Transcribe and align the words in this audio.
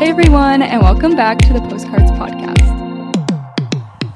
Hey 0.00 0.08
everyone, 0.08 0.62
and 0.62 0.80
welcome 0.80 1.14
back 1.14 1.36
to 1.40 1.52
the 1.52 1.60
Postcards 1.60 2.10
Podcast. 2.12 2.56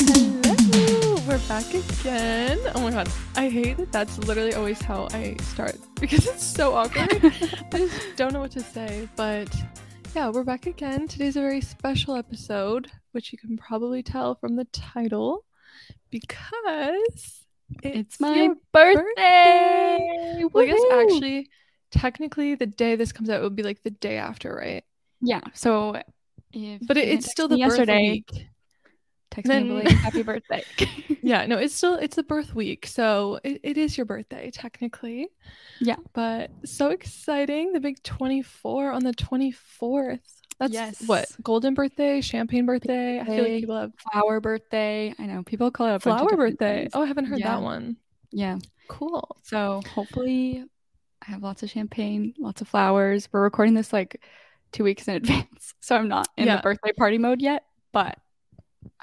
Hello, 0.00 1.20
we're 1.28 1.46
back 1.46 1.74
again. 1.74 2.58
Oh 2.74 2.80
my 2.80 2.90
god, 2.90 3.06
I 3.36 3.50
hate 3.50 3.76
that 3.76 3.92
that's 3.92 4.16
literally 4.16 4.54
always 4.54 4.80
how 4.80 5.08
I 5.12 5.36
start 5.42 5.76
because 6.00 6.26
it's 6.26 6.42
so 6.42 6.74
awkward. 6.74 7.10
I 7.22 7.76
just 7.76 8.00
don't 8.16 8.32
know 8.32 8.40
what 8.40 8.52
to 8.52 8.60
say, 8.60 9.10
but 9.14 9.54
yeah, 10.16 10.30
we're 10.30 10.42
back 10.42 10.66
again. 10.66 11.06
Today's 11.06 11.36
a 11.36 11.42
very 11.42 11.60
special 11.60 12.16
episode, 12.16 12.90
which 13.12 13.30
you 13.30 13.36
can 13.36 13.58
probably 13.58 14.02
tell 14.02 14.36
from 14.36 14.56
the 14.56 14.64
title 14.72 15.44
because 16.10 17.44
It's 17.82 18.18
my 18.18 18.34
your 18.34 18.54
birthday. 18.72 20.44
Well, 20.50 20.64
I 20.64 20.66
guess 20.66 20.80
actually, 20.94 21.50
technically, 21.90 22.54
the 22.54 22.64
day 22.64 22.96
this 22.96 23.12
comes 23.12 23.28
out 23.28 23.42
would 23.42 23.54
be 23.54 23.62
like 23.62 23.82
the 23.82 23.90
day 23.90 24.16
after, 24.16 24.54
right? 24.54 24.82
Yeah. 25.24 25.40
So, 25.54 26.00
if 26.52 26.86
But 26.86 26.96
it, 26.96 27.08
it's 27.08 27.30
still 27.30 27.48
the 27.48 27.56
me 27.56 27.66
birth 27.66 27.88
week. 27.88 28.48
Text 29.30 29.48
Then- 29.48 29.66
belated 29.68 29.92
happy 30.06 30.22
birthday. 30.22 30.62
yeah 31.22 31.46
no 31.46 31.56
it's 31.58 31.74
still 31.74 31.94
it's 31.96 32.14
the 32.16 32.22
birth 32.22 32.54
week 32.54 32.86
so 32.86 33.40
it, 33.42 33.58
it 33.64 33.76
is 33.78 33.96
your 33.96 34.04
birthday 34.04 34.50
technically 34.52 35.26
Yeah. 35.80 35.96
but 36.12 36.50
so 36.66 36.90
exciting 36.90 37.72
the 37.72 37.80
big 37.80 38.00
24 38.02 38.92
on 38.92 39.02
the 39.02 39.12
24th 39.14 40.20
that's 40.60 40.72
Yes. 40.72 41.02
what 41.08 41.26
golden 41.42 41.72
birthday 41.74 42.20
champagne 42.20 42.66
birthday 42.66 43.18
i 43.18 43.24
feel 43.24 43.38
like 43.42 43.60
people 43.60 43.76
have 43.80 43.92
Flower 44.12 44.38
birthday. 44.40 45.14
I 45.18 45.26
know 45.26 45.42
people 45.42 45.70
call 45.70 45.86
it 45.88 45.94
a 45.94 45.98
flower 45.98 46.36
birthday 46.36 46.82
things. 46.82 46.92
oh 46.94 47.02
i 47.02 47.06
haven't 47.06 47.24
heard 47.24 47.40
Yeah. 47.40 47.54
that 47.56 47.62
one 47.62 47.96
Yeah. 48.30 48.58
cool 48.88 49.36
So 49.42 49.80
hopefully, 49.94 50.64
I 51.26 51.30
have 51.30 51.42
lots 51.42 51.62
of 51.64 51.70
champagne, 51.70 52.34
lots 52.38 52.60
of 52.60 52.68
flowers. 52.68 53.28
We're 53.32 53.42
recording 53.42 53.72
this 53.74 53.92
like 53.94 54.20
two 54.74 54.84
weeks 54.84 55.08
in 55.08 55.14
advance, 55.14 55.72
so 55.80 55.96
I'm 55.96 56.08
not 56.08 56.28
in 56.36 56.46
Yeah. 56.46 56.56
the 56.56 56.62
birthday 56.62 56.92
party 56.92 57.16
mode 57.16 57.40
yet. 57.40 57.64
But 57.92 58.18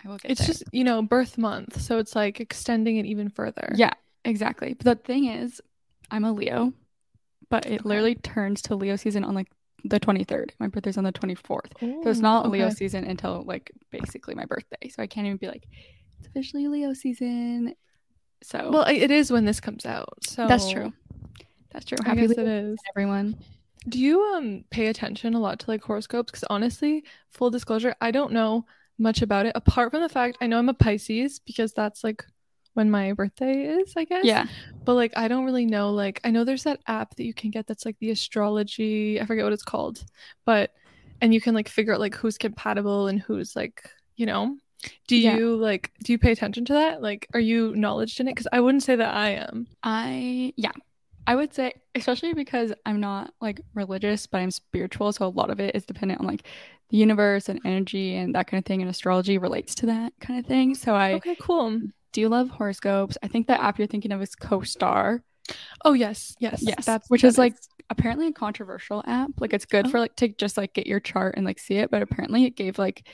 I 0.03 0.07
will 0.07 0.17
get 0.17 0.29
it's 0.29 0.39
there. 0.41 0.47
just 0.47 0.63
you 0.71 0.83
know 0.83 1.01
birth 1.01 1.37
month 1.37 1.81
so 1.81 1.97
it's 1.97 2.15
like 2.15 2.39
extending 2.39 2.97
it 2.97 3.05
even 3.05 3.29
further 3.29 3.73
Yeah, 3.75 3.93
exactly. 4.25 4.73
But 4.75 4.85
the 4.85 4.95
thing 4.95 5.25
is, 5.25 5.61
I'm 6.11 6.23
a 6.25 6.31
Leo, 6.31 6.73
but 7.49 7.65
it 7.65 7.79
Okay. 7.81 7.87
literally 7.87 8.15
turns 8.15 8.61
to 8.63 8.75
Leo 8.75 8.95
season 8.95 9.23
on 9.23 9.33
like 9.33 9.47
the 9.83 9.99
23rd. 9.99 10.51
My 10.59 10.67
birthday's 10.67 10.97
on 10.97 11.03
the 11.03 11.11
24th. 11.11 11.71
So 12.03 12.09
it's 12.09 12.19
Ooh, 12.19 12.21
not 12.21 12.49
Leo 12.51 12.69
season 12.69 13.03
until 13.05 13.43
like 13.45 13.71
basically 13.91 14.35
my 14.35 14.45
birthday. 14.45 14.89
So 14.89 15.01
I 15.01 15.07
can't 15.07 15.25
even 15.25 15.37
be 15.37 15.47
like, 15.47 15.63
it's 16.19 16.27
officially 16.27 16.67
Leo 16.67 16.93
season. 16.93 17.73
So 18.43 18.69
well 18.71 18.85
it 18.87 19.11
is 19.11 19.31
when 19.31 19.45
this 19.45 19.59
comes 19.59 19.85
out 19.85 20.09
so 20.23 20.47
that's 20.47 20.69
true. 20.71 20.93
That's 21.71 21.85
true. 21.85 21.97
i 22.01 22.07
Happy 22.07 22.21
guess 22.21 22.37
Leo 22.37 22.45
it 22.45 22.47
is 22.47 22.79
everyone. 22.89 23.35
Do 23.89 23.99
you 23.99 24.21
um 24.35 24.63
pay 24.69 24.87
attention 24.87 25.33
a 25.33 25.39
lot 25.39 25.59
to 25.59 25.69
like 25.71 25.83
horoscopes? 25.83 26.31
Because 26.31 26.43
honestly, 26.49 27.03
full 27.31 27.49
disclosure, 27.49 27.95
I 28.01 28.11
don't 28.11 28.31
know 28.31 28.65
much 28.99 29.21
about 29.23 29.45
it 29.47 29.53
apart 29.55 29.91
from 29.91 30.01
the 30.01 30.09
fact 30.09 30.37
I 30.41 30.47
know 30.47 30.59
I'm 30.59 30.69
a 30.69 30.73
Pisces 30.73 31.39
because 31.39 31.73
that's 31.73 32.03
like 32.03 32.23
when 32.73 32.89
my 32.91 33.11
birthday 33.13 33.65
is, 33.65 33.93
I 33.97 34.05
guess. 34.05 34.23
Yeah. 34.23 34.45
But 34.85 34.93
like 34.93 35.13
I 35.17 35.27
don't 35.27 35.45
really 35.45 35.65
know 35.65 35.91
like 35.91 36.21
I 36.23 36.29
know 36.31 36.43
there's 36.43 36.63
that 36.63 36.79
app 36.87 37.15
that 37.15 37.23
you 37.23 37.33
can 37.33 37.49
get 37.49 37.65
that's 37.67 37.85
like 37.85 37.97
the 37.99 38.11
astrology, 38.11 39.19
I 39.19 39.25
forget 39.25 39.43
what 39.43 39.53
it's 39.53 39.63
called. 39.63 40.03
But 40.45 40.71
and 41.19 41.33
you 41.33 41.41
can 41.41 41.53
like 41.55 41.67
figure 41.69 41.93
out 41.93 41.99
like 41.99 42.15
who's 42.15 42.37
compatible 42.37 43.07
and 43.07 43.19
who's 43.19 43.55
like, 43.55 43.89
you 44.15 44.25
know. 44.25 44.57
Do 45.07 45.15
Yeah. 45.15 45.37
you 45.37 45.55
like 45.55 45.91
do 46.03 46.11
you 46.13 46.17
pay 46.19 46.31
attention 46.31 46.65
to 46.65 46.73
that? 46.73 47.01
Like 47.01 47.27
are 47.33 47.39
you 47.39 47.75
knowledged 47.75 48.19
in 48.19 48.27
it? 48.27 48.35
Cuz 48.35 48.47
I 48.51 48.59
wouldn't 48.61 48.83
say 48.83 48.95
that 48.95 49.13
I 49.15 49.29
am. 49.31 49.67
I 49.83 50.53
yeah. 50.55 50.71
I 51.27 51.35
would 51.35 51.53
say 51.53 51.73
especially 51.95 52.33
because 52.33 52.73
I'm 52.85 52.99
not 52.99 53.33
like 53.41 53.61
religious, 53.73 54.25
but 54.27 54.39
I'm 54.39 54.51
spiritual, 54.51 55.11
so 55.13 55.25
a 55.25 55.29
lot 55.29 55.49
of 55.49 55.59
it 55.59 55.75
is 55.75 55.85
dependent 55.85 56.19
on 56.21 56.27
like 56.27 56.47
the 56.89 56.97
universe 56.97 57.47
and 57.49 57.59
energy 57.63 58.15
and 58.15 58.35
that 58.35 58.47
kind 58.47 58.59
of 58.59 58.65
thing 58.65 58.81
and 58.81 58.89
astrology 58.89 59.37
relates 59.37 59.75
to 59.75 59.85
that 59.87 60.13
kind 60.19 60.39
of 60.39 60.45
thing. 60.45 60.75
So 60.75 60.93
I 60.95 61.13
Okay, 61.13 61.35
cool. 61.39 61.79
do 62.11 62.21
you 62.21 62.27
love 62.29 62.49
horoscopes. 62.49 63.17
I 63.23 63.27
think 63.27 63.47
the 63.47 63.61
app 63.61 63.77
you're 63.77 63.87
thinking 63.87 64.11
of 64.11 64.21
is 64.21 64.35
CoStar. 64.35 65.21
Oh, 65.85 65.93
yes. 65.93 66.35
Yes. 66.39 66.61
Yes, 66.61 66.85
That's 66.85 67.09
which 67.09 67.21
that 67.23 67.27
is 67.29 67.37
like 67.37 67.55
apparently 67.89 68.27
a 68.27 68.31
controversial 68.31 69.03
app. 69.05 69.31
Like 69.39 69.53
it's 69.53 69.65
good 69.65 69.87
Oh. 69.87 69.89
for 69.89 69.99
like 69.99 70.15
to 70.17 70.27
just 70.29 70.57
like 70.57 70.73
get 70.73 70.87
your 70.87 70.99
chart 70.99 71.35
and 71.37 71.45
like 71.45 71.59
see 71.59 71.75
it, 71.75 71.91
but 71.91 72.01
apparently 72.01 72.45
it 72.45 72.55
gave 72.55 72.77
like 72.79 73.07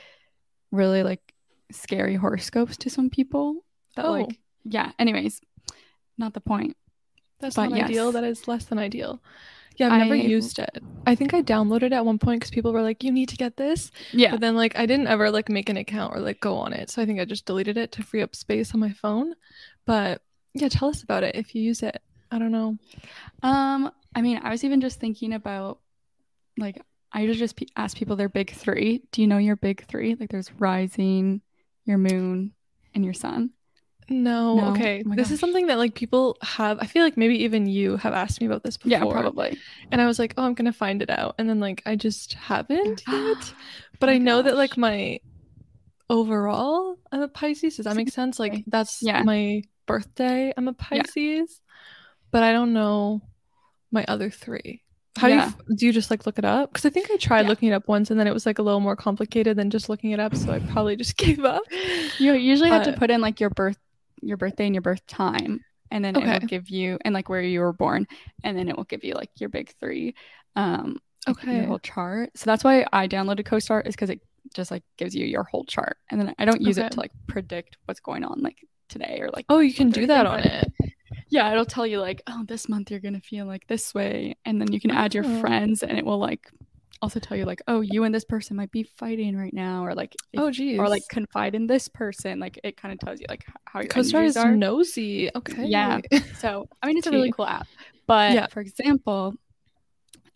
really 0.71 1.03
like 1.03 1.33
scary 1.71 2.15
horoscopes 2.15 2.77
to 2.77 2.89
some 2.89 3.09
people. 3.09 3.63
That 3.95 4.05
Oh. 4.05 4.11
like 4.11 4.39
yeah. 4.65 4.91
Anyways, 4.99 5.41
not 6.17 6.33
the 6.33 6.41
point. 6.41 6.75
That's 7.39 7.55
But 7.55 7.69
not 7.69 7.81
ideal. 7.83 8.11
That 8.11 8.23
is 8.23 8.47
less 8.47 8.65
than 8.65 8.79
ideal. 8.79 9.21
Yeah, 9.77 9.93
I've 9.93 10.01
never 10.01 10.15
I- 10.15 10.17
used 10.17 10.57
it. 10.57 10.81
I 11.05 11.13
think 11.13 11.35
I 11.35 11.43
downloaded 11.43 11.83
it 11.83 11.93
at 11.93 12.03
one 12.05 12.17
point 12.17 12.39
because 12.39 12.49
people 12.49 12.73
were 12.73 12.81
like, 12.81 13.03
"You 13.03 13.11
need 13.11 13.29
to 13.29 13.35
get 13.37 13.57
this," 13.57 13.91
Yeah. 14.11 14.31
but 14.31 14.39
then 14.41 14.55
like 14.55 14.77
I 14.77 14.87
didn't 14.87 15.05
ever 15.07 15.29
like 15.29 15.49
make 15.49 15.69
an 15.69 15.77
account 15.77 16.15
or 16.15 16.19
like 16.19 16.39
go 16.39 16.57
on 16.57 16.73
it. 16.73 16.89
So 16.89 17.01
I 17.01 17.05
think 17.05 17.19
I 17.19 17.25
just 17.25 17.45
deleted 17.45 17.77
it 17.77 17.91
to 17.93 18.03
free 18.03 18.23
up 18.23 18.35
space 18.35 18.73
on 18.73 18.79
my 18.79 18.91
phone. 18.91 19.35
But 19.85 20.21
yeah, 20.55 20.69
tell 20.69 20.89
us 20.89 21.03
about 21.03 21.23
it 21.23 21.35
if 21.35 21.53
you 21.53 21.61
use 21.61 21.83
it. 21.83 22.01
I 22.31 22.39
don't 22.39 22.51
know. 22.51 22.77
Um, 23.43 23.91
I 24.15 24.21
mean, 24.21 24.39
I 24.43 24.49
was 24.49 24.63
even 24.63 24.81
just 24.81 24.99
thinking 24.99 25.31
about 25.33 25.79
like 26.57 26.81
I 27.13 27.21
usually 27.21 27.37
just 27.39 27.55
pe- 27.55 27.67
ask 27.75 27.95
people 27.95 28.15
their 28.15 28.29
big 28.29 28.51
three. 28.51 29.03
Do 29.11 29.21
you 29.21 29.27
know 29.27 29.37
your 29.37 29.55
big 29.55 29.85
three? 29.85 30.15
Like 30.19 30.29
there's 30.29 30.51
rising, 30.53 31.41
your 31.85 31.99
moon, 31.99 32.53
and 32.95 33.05
your 33.05 33.13
sun. 33.13 33.51
No, 34.09 34.55
No? 34.55 34.71
okay. 34.71 35.03
Oh 35.05 35.15
this 35.15 35.31
is 35.31 35.39
something 35.39 35.67
that 35.67 35.77
like 35.77 35.93
people 35.93 36.37
have. 36.41 36.79
I 36.79 36.85
feel 36.85 37.03
like 37.03 37.17
maybe 37.17 37.43
even 37.43 37.67
you 37.67 37.97
have 37.97 38.13
asked 38.13 38.39
me 38.39 38.47
about 38.47 38.63
this 38.63 38.77
before. 38.77 38.91
Yeah, 38.91 39.03
probably. 39.11 39.57
And 39.91 39.99
I 40.01 40.05
was 40.05 40.17
like, 40.19 40.33
"Oh, 40.37 40.43
I'm 40.43 40.53
gonna 40.53 40.71
find 40.73 41.01
it 41.01 41.09
out," 41.09 41.35
and 41.37 41.49
then 41.49 41.59
like 41.59 41.81
I 41.85 41.95
just 41.95 42.33
haven't 42.33 43.03
yet. 43.07 43.07
Oh 43.07 43.43
but 43.99 44.07
my 44.07 44.13
I 44.13 44.17
know 44.17 44.41
that 44.41 44.55
like 44.55 44.77
my 44.77 45.19
overall 46.09 46.97
I'm 47.11 47.21
a 47.21 47.27
Pisces. 47.27 47.75
Does 47.77 47.85
that 47.85 47.95
make 47.95 48.09
sense? 48.09 48.39
Like 48.39 48.63
that's 48.67 49.01
Yeah. 49.01 49.23
my 49.23 49.63
birthday. 49.85 50.53
I'm 50.55 50.67
a 50.67 50.75
Yeah. 50.91 51.01
Pisces. 51.03 51.61
But 52.31 52.43
I 52.43 52.51
don't 52.51 52.73
know 52.73 53.21
my 53.91 54.05
other 54.07 54.29
three. 54.29 54.83
How 55.17 55.27
Yeah. 55.27 55.49
do 55.49 55.55
you 55.69 55.75
do 55.75 55.85
you 55.87 55.93
just 55.93 56.11
like 56.11 56.25
look 56.25 56.37
it 56.37 56.45
up? 56.45 56.71
Because 56.71 56.85
I 56.85 56.89
think 56.89 57.09
I 57.11 57.17
tried 57.17 57.41
Yeah. 57.41 57.47
looking 57.49 57.69
it 57.69 57.73
up 57.73 57.87
once 57.87 58.11
and 58.11 58.19
then 58.19 58.27
it 58.27 58.33
was 58.33 58.45
like 58.45 58.59
a 58.59 58.61
little 58.61 58.79
more 58.79 58.95
complicated 58.95 59.57
than 59.57 59.69
just 59.69 59.89
looking 59.89 60.11
it 60.11 60.19
up. 60.19 60.35
So 60.35 60.51
I 60.51 60.59
probably 60.59 60.95
just 60.95 61.17
gave 61.23 61.43
up. 61.43 61.63
You 62.19 62.33
usually 62.33 62.69
have 62.69 62.83
to 62.83 62.93
put 62.93 63.09
in 63.11 63.21
like 63.21 63.39
your 63.39 63.49
birth 63.49 63.77
your 64.21 64.37
birthday 64.37 64.65
and 64.65 64.75
your 64.75 64.81
birth 64.81 65.05
time 65.07 65.63
and 65.91 66.03
then 66.03 66.15
it 66.15 66.19
Okay. 66.19 66.33
will 66.33 66.47
give 66.47 66.69
you 66.69 66.97
and 67.05 67.13
like 67.13 67.29
where 67.29 67.41
you 67.41 67.59
were 67.61 67.73
born 67.73 68.05
and 68.43 68.57
then 68.57 68.67
it 68.69 68.75
will 68.75 68.83
give 68.85 69.03
you 69.03 69.13
like 69.13 69.29
your 69.39 69.49
big 69.49 69.73
3 69.79 70.13
um 70.55 70.97
Okay. 71.29 71.55
your 71.57 71.65
whole 71.67 71.79
chart. 71.79 72.29
So 72.35 72.45
that's 72.45 72.63
why 72.63 72.85
I 72.93 73.07
downloaded 73.07 73.43
CoStar 73.43 73.85
is 73.85 73.95
cuz 73.95 74.09
it 74.09 74.21
just 74.55 74.71
like 74.71 74.83
gives 74.97 75.13
you 75.15 75.25
your 75.25 75.43
whole 75.43 75.65
chart. 75.65 75.97
And 76.09 76.19
then 76.19 76.33
I 76.39 76.45
don't 76.45 76.61
use 76.61 76.77
Okay. 76.77 76.87
it 76.87 76.91
to 76.93 76.99
like 76.99 77.11
predict 77.27 77.77
what's 77.85 77.99
going 77.99 78.23
on 78.23 78.41
like 78.41 78.57
today 78.89 79.19
or 79.21 79.29
like 79.29 79.45
Oh, 79.49 79.59
you 79.59 79.73
can 79.73 79.89
do 79.89 80.07
that 80.07 80.25
on 80.25 80.39
it. 80.39 80.71
yeah, 81.29 81.51
it'll 81.51 81.65
tell 81.65 81.85
you 81.85 81.99
like, 81.99 82.21
oh, 82.27 82.43
this 82.47 82.69
month 82.69 82.89
you're 82.91 82.99
gonna 83.01 83.19
feel 83.19 83.45
like 83.45 83.67
this 83.67 83.93
way, 83.93 84.35
and 84.45 84.61
then 84.61 84.71
you 84.71 84.79
can 84.79 84.91
add 84.91 85.13
your 85.13 85.23
Oh. 85.25 85.41
friends, 85.41 85.83
and 85.83 85.97
it 85.97 86.05
will 86.05 86.19
like 86.19 86.49
also 87.01 87.19
tell 87.19 87.37
you 87.37 87.45
like, 87.45 87.61
oh, 87.67 87.81
you 87.81 88.03
and 88.03 88.13
this 88.13 88.25
person 88.25 88.55
might 88.57 88.71
be 88.71 88.83
fighting 88.83 89.35
right 89.37 89.53
now, 89.53 89.85
or 89.85 89.93
like, 89.93 90.15
Oh 90.35 90.51
geez. 90.51 90.79
or 90.79 90.87
like 90.89 91.03
confide 91.09 91.55
in 91.55 91.67
this 91.67 91.87
person. 91.87 92.39
Like 92.39 92.59
it 92.63 92.77
kind 92.77 92.91
of 92.93 92.99
tells 92.99 93.19
you 93.19 93.25
like 93.29 93.45
how 93.65 93.79
your 93.81 93.89
CoStar 93.89 94.25
is 94.25 94.37
are. 94.37 94.55
nosy. 94.55 95.29
Okay. 95.35 95.65
Yeah. 95.65 95.99
So 96.39 96.67
I 96.81 96.87
mean, 96.87 96.97
it's 96.97 97.07
a 97.07 97.11
really 97.11 97.31
cool 97.31 97.45
app. 97.47 97.67
But 98.07 98.33
Yeah. 98.33 98.47
for 98.47 98.61
example, 98.61 99.33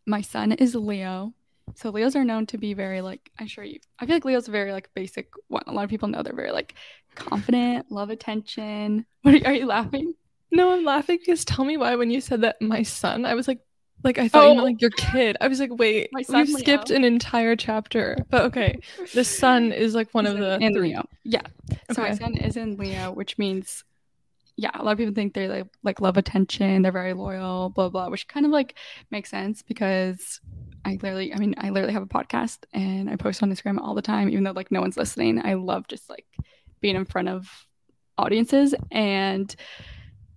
my 0.06 0.22
sun 0.22 0.52
is 0.54 0.76
Leo. 0.76 1.34
So 1.76 1.90
Leos 1.90 2.16
are 2.16 2.26
known 2.26 2.46
to 2.48 2.58
be 2.58 2.74
very 2.74 3.02
like 3.02 3.30
I'm 3.40 3.48
sure 3.48 3.64
you. 3.64 3.80
I 4.00 4.06
feel 4.06 4.16
like 4.16 4.26
Leo's 4.26 4.48
a 4.48 4.52
very 4.52 4.72
like 4.72 4.90
basic. 4.94 5.30
One. 5.48 5.64
a 5.68 5.72
lot 5.74 5.84
of 5.84 5.90
people 5.90 6.10
know 6.10 6.22
they're 6.24 6.34
very 6.34 6.52
like 6.52 6.74
confident, 7.16 7.92
love 7.92 8.10
attention. 8.10 9.06
What 9.22 9.36
are 9.36 9.38
you, 9.38 9.46
are 9.46 9.54
you 9.54 9.66
laughing? 9.68 10.14
No, 10.52 10.74
I'm 10.74 10.84
laughing 10.84 11.20
because 11.24 11.46
tell 11.46 11.64
me 11.64 11.78
why 11.78 11.96
when 11.96 12.10
you 12.10 12.20
said 12.20 12.42
that 12.42 12.62
my 12.62 12.82
son, 12.84 13.24
I 13.26 13.36
was 13.36 13.48
like, 13.48 13.60
like 14.04 14.18
I 14.18 14.28
thought 14.28 14.44
you 14.44 14.50
meant 14.50 14.60
Oh. 14.60 14.64
like 14.64 14.82
your 14.82 14.90
kid. 14.92 15.38
I 15.42 15.48
was 15.48 15.60
like, 15.60 15.72
wait, 15.74 16.10
we've 16.14 16.50
skipped 16.50 16.90
an 16.92 17.04
entire 17.04 17.56
chapter. 17.56 18.18
But 18.30 18.44
okay, 18.46 18.80
the 19.14 19.24
sun 19.24 19.72
is 19.72 19.94
like 19.96 20.09
one 20.14 20.26
of 20.26 20.38
the 20.38 20.58
in 20.59 20.74
three. 20.74 20.90
Leo. 20.90 21.08
Yeah. 21.24 21.42
So 21.92 22.02
my 22.02 22.16
sun 22.16 22.36
is 22.38 22.58
in 22.58 22.78
Leo, 22.78 23.12
which 23.12 23.38
means 23.38 23.84
yeah, 24.58 24.72
a 24.76 24.84
lot 24.84 24.92
of 24.92 24.98
people 24.98 25.14
think 25.14 25.34
they 25.34 25.48
like 25.48 25.68
like 25.84 26.02
love 26.02 26.18
attention, 26.18 26.82
they're 26.82 26.92
very 26.92 27.14
loyal, 27.14 27.70
blah 27.70 27.90
blah, 27.90 28.09
which 28.09 28.28
kind 28.28 28.46
of 28.46 28.52
like 28.52 28.76
makes 29.09 29.30
sense 29.30 29.62
because 29.62 30.40
I 30.84 30.92
literally 30.94 31.34
I 31.34 31.38
mean, 31.38 31.56
I 31.58 31.70
literally 31.70 31.94
have 31.94 32.04
a 32.04 32.08
podcast 32.08 32.59
and 32.74 33.09
I 33.09 33.16
post 33.16 33.42
on 33.44 33.52
Instagram 33.52 33.80
all 33.80 33.96
the 33.96 34.02
time, 34.02 34.30
even 34.30 34.44
though 34.44 34.52
like 34.52 34.72
no 34.72 34.82
one's 34.82 34.97
listening. 34.97 35.40
I 35.44 35.54
love 35.54 35.88
just 35.88 36.09
like 36.09 36.26
being 36.82 36.96
in 36.96 37.06
front 37.06 37.30
of 37.30 37.47
audiences 38.18 38.76
and 38.92 39.56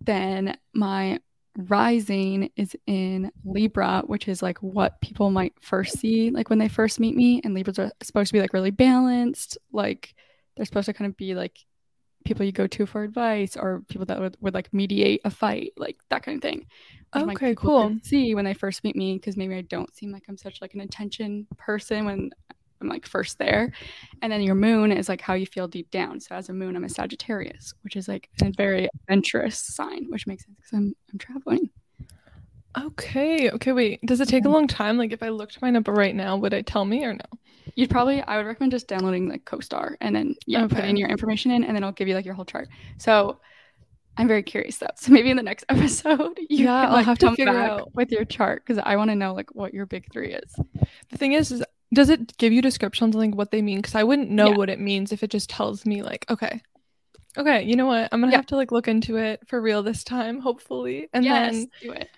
then 0.01 0.57
my 0.75 1.19
rising 1.57 2.51
is 2.57 2.77
in 2.87 3.31
Libra, 3.45 4.03
which 4.07 4.29
is 4.29 4.43
like 4.43 4.59
what 4.59 5.01
people 5.01 5.31
might 5.31 5.55
first 5.61 5.99
see 5.99 6.31
like 6.31 6.51
when 6.51 6.59
they 6.59 6.69
first 6.69 7.01
meet 7.01 7.17
me. 7.17 7.41
And 7.45 7.55
Libras 7.55 7.79
are 7.79 7.93
supposed 8.03 8.29
to 8.29 8.33
be 8.33 8.41
like 8.41 8.53
really 8.53 8.71
balanced. 8.71 9.59
Like 9.73 10.15
they're 10.57 10.67
supposed 10.67 10.87
to 10.87 10.93
kind 10.93 11.11
of 11.11 11.17
be 11.17 11.35
like 11.35 11.59
people 12.25 12.45
you 12.45 12.53
go 12.53 12.67
to 12.67 12.87
for 12.87 13.03
advice 13.03 13.57
or 13.57 13.83
people 13.89 14.07
that 14.07 14.19
would, 14.19 14.37
would 14.41 14.55
like 14.55 14.73
mediate 14.73 15.21
a 15.25 15.31
fight, 15.31 15.73
like 15.77 15.97
that 16.11 16.23
kind 16.23 16.37
of 16.37 16.43
thing. 16.43 16.67
Which, 17.15 17.37
Okay, 17.37 17.55
cool. 17.55 17.97
See 18.03 18.35
when 18.35 18.45
they 18.45 18.55
first 18.55 18.83
meet 18.83 18.97
me 18.97 19.15
because 19.15 19.37
maybe 19.37 19.55
I 19.55 19.61
don't 19.61 19.95
seem 19.95 20.11
like 20.11 20.25
I'm 20.29 20.37
such 20.37 20.61
like 20.61 20.75
an 20.75 20.81
attention 20.81 21.47
person 21.57 22.07
when 22.07 22.31
I'm 22.81 22.89
like 22.89 23.07
first 23.07 23.39
there. 23.39 23.73
And 24.23 24.31
then 24.33 24.43
your 24.43 24.55
moon 24.55 24.93
is 24.93 25.09
like 25.09 25.21
how 25.21 25.35
you 25.35 25.47
feel 25.47 25.69
deep 25.69 25.91
down. 25.91 26.21
So 26.21 26.35
as 26.35 26.49
a 26.49 26.53
moon, 26.53 26.77
I'm 26.77 26.85
a 26.85 26.89
Sagittarius, 26.89 27.73
which 27.83 27.97
is 27.97 28.09
like 28.09 28.29
a 28.43 28.51
very 28.57 28.89
adventurous 29.03 29.59
sign, 29.59 30.07
which 30.11 30.27
makes 30.27 30.45
sense 30.45 30.57
because 30.57 30.73
I'm 30.77 30.95
I'm 31.13 31.19
traveling. 31.19 31.71
Okay. 32.77 33.51
Okay. 33.51 33.73
Wait. 33.73 34.01
Does 34.05 34.21
it 34.21 34.29
take 34.29 34.45
a 34.45 34.49
long 34.49 34.67
time? 34.67 34.99
Like, 34.99 35.13
if 35.13 35.23
I 35.23 35.29
looked 35.29 35.63
my 35.63 35.71
number 35.71 35.93
right 35.93 36.15
now, 36.15 36.37
would 36.37 36.53
it 36.53 36.67
tell 36.67 36.85
me 36.85 37.05
or 37.05 37.13
no? 37.13 37.21
You'd 37.77 37.91
probably 37.91 38.21
I 38.23 38.37
would 38.37 38.47
recommend 38.47 38.73
just 38.73 38.89
downloading 38.89 39.29
like 39.29 39.45
CoStar 39.45 39.95
and 40.01 40.15
then 40.15 40.35
yeah, 40.47 40.65
Okay. 40.65 40.77
putting 40.77 40.97
your 40.97 41.09
information 41.09 41.51
in, 41.53 41.65
and 41.65 41.75
then 41.77 41.83
it'll 41.83 41.93
give 41.93 42.09
you 42.09 42.15
like 42.15 42.25
your 42.25 42.35
whole 42.35 42.45
chart. 42.45 42.69
So 42.99 43.39
I'm 44.17 44.29
very 44.29 44.43
curious 44.43 44.79
though. 44.79 44.87
So 44.97 45.13
maybe 45.13 45.31
in 45.31 45.37
the 45.37 45.43
next 45.43 45.65
episode, 45.69 46.37
you 46.39 46.65
Yeah, 46.65 46.85
can 46.87 46.91
I'll 46.95 47.05
have 47.05 47.19
to 47.19 47.31
figure 47.35 47.57
out. 47.57 47.95
with 47.95 48.11
your 48.13 48.25
chart 48.25 48.65
because 48.67 48.83
I 48.85 48.97
want 48.97 49.11
to 49.11 49.15
know 49.17 49.35
like 49.35 49.55
what 49.55 49.73
your 49.73 49.87
big 49.87 50.13
three 50.13 50.35
is. 50.35 50.55
The 51.11 51.17
thing 51.19 51.33
is, 51.33 51.51
is 51.53 51.65
does 51.95 52.09
it 52.11 52.37
give 52.39 52.53
you 52.53 52.63
descriptions 52.63 53.15
like 53.15 53.35
what 53.35 53.51
they 53.51 53.63
mean? 53.63 53.79
Because 53.79 53.95
I 53.95 54.03
wouldn't 54.05 54.31
know 54.31 54.51
Yeah. 54.51 54.57
what 54.57 54.71
it 54.71 54.81
means 54.81 55.13
if 55.13 55.23
it 55.23 55.31
just 55.31 55.51
tells 55.51 55.87
me 55.87 56.03
like, 56.03 56.27
okay, 56.31 56.63
okay, 57.39 57.63
you 57.63 57.77
know 57.77 57.87
what? 57.87 58.09
I'm 58.13 58.21
gonna 58.21 58.33
Yeah. 58.33 58.39
have 58.39 58.47
to 58.47 58.57
like 58.57 58.73
look 58.73 58.89
into 58.89 59.17
it 59.17 59.41
for 59.49 59.61
real 59.61 59.83
this 59.83 60.05
time, 60.05 60.41
hopefully, 60.41 61.09
and 61.13 61.27
then 61.27 61.71
do 61.83 61.91
it. 61.93 62.09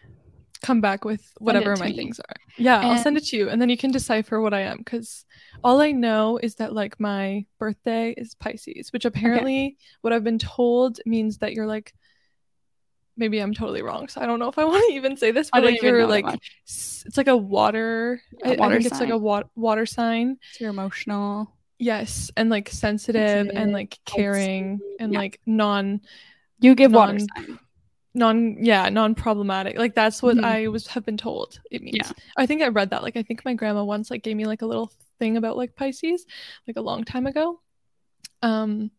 come 0.63 0.81
back 0.81 1.05
with 1.05 1.23
whatever 1.39 1.77
my 1.77 1.87
me. 1.87 1.97
things 1.97 2.19
are. 2.21 2.37
Yeah, 2.59 2.79
I'll 2.79 2.97
send 2.97 3.17
it 3.17 3.25
to 3.27 3.37
you, 3.37 3.49
and 3.51 3.61
then 3.61 3.69
you 3.69 3.77
can 3.77 3.91
decipher 3.91 4.41
what 4.41 4.55
I 4.55 4.63
am. 4.63 4.79
Because 4.79 5.25
all 5.63 5.81
I 5.81 5.93
know 5.93 6.39
is 6.43 6.57
that 6.57 6.73
like 6.73 6.99
my 6.99 7.45
birthday 7.59 8.13
is 8.17 8.35
Pisces, 8.35 8.93
which 8.93 9.05
apparently 9.05 9.77
what 10.03 10.13
I've 10.13 10.25
been 10.25 10.39
told 10.39 11.01
means 11.07 11.39
that 11.39 11.53
you're 11.53 11.67
like. 11.67 11.93
Maybe 13.17 13.39
I'm 13.39 13.55
totally 13.55 13.83
wrong, 13.83 14.09
so 14.09 14.21
I 14.21 14.27
don't 14.27 14.39
know 14.39 14.49
if 14.49 14.59
I 14.59 14.65
want 14.71 14.85
to 14.89 14.95
even 14.95 15.17
say 15.17 15.31
this, 15.31 15.49
but 15.53 15.65
like 15.65 15.81
you're 15.83 16.07
like 16.07 16.27
it's 16.65 17.17
like 17.17 17.29
a 17.29 17.37
water. 17.37 18.21
Yeah, 18.45 18.51
I, 18.51 18.55
I 18.55 18.57
water 18.57 18.75
think 18.77 18.87
it's 18.87 19.01
like 19.01 19.09
a 19.09 19.13
sign. 19.13 19.21
wa- 19.23 19.43
water 19.55 19.87
sign. 19.87 20.39
So 20.53 20.59
you're 20.65 20.71
emotional. 20.71 21.53
Yes, 21.79 22.31
and 22.37 22.49
like 22.51 22.69
sensitive, 22.71 23.29
Sensitive, 23.29 23.63
and 23.63 23.73
like 23.73 23.99
caring 24.07 24.81
and 24.99 25.13
yeah. 25.13 25.19
like 25.19 25.41
non 25.47 26.01
You 26.61 26.75
give 26.75 26.93
water 26.93 27.13
Non- 27.15 27.27
sign. 27.37 27.59
non 28.15 28.65
yeah 28.65 28.89
non 28.89 29.15
problematic. 29.15 29.77
Like 29.79 29.95
that's 29.95 30.23
what 30.23 30.37
Mhm. 30.37 30.45
I 30.45 30.69
was 30.69 30.87
have 30.89 31.05
been 31.05 31.19
told 31.19 31.61
it 31.71 31.83
means. 31.83 31.97
Yeah. 31.99 32.13
I 32.37 32.47
think 32.47 32.63
I 32.63 32.69
read 32.69 32.91
that. 32.91 33.03
Like 33.03 33.17
I 33.17 33.23
think 33.23 33.45
my 33.45 33.55
grandma 33.55 33.85
once 33.85 34.11
like 34.11 34.23
gave 34.23 34.37
me 34.37 34.47
like 34.47 34.63
a 34.63 34.67
little 34.67 34.91
thing 35.19 35.37
about 35.37 35.57
like 35.57 35.75
Pisces 35.77 36.25
like 36.67 36.77
a 36.77 36.81
long 36.83 37.05
time 37.05 37.27
ago. 37.27 37.61
Um, 38.43 38.91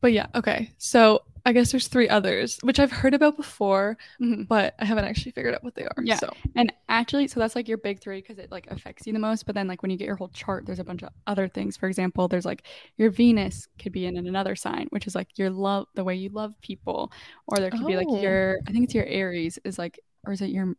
but 0.00 0.12
yeah, 0.12 0.26
okay. 0.34 0.72
So 0.78 1.22
I 1.48 1.52
guess 1.52 1.70
there's 1.72 1.88
three 1.88 2.10
others 2.10 2.58
which 2.62 2.78
I've 2.78 2.92
heard 2.92 3.14
about 3.14 3.36
before, 3.38 3.96
Mhm. 4.20 4.46
but 4.46 4.74
I 4.78 4.84
haven't 4.84 5.06
actually 5.06 5.32
figured 5.32 5.54
out 5.54 5.64
what 5.64 5.74
they 5.74 5.84
are. 5.84 5.94
Yeah. 6.02 6.16
So 6.16 6.30
And 6.54 6.70
actually, 6.90 7.26
so 7.28 7.40
that's 7.40 7.56
like 7.56 7.68
your 7.68 7.78
big 7.78 8.00
three 8.00 8.20
because 8.20 8.38
it 8.38 8.50
like 8.52 8.70
affects 8.70 9.06
you 9.06 9.14
the 9.14 9.18
most. 9.18 9.46
But 9.46 9.54
then, 9.54 9.66
like 9.66 9.80
when 9.80 9.90
you 9.90 9.96
get 9.96 10.04
your 10.06 10.16
whole 10.16 10.28
chart, 10.28 10.66
there's 10.66 10.78
a 10.78 10.84
bunch 10.84 11.02
of 11.02 11.08
other 11.26 11.48
things. 11.48 11.76
For 11.76 11.88
example, 11.88 12.28
there's 12.28 12.44
like 12.44 12.64
your 12.98 13.08
Venus 13.10 13.66
could 13.78 13.92
be 13.92 14.04
in 14.04 14.16
another 14.18 14.54
sign, 14.56 14.88
which 14.90 15.06
is 15.06 15.14
like 15.14 15.38
your 15.38 15.48
love, 15.48 15.86
the 15.94 16.04
way 16.04 16.14
you 16.14 16.28
love 16.28 16.52
people, 16.60 17.10
or 17.46 17.56
there 17.58 17.70
could 17.70 17.86
be 17.86 17.96
like 17.96 18.08
Oh. 18.10 18.20
your, 18.20 18.58
I 18.66 18.72
think 18.72 18.84
it's 18.84 18.94
your 18.94 19.06
Aries 19.06 19.58
is 19.64 19.78
like, 19.78 19.98
or 20.26 20.34
is 20.34 20.42
it 20.42 20.50
your 20.50 20.74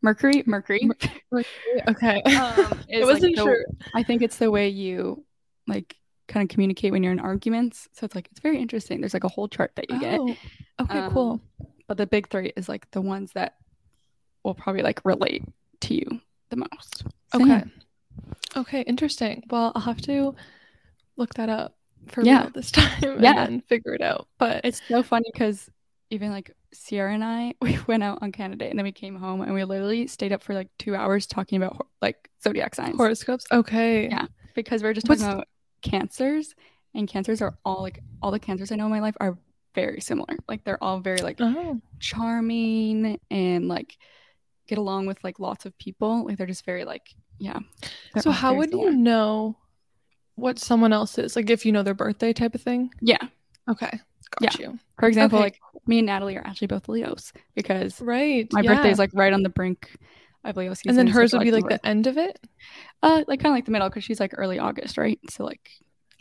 Mercury? 0.00 0.42
Mercury. 0.46 0.80
Mercury. 1.30 1.46
okay. 1.86 2.22
um, 2.24 2.32
I 2.34 2.82
is, 2.88 3.04
like, 3.06 3.14
wasn't 3.14 3.36
the- 3.36 3.42
sure. 3.42 3.64
I 3.94 4.02
think 4.02 4.22
it's 4.22 4.38
the 4.38 4.50
way 4.50 4.68
you 4.68 5.24
like 5.68 5.94
kind 6.32 6.42
of 6.48 6.52
communicate 6.52 6.92
when 6.92 7.02
you're 7.02 7.12
in 7.12 7.20
arguments. 7.20 7.88
So 7.92 8.04
it's 8.04 8.14
like 8.14 8.28
it's 8.30 8.40
very 8.40 8.58
interesting. 8.58 9.00
There's 9.00 9.14
like 9.14 9.24
a 9.24 9.28
whole 9.28 9.48
chart 9.48 9.72
that 9.76 9.90
you 9.90 10.00
get. 10.00 10.18
Oh, 10.18 10.34
okay, 10.80 10.98
Um, 10.98 11.12
cool. 11.12 11.40
But 11.86 11.96
the 11.98 12.06
big 12.06 12.28
three 12.28 12.52
is 12.56 12.68
like 12.68 12.90
the 12.92 13.00
ones 13.00 13.32
that 13.34 13.56
will 14.44 14.54
probably 14.54 14.82
like 14.82 15.00
relate 15.04 15.44
to 15.82 15.94
you 15.94 16.20
the 16.50 16.56
most. 16.56 17.04
So, 17.32 17.40
Okay. 17.42 17.64
Okay, 18.56 18.80
interesting. 18.82 19.42
Well, 19.50 19.72
I'll 19.74 19.82
have 19.82 20.00
to 20.02 20.34
look 21.16 21.34
that 21.34 21.48
up 21.48 21.76
for 22.08 22.22
Yeah. 22.22 22.42
real 22.42 22.50
this 22.50 22.70
time 22.78 23.18
Yeah. 23.20 23.44
and 23.44 23.64
figure 23.64 23.94
it 23.94 24.02
out. 24.02 24.28
But 24.38 24.64
It's 24.64 24.80
so 24.88 25.02
funny 25.02 25.30
because 25.32 25.70
even 26.10 26.30
like 26.30 26.50
Sierra 26.72 27.12
and 27.14 27.24
I, 27.24 27.54
we 27.60 27.78
went 27.86 28.02
out 28.02 28.18
on 28.22 28.32
Canada 28.32 28.66
and 28.68 28.78
then 28.78 28.84
we 28.84 28.92
came 28.92 29.16
home 29.16 29.40
and 29.42 29.52
we 29.54 29.64
literally 29.64 30.06
stayed 30.06 30.32
up 30.32 30.42
for 30.42 30.54
like 30.54 30.68
two 30.78 30.94
hours 30.94 31.26
talking 31.26 31.62
about 31.62 31.86
like 32.00 32.30
zodiac 32.42 32.74
signs 32.74 32.96
horoscopes. 32.96 33.46
Okay. 33.52 34.08
Yeah. 34.08 34.26
because 34.54 34.82
we 34.82 34.88
are 34.88 34.94
just 34.94 35.08
What's- 35.08 35.22
talking 35.22 35.34
about 35.38 35.48
cancers 35.82 36.54
and 36.94 37.08
cancers 37.08 37.40
are 37.42 37.56
all 37.64 37.82
like 37.82 38.02
all 38.22 38.30
the 38.30 38.38
cancers 38.38 38.70
I 38.72 38.76
know 38.76 38.86
in 38.86 38.90
my 38.90 39.00
life 39.00 39.16
are 39.20 39.36
very 39.74 40.00
similar. 40.00 40.36
Like 40.48 40.64
they're 40.64 40.82
all 40.82 41.00
very 41.00 41.18
like 41.18 41.38
Oh. 41.40 41.80
charming 41.98 43.18
and 43.30 43.68
like 43.68 43.96
get 44.68 44.78
along 44.78 45.06
with 45.06 45.22
like 45.24 45.38
lots 45.40 45.64
of 45.66 45.76
people. 45.78 46.24
Like 46.26 46.36
they're 46.38 46.46
just 46.46 46.64
very 46.64 46.84
like 46.84 47.14
yeah. 47.38 47.58
So 48.20 48.30
how 48.30 48.54
would 48.54 48.70
you 48.72 48.92
know 48.92 49.56
what 50.36 50.58
someone 50.58 50.92
else 50.92 51.18
is? 51.18 51.34
Like 51.34 51.50
if 51.50 51.64
you 51.66 51.72
know 51.72 51.82
their 51.82 51.94
birthday 51.94 52.32
type 52.32 52.54
of 52.54 52.62
thing? 52.62 52.90
Yeah. 53.00 53.18
Okay. 53.68 54.00
Got 54.40 54.58
you. 54.58 54.78
For 54.98 55.08
example, 55.08 55.38
Okay. 55.38 55.44
like 55.46 55.60
me 55.86 55.98
and 55.98 56.06
Natalie 56.06 56.36
are 56.36 56.46
actually 56.46 56.68
both 56.68 56.88
Leos 56.88 57.32
because 57.54 58.00
Right. 58.00 58.46
my 58.52 58.60
yeah. 58.60 58.74
birthday 58.74 58.90
is 58.90 58.98
like 58.98 59.10
right 59.14 59.32
on 59.32 59.42
the 59.42 59.48
brink 59.48 59.96
Leo 60.44 60.74
season. 60.74 60.90
and 60.90 60.98
then 60.98 61.06
hers 61.06 61.32
I 61.32 61.38
would 61.38 61.44
be 61.44 61.52
like 61.52 61.68
the 61.68 61.86
end 61.86 62.06
of 62.08 62.18
it. 62.18 62.38
uh 63.02 63.22
like 63.28 63.40
kind 63.40 63.52
of 63.52 63.56
like 63.56 63.64
the 63.64 63.70
middle 63.70 63.88
because 63.88 64.04
she's 64.04 64.18
like 64.20 64.32
early 64.36 64.58
August, 64.58 64.98
right? 64.98 65.18
So 65.30 65.44
like 65.44 65.70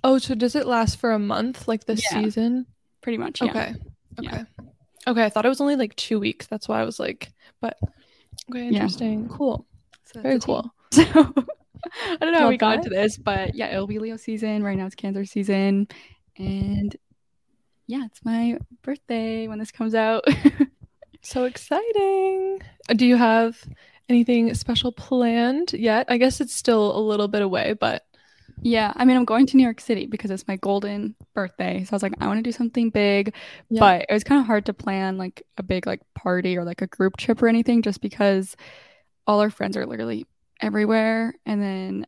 Oh, 0.04 0.18
so 0.18 0.34
does 0.36 0.56
it 0.56 0.66
last 0.66 0.98
for 0.98 1.12
a 1.12 1.20
month 1.20 1.68
like 1.68 1.86
the 1.86 1.96
Yeah. 1.96 2.22
season? 2.22 2.66
pretty 3.02 3.18
much 3.18 3.42
yeah. 3.42 3.50
Okay. 3.50 3.74
Okay. 4.20 4.38
Yeah. 4.38 4.44
Okay. 5.08 5.24
I 5.26 5.30
thought 5.30 5.46
it 5.46 5.50
was 5.50 5.62
only 5.62 5.76
like 5.76 5.96
two 5.96 6.20
weeks. 6.20 6.46
That's 6.48 6.68
why 6.68 6.80
I 6.82 6.86
was 6.86 7.00
like, 7.00 7.32
but 7.62 7.78
okay, 8.50 8.68
interesting. 8.68 9.28
Cool. 9.30 9.66
So 10.06 10.22
Very 10.22 10.40
cool. 10.40 10.72
So 10.94 11.04
I 12.12 12.18
don't 12.26 12.32
know 12.34 12.40
how 12.40 12.50
we 12.50 12.58
got 12.58 12.76
into 12.76 12.90
this, 12.90 13.18
but 13.18 13.56
yeah, 13.56 13.72
it'll 13.74 13.88
be 13.88 13.98
Leo 14.00 14.16
season. 14.16 14.64
Right 14.64 14.78
now 14.78 14.86
it's 14.86 14.94
Cancer 14.96 15.26
season. 15.26 15.88
And 16.38 16.96
yeah, 17.88 18.06
it's 18.06 18.24
my 18.24 18.60
birthday 18.84 19.48
when 19.48 19.58
this 19.60 19.72
comes 19.72 19.96
out. 19.96 20.24
So 21.24 21.44
exciting. 21.44 22.60
Uh, 22.90 22.94
Do 22.96 23.06
you 23.06 23.16
have 23.16 23.56
anything 24.12 24.54
special 24.54 24.92
planned 24.92 25.74
yet? 25.74 26.06
I 26.10 26.18
guess 26.18 26.42
it's 26.42 26.54
still 26.54 26.96
a 26.98 27.00
little 27.00 27.28
bit 27.28 27.42
away, 27.42 27.74
but 27.74 28.04
yeah, 28.62 28.94
I 28.96 29.06
mean, 29.06 29.18
I'm 29.18 29.26
going 29.26 29.48
to 29.48 29.58
New 29.58 29.64
York 29.64 29.82
City 29.82 30.06
because 30.06 30.30
it's 30.30 30.48
my 30.48 30.58
golden 30.58 31.16
birthday. 31.34 31.84
So 31.84 31.94
I 31.94 31.96
was 31.96 32.04
like, 32.04 32.14
I 32.20 32.28
want 32.28 32.38
to 32.38 32.44
do 32.44 32.52
something 32.52 32.90
big, 32.92 33.34
Yeah. 33.70 33.80
but 33.80 34.06
it 34.08 34.14
was 34.14 34.24
kind 34.24 34.40
of 34.40 34.46
hard 34.46 34.66
to 34.68 34.74
plan 34.74 35.18
like 35.18 35.42
a 35.58 35.64
big 35.64 35.88
like 35.88 36.02
party 36.14 36.58
or 36.58 36.64
like 36.64 36.82
a 36.82 36.88
group 36.88 37.18
trip 37.18 37.42
or 37.42 37.48
anything 37.48 37.82
just 37.82 38.02
because 38.02 38.56
all 39.26 39.40
our 39.40 39.50
friends 39.50 39.76
are 39.78 39.86
literally 39.88 40.28
everywhere. 40.60 41.34
And 41.46 41.62
then 41.62 42.06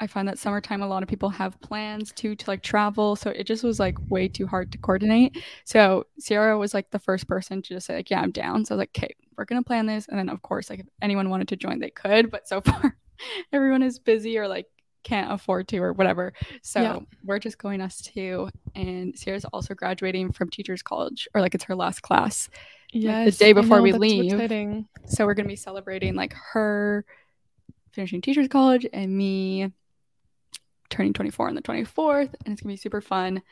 I 0.00 0.08
find 0.08 0.26
that 0.26 0.38
summertime, 0.40 0.82
a 0.82 0.88
lot 0.88 1.04
of 1.04 1.08
people 1.08 1.28
have 1.28 1.60
plans 1.60 2.10
too 2.12 2.34
to 2.34 2.50
like 2.50 2.62
travel. 2.62 3.14
So 3.14 3.30
it 3.30 3.44
just 3.44 3.62
was 3.62 3.78
like 3.78 3.96
way 4.10 4.26
too 4.26 4.48
hard 4.48 4.72
to 4.72 4.78
coordinate. 4.78 5.36
So 5.64 6.06
Sierra 6.18 6.58
was 6.58 6.74
like 6.74 6.90
the 6.90 6.98
first 6.98 7.28
person 7.28 7.62
to 7.62 7.68
just 7.74 7.86
say, 7.86 7.94
like, 7.96 8.10
yeah, 8.10 8.20
I'm 8.20 8.32
down. 8.32 8.64
So 8.64 8.74
I 8.74 8.76
was 8.76 8.80
like, 8.80 8.98
okay, 8.98 9.14
we're 9.36 9.44
going 9.44 9.62
to 9.62 9.66
plan 9.66 9.86
this. 9.86 10.08
And 10.08 10.18
then, 10.18 10.28
of 10.28 10.42
course, 10.42 10.70
like 10.70 10.80
if 10.80 10.86
anyone 11.00 11.30
wanted 11.30 11.48
to 11.48 11.56
join, 11.56 11.78
they 11.80 11.90
could. 11.90 12.30
But 12.30 12.48
so 12.48 12.60
far, 12.64 12.96
everyone 13.52 13.82
is 13.82 13.98
busy 13.98 14.38
or 14.38 14.48
like 14.48 14.66
can't 15.04 15.32
afford 15.32 15.66
to 15.68 15.78
or 15.78 15.92
whatever. 15.92 16.32
So 16.62 16.80
Yeah. 16.80 16.98
we're 17.24 17.38
just 17.40 17.58
going 17.58 17.80
us 17.80 18.00
two. 18.00 18.48
And 18.74 19.18
Sierra's 19.18 19.44
also 19.46 19.74
graduating 19.74 20.32
from 20.32 20.48
teachers 20.48 20.82
college 20.82 21.26
or 21.34 21.40
like 21.40 21.54
it's 21.56 21.64
her 21.64 21.74
last 21.74 22.02
class. 22.02 22.48
yes, 22.92 23.36
The 23.36 23.44
day 23.46 23.52
before 23.52 23.78
know, 23.78 23.82
we 23.82 23.92
leave. 23.92 24.32
exciting. 24.32 24.86
So 25.06 25.26
we're 25.26 25.34
going 25.34 25.46
to 25.46 25.52
be 25.52 25.56
celebrating 25.56 26.14
like 26.14 26.34
her 26.52 27.04
finishing 27.92 28.20
teachers 28.20 28.46
college 28.48 28.86
and 28.92 29.14
me 29.16 29.72
turning 30.88 31.12
24 31.12 31.48
on 31.48 31.54
the 31.56 31.62
24th. 31.62 32.34
And 32.44 32.52
it's 32.52 32.62
going 32.62 32.68
to 32.68 32.68
be 32.68 32.76
super 32.76 33.00
fun. 33.00 33.42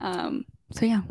Um, 0.00 0.44
so 0.72 0.86
yeah. 0.86 1.02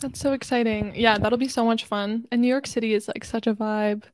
That's 0.00 0.20
so 0.20 0.32
exciting. 0.32 0.94
Yeah, 0.94 1.18
that'll 1.18 1.38
be 1.38 1.48
so 1.48 1.64
much 1.64 1.84
fun. 1.84 2.26
And 2.30 2.40
New 2.42 2.48
York 2.48 2.66
City 2.66 2.94
is 2.94 3.08
like 3.08 3.24
such 3.24 3.46
a 3.46 3.54
vibe. 3.54 4.04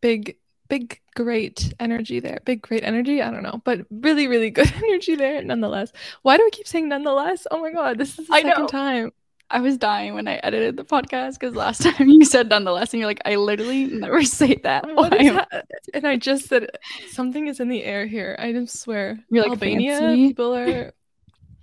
Big, 0.00 0.36
big, 0.68 1.00
great 1.16 1.74
energy 1.80 2.20
there. 2.20 2.38
Big, 2.44 2.62
great 2.62 2.84
energy. 2.84 3.20
I 3.20 3.30
don't 3.30 3.42
know, 3.42 3.60
but 3.64 3.80
really, 3.90 4.28
really 4.28 4.50
good 4.58 4.72
energy 4.72 5.16
there 5.16 5.42
nonetheless. 5.42 5.92
Why 6.22 6.36
do 6.36 6.44
I 6.44 6.50
keep 6.52 6.66
saying 6.68 6.88
nonetheless? 6.88 7.46
Oh 7.50 7.60
my 7.60 7.72
God, 7.72 7.98
this 7.98 8.18
is 8.18 8.26
the 8.28 8.34
I 8.34 8.42
second 8.42 8.62
know. 8.62 8.68
time. 8.68 9.12
I 9.52 9.58
was 9.58 9.76
dying 9.76 10.14
when 10.14 10.28
I 10.28 10.36
edited 10.36 10.76
the 10.76 10.84
podcast 10.84 11.40
because 11.40 11.56
last 11.56 11.82
time 11.96 12.08
you 12.08 12.24
said 12.24 12.48
nonetheless, 12.48 12.92
and 12.94 13.00
you're 13.00 13.08
like, 13.08 13.20
I 13.24 13.34
literally 13.34 13.86
never 13.86 14.22
say 14.24 14.54
that. 14.62 14.94
What 14.94 15.20
is 15.20 15.32
ha- 15.32 15.62
and 15.92 16.06
I 16.06 16.16
just 16.16 16.46
said 16.46 16.68
something 17.10 17.48
is 17.48 17.58
in 17.58 17.68
the 17.68 17.82
air 17.82 18.06
here. 18.06 18.36
I 18.38 18.52
just 18.52 18.80
swear. 18.80 19.18
You're, 19.28 19.42
like, 19.42 19.50
Albania 19.52 19.98
fancy. 19.98 20.28
people 20.28 20.54
are 20.54 20.92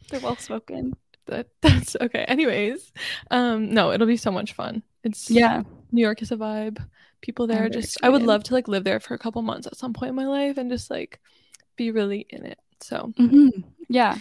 They're 0.09 0.19
well 0.19 0.35
spoken. 0.35 0.95
That 1.27 1.47
that's 1.61 1.95
okay. 2.01 2.25
Anyways, 2.27 2.91
um 3.31 3.69
no, 3.73 3.91
it'll 3.91 4.07
be 4.07 4.17
so 4.17 4.31
much 4.31 4.53
fun. 4.53 4.83
It's 5.03 5.37
Yeah. 5.37 5.63
New 5.91 6.01
York 6.01 6.21
is 6.21 6.31
a 6.31 6.37
vibe. 6.37 6.85
People 7.21 7.47
there 7.47 7.63
I'm 7.63 7.65
are 7.65 7.69
very 7.69 7.81
just 7.81 7.97
I 8.03 8.09
would 8.09 8.23
love 8.23 8.43
to 8.45 8.53
like 8.53 8.67
live 8.67 8.83
there 8.83 8.99
for 8.99 9.13
a 9.13 9.19
couple 9.19 9.41
months 9.41 9.67
at 9.67 9.77
some 9.77 9.93
point 9.93 10.09
in 10.09 10.15
my 10.15 10.27
life 10.27 10.57
and 10.57 10.69
just 10.69 10.89
like 10.91 11.19
be 11.77 11.91
really 11.91 12.25
in 12.29 12.45
it. 12.45 12.59
So 12.81 13.13
hmm 13.17 13.49
Yeah. 13.89 14.19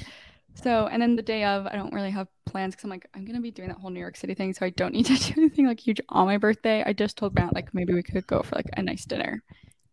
So, 0.55 0.87
and 0.89 1.03
then 1.03 1.17
the 1.17 1.23
day 1.23 1.45
of, 1.45 1.67
I 1.67 1.77
don't 1.77 1.93
really 1.95 2.11
have 2.13 2.29
plans 2.47 2.75
because 2.75 2.85
I'm 2.85 2.91
like, 2.91 3.09
I'm 3.15 3.25
going 3.25 3.37
to 3.37 3.43
be 3.43 3.51
doing 3.51 3.69
that 3.69 3.79
whole 3.79 3.91
New 3.91 4.01
York 4.01 4.17
City 4.17 4.35
thing. 4.35 4.55
So 4.55 4.67
I 4.67 4.71
don't 4.71 4.93
need 4.95 5.07
to 5.07 5.17
do 5.35 5.41
anything 5.41 5.67
like 5.67 5.81
huge 5.81 6.01
on 6.09 6.27
my 6.27 6.39
birthday. 6.39 6.83
I 6.85 6.93
just 6.95 7.19
told 7.19 7.35
Matt, 7.35 7.55
like, 7.55 7.75
maybe 7.75 7.95
we 7.95 8.03
could 8.03 8.27
go 8.27 8.43
for 8.43 8.57
like 8.57 8.71
a 8.77 8.83
nice 8.83 9.05
dinner 9.05 9.43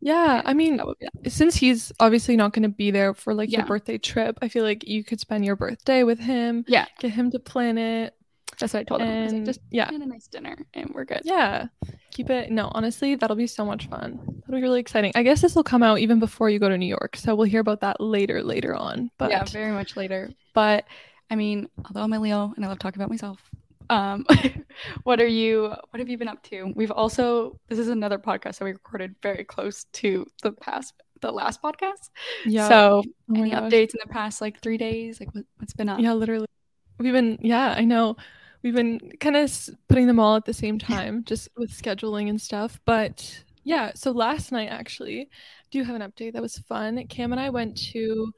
Yeah, 0.06 0.42
I 0.44 0.54
mean, 0.54 0.82
would 0.84 0.98
since 1.32 1.56
he's 1.56 1.92
obviously 2.00 2.36
not 2.36 2.52
going 2.52 2.64
to 2.64 2.70
be 2.70 2.92
there 2.92 3.14
for 3.14 3.34
like 3.34 3.50
Yeah. 3.50 3.60
your 3.60 3.68
birthday 3.68 3.98
trip, 3.98 4.38
I 4.42 4.50
feel 4.50 4.64
like 4.66 4.86
you 4.86 5.02
could 5.04 5.20
spend 5.22 5.46
your 5.46 5.56
birthday 5.56 6.04
with 6.04 6.20
him, 6.20 6.66
yeah. 6.68 6.86
get 7.00 7.12
him 7.12 7.32
to 7.32 7.40
plan 7.40 7.78
it, 7.78 8.14
That's 8.60 8.74
what 8.74 8.82
I 8.82 8.84
told 8.84 9.02
him. 9.02 9.08
I 9.08 9.28
like, 9.32 9.46
just 9.46 9.62
yeah, 9.72 9.88
plan 9.88 10.02
a 10.02 10.06
nice 10.06 10.28
dinner 10.28 10.58
and 10.74 10.92
we're 10.94 11.06
good. 11.06 11.22
yeah, 11.24 11.68
keep 12.12 12.30
it. 12.30 12.52
No, 12.52 12.70
honestly, 12.74 13.16
that'll 13.16 13.38
be 13.38 13.48
so 13.48 13.64
much 13.66 13.88
fun. 13.88 14.20
That'll 14.42 14.56
be 14.60 14.62
really 14.62 14.82
exciting. 14.82 15.14
I 15.16 15.24
guess 15.24 15.40
this 15.42 15.56
will 15.56 15.64
come 15.64 15.84
out 15.84 16.00
even 16.00 16.20
before 16.20 16.50
you 16.50 16.60
go 16.60 16.68
to 16.68 16.78
New 16.78 16.86
York, 16.86 17.16
so 17.16 17.34
we'll 17.34 17.48
hear 17.48 17.62
about 17.62 17.80
that 17.82 18.02
later, 18.02 18.44
later 18.44 18.76
on. 18.76 19.10
But 19.18 19.32
yeah, 19.32 19.46
very 19.46 19.72
much 19.72 19.96
later. 19.96 20.32
But 20.54 20.84
I 21.32 21.36
mean, 21.36 21.70
although 21.86 22.02
I'm 22.02 22.12
a 22.14 22.20
Leo 22.20 22.52
and 22.58 22.66
I 22.66 22.68
love 22.68 22.78
talking 22.80 23.02
about 23.02 23.10
myself, 23.10 23.40
um, 23.94 24.26
what 25.04 25.22
are 25.22 25.28
you? 25.28 25.70
What 25.90 26.00
have 26.00 26.10
you 26.10 26.18
been 26.18 26.28
up 26.28 26.44
to? 26.44 26.72
We've 26.76 26.92
also 26.92 27.60
this 27.70 27.80
is 27.80 27.88
another 27.90 28.18
podcast 28.18 28.58
that 28.60 28.66
we 28.66 28.72
recorded 28.72 29.16
very 29.22 29.44
close 29.44 29.86
to 29.94 30.26
the 30.42 30.52
past, 30.52 30.94
the 31.22 31.32
last 31.32 31.62
podcast. 31.62 32.10
yeah, 32.46 32.68
So 32.68 33.04
oh 33.32 33.36
any 33.36 33.52
gosh. 33.52 33.62
updates 33.72 33.94
in 33.94 34.00
the 34.06 34.10
past 34.12 34.42
like 34.42 34.62
three 34.62 34.78
days? 34.78 35.20
Like 35.20 35.34
what, 35.34 35.46
what's 35.58 35.74
been 35.74 35.90
up? 35.90 36.00
Yeah, 36.00 36.14
literally. 36.14 36.48
We've 37.00 37.14
been, 37.14 37.38
yeah, 37.42 37.74
I 37.78 37.86
know. 37.86 38.16
We've 38.62 38.76
been 38.76 39.00
kind 39.20 39.36
of 39.36 39.52
putting 39.90 40.08
them 40.08 40.20
all 40.20 40.36
at 40.36 40.46
the 40.46 40.54
same 40.54 40.80
time, 40.94 41.24
just 41.26 41.50
with 41.58 41.72
scheduling 41.72 42.30
and 42.30 42.40
stuff. 42.40 42.80
But 42.86 43.44
yeah, 43.64 43.92
so 43.96 44.12
last 44.12 44.52
night, 44.52 44.70
actually, 44.70 45.30
do 45.72 45.78
you 45.78 45.84
have 45.86 45.96
an 46.00 46.02
update 46.02 46.34
that 46.34 46.42
was 46.42 46.58
fun? 46.58 47.06
Cam 47.08 47.32
and 47.32 47.42
I 47.42 47.50
went 47.50 47.78
to 47.92 48.32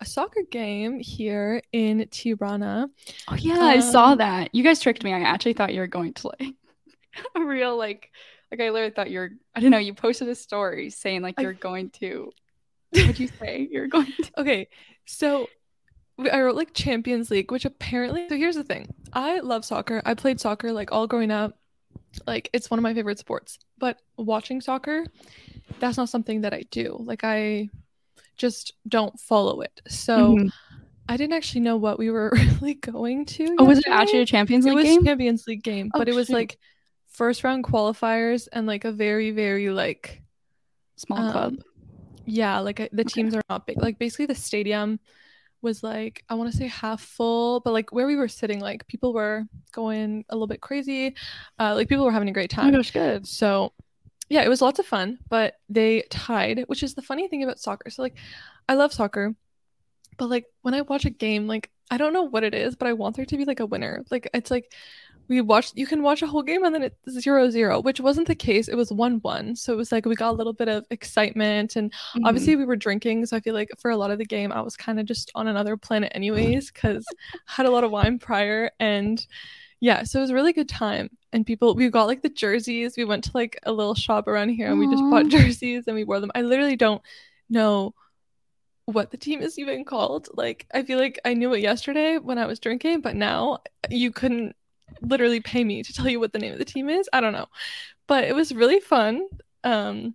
a 0.00 0.06
soccer 0.06 0.42
game 0.50 1.00
here 1.00 1.62
in 1.72 2.06
Tirana. 2.10 2.88
Oh 3.28 3.34
yeah, 3.34 3.60
I 3.60 3.80
saw 3.80 4.12
Um, 4.12 4.18
that. 4.18 4.54
You 4.54 4.62
guys 4.62 4.80
tricked 4.80 5.02
me. 5.04 5.12
I 5.12 5.20
actually 5.20 5.54
thought 5.54 5.74
you 5.74 5.80
were 5.80 5.86
going 5.86 6.14
to 6.14 6.28
like 6.40 6.54
a 7.34 7.40
real 7.44 7.76
like 7.76 8.10
like 8.50 8.60
I 8.60 8.70
literally 8.70 8.92
thought 8.92 9.10
you're 9.10 9.30
I 9.54 9.60
don't 9.60 9.70
know, 9.70 9.78
you 9.78 9.94
posted 9.94 10.28
a 10.28 10.34
story 10.34 10.90
saying 10.90 11.22
like 11.22 11.40
you're 11.40 11.52
going 11.52 11.90
to 12.00 12.30
what'd 12.90 13.18
you 13.20 13.28
say? 13.28 13.68
You're 13.70 13.88
going 13.88 14.06
to 14.06 14.30
Okay, 14.40 14.68
so 15.04 15.48
I 16.32 16.40
wrote 16.40 16.56
like 16.56 16.74
Champions 16.74 17.30
League, 17.30 17.52
which 17.52 17.64
apparently, 17.64 18.28
so 18.28 18.36
here's 18.36 18.56
the 18.56 18.64
thing 18.64 18.92
I 19.12 19.40
love 19.40 19.64
soccer. 19.64 20.02
I 20.04 20.14
played 20.14 20.40
soccer 20.40 20.72
like 20.72 20.90
all 20.90 21.06
growing 21.06 21.30
up. 21.30 21.56
Like, 22.26 22.48
it's 22.52 22.70
one 22.70 22.78
of 22.78 22.82
my 22.82 22.94
favorite 22.94 23.18
sports. 23.18 23.58
But 23.78 23.98
watching 24.16 24.60
soccer, 24.60 25.04
that's 25.78 25.96
not 25.96 26.08
something 26.08 26.40
that 26.40 26.54
I 26.54 26.64
do. 26.70 26.96
Like, 26.98 27.22
I 27.22 27.68
just 28.38 28.72
don't 28.88 29.18
follow 29.20 29.60
it. 29.60 29.80
So 29.88 30.36
Mhm. 30.36 30.50
I 31.08 31.16
didn't 31.16 31.34
actually 31.34 31.62
know 31.62 31.76
what 31.76 31.98
we 31.98 32.10
were 32.10 32.30
really 32.62 32.74
going 32.74 33.24
to. 33.26 33.56
Oh, 33.58 33.64
was 33.64 33.78
it 33.78 33.84
actually 33.88 34.20
a 34.20 34.26
Champions 34.26 34.64
League 34.64 34.72
It 34.72 34.76
League 34.76 34.86
was 34.86 34.96
game? 34.96 35.04
Champions 35.06 35.46
League 35.46 35.62
game, 35.62 35.90
Oh, 35.94 35.98
but 35.98 36.08
it 36.08 36.14
was 36.14 36.26
shoot. 36.28 36.34
like 36.34 36.58
first 37.08 37.44
round 37.44 37.64
qualifiers 37.64 38.46
and 38.52 38.66
like 38.66 38.84
a 38.84 38.92
very, 38.92 39.30
very 39.30 39.70
like 39.70 40.22
Small 40.96 41.18
um, 41.18 41.32
club. 41.32 41.54
yeah, 42.26 42.58
like 42.60 42.76
the 42.76 42.84
Okay. 42.84 43.04
teams 43.04 43.34
are 43.34 43.42
not 43.48 43.66
big. 43.66 43.80
Like 43.80 43.98
basically 43.98 44.26
the 44.26 44.34
stadium 44.34 45.00
was 45.62 45.82
like 45.82 46.22
I 46.28 46.34
want 46.34 46.50
to 46.52 46.56
say 46.56 46.66
half 46.68 47.00
full, 47.00 47.60
but 47.60 47.72
like 47.72 47.90
where 47.90 48.06
we 48.06 48.14
were 48.16 48.28
sitting, 48.28 48.60
like 48.60 48.86
people 48.86 49.12
were 49.14 49.44
going 49.72 50.24
a 50.28 50.34
little 50.34 50.46
bit 50.46 50.60
crazy. 50.60 51.14
Uh, 51.58 51.74
like 51.74 51.88
people 51.88 52.04
were 52.04 52.12
having 52.12 52.28
a 52.28 52.32
great 52.32 52.50
time. 52.50 52.66
Oh 52.68 52.70
time. 52.70 52.78
gosh, 52.80 52.90
good. 52.92 53.26
So 53.26 53.72
yeah, 54.28 54.42
it 54.42 54.48
was 54.48 54.60
lots 54.62 54.78
of 54.78 54.86
fun, 54.86 55.18
but 55.28 55.54
they 55.68 56.02
tied, 56.10 56.64
which 56.66 56.82
is 56.82 56.94
the 56.94 57.02
funny 57.02 57.28
thing 57.28 57.42
about 57.42 57.58
soccer. 57.60 57.90
So 57.90 58.02
like 58.02 58.16
I 58.68 58.74
love 58.74 58.92
soccer, 58.92 59.34
but 60.18 60.28
like 60.28 60.46
when 60.62 60.74
I 60.74 60.82
watch 60.82 61.04
a 61.04 61.10
game, 61.10 61.46
like 61.46 61.70
I 61.90 61.96
don't 61.96 62.12
know 62.12 62.24
what 62.24 62.44
it 62.44 62.54
is, 62.54 62.76
but 62.76 62.88
I 62.88 62.92
want 62.92 63.16
there 63.16 63.24
to 63.24 63.36
be 63.36 63.44
like 63.46 63.60
a 63.60 63.66
winner. 63.66 64.04
Like 64.10 64.28
it's 64.34 64.50
like 64.50 64.72
we 65.28 65.40
watched 65.42 65.76
you 65.76 65.86
can 65.86 66.02
watch 66.02 66.22
a 66.22 66.26
whole 66.26 66.42
game 66.42 66.64
and 66.64 66.74
then 66.74 66.82
it's 66.82 67.20
zero 67.20 67.50
zero, 67.50 67.80
which 67.80 68.00
wasn't 68.00 68.26
the 68.26 68.34
case. 68.34 68.68
It 68.68 68.76
was 68.76 68.90
one 68.92 69.18
one. 69.20 69.56
So 69.56 69.72
it 69.72 69.76
was 69.76 69.92
like 69.92 70.06
we 70.06 70.14
got 70.14 70.30
a 70.30 70.36
little 70.36 70.54
bit 70.54 70.68
of 70.68 70.84
excitement 70.90 71.76
and 71.76 71.92
Mhm. 72.14 72.22
obviously 72.24 72.56
we 72.56 72.64
were 72.64 72.76
drinking 72.76 73.26
so 73.26 73.36
i 73.36 73.40
feel 73.40 73.54
like 73.54 73.70
for 73.78 73.90
a 73.90 73.96
lot 73.96 74.10
of 74.10 74.18
the 74.18 74.24
game 74.24 74.52
i 74.52 74.60
was 74.60 74.76
kind 74.76 74.98
of 75.00 75.06
just 75.06 75.30
on 75.34 75.48
another 75.48 75.76
planet 75.76 76.10
anyways 76.14 76.70
because 76.70 77.04
had 77.46 77.66
a 77.66 77.70
lot 77.70 77.84
of 77.84 77.90
wine 77.90 78.18
prior 78.18 78.70
and 78.80 79.26
yeah 79.80 80.02
so 80.02 80.18
it 80.18 80.22
was 80.22 80.30
a 80.30 80.34
really 80.34 80.52
good 80.52 80.68
time 80.68 81.08
and 81.32 81.46
people 81.46 81.74
we 81.74 81.88
got 81.88 82.06
like 82.06 82.22
the 82.22 82.28
jerseys. 82.28 82.96
We 82.96 83.04
went 83.04 83.24
to 83.24 83.30
like 83.34 83.58
a 83.64 83.72
little 83.72 83.94
shop 83.94 84.28
around 84.28 84.50
here 84.50 84.68
and 84.68 84.78
we 84.78 84.88
just 84.88 85.02
bought 85.10 85.28
jerseys 85.28 85.84
and 85.86 85.94
we 85.94 86.04
wore 86.04 86.20
them. 86.20 86.30
I 86.34 86.42
literally 86.42 86.76
don't 86.76 87.02
know 87.50 87.94
what 88.86 89.10
the 89.10 89.18
team 89.18 89.42
is 89.42 89.58
even 89.58 89.84
called. 89.84 90.28
Like 90.34 90.66
i 90.72 90.82
feel 90.82 90.98
like 90.98 91.20
i 91.24 91.34
knew 91.34 91.52
it 91.54 91.60
yesterday 91.60 92.18
when 92.18 92.38
i 92.38 92.46
was 92.46 92.58
drinking 92.58 93.00
but 93.00 93.16
now 93.16 93.58
you 93.90 94.10
couldn't 94.10 94.56
literally 95.02 95.40
pay 95.40 95.62
me 95.64 95.82
to 95.82 95.92
tell 95.92 96.08
you 96.08 96.18
what 96.18 96.32
the 96.32 96.38
name 96.38 96.52
of 96.52 96.58
the 96.58 96.64
team 96.64 96.88
is. 96.88 97.08
I 97.12 97.20
don't 97.20 97.34
know. 97.34 97.46
But 98.06 98.24
it 98.24 98.34
was 98.34 98.54
really 98.54 98.80
fun. 98.80 99.26
Um 99.64 100.14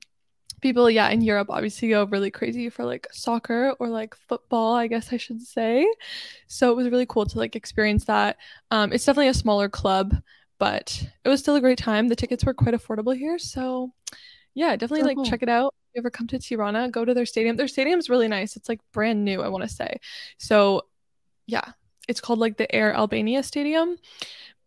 people 0.63 0.89
yeah 0.89 1.09
in 1.09 1.21
europe 1.21 1.47
obviously 1.51 1.89
go 1.89 2.05
really 2.05 2.31
crazy 2.31 2.69
for 2.69 2.85
like 2.85 3.05
soccer 3.11 3.75
or 3.79 3.89
like 3.89 4.15
football 4.15 4.73
i 4.73 4.87
guess 4.87 5.13
i 5.13 5.17
should 5.17 5.41
say. 5.41 5.85
So 6.47 6.71
it 6.71 6.75
was 6.75 6.89
really 6.89 7.05
cool 7.05 7.25
to 7.25 7.37
like 7.37 7.55
experience 7.55 8.05
that. 8.05 8.37
Um 8.71 8.93
it's 8.93 9.05
definitely 9.05 9.29
a 9.29 9.33
smaller 9.35 9.69
club 9.69 10.15
but 10.59 11.05
it 11.25 11.29
was 11.29 11.41
still 11.41 11.55
a 11.55 11.61
great 11.61 11.77
time. 11.79 12.07
The 12.07 12.15
tickets 12.15 12.45
were 12.45 12.53
quite 12.53 12.73
affordable 12.73 13.15
here 13.15 13.37
so 13.39 13.91
yeah 14.55 14.75
definitely 14.75 15.01
So 15.01 15.07
like 15.07 15.17
cool. 15.17 15.25
check 15.25 15.43
it 15.43 15.49
out. 15.49 15.73
If 15.89 15.95
you 15.95 16.01
ever 16.01 16.09
come 16.09 16.27
to 16.27 16.39
tirana 16.39 16.89
go 16.89 17.05
to 17.05 17.13
their 17.13 17.25
stadium. 17.25 17.57
Their 17.57 17.67
stadium's 17.67 18.09
really 18.09 18.27
nice. 18.27 18.55
It's 18.55 18.69
like 18.69 18.79
brand 18.93 19.23
new 19.25 19.41
i 19.43 19.49
want 19.49 19.63
to 19.63 19.69
say. 19.69 19.97
So 20.37 20.83
yeah 21.47 21.73
it's 22.07 22.21
called 22.21 22.39
like 22.39 22.57
the 22.57 22.73
air 22.75 22.93
albania 22.93 23.43
stadium 23.43 23.97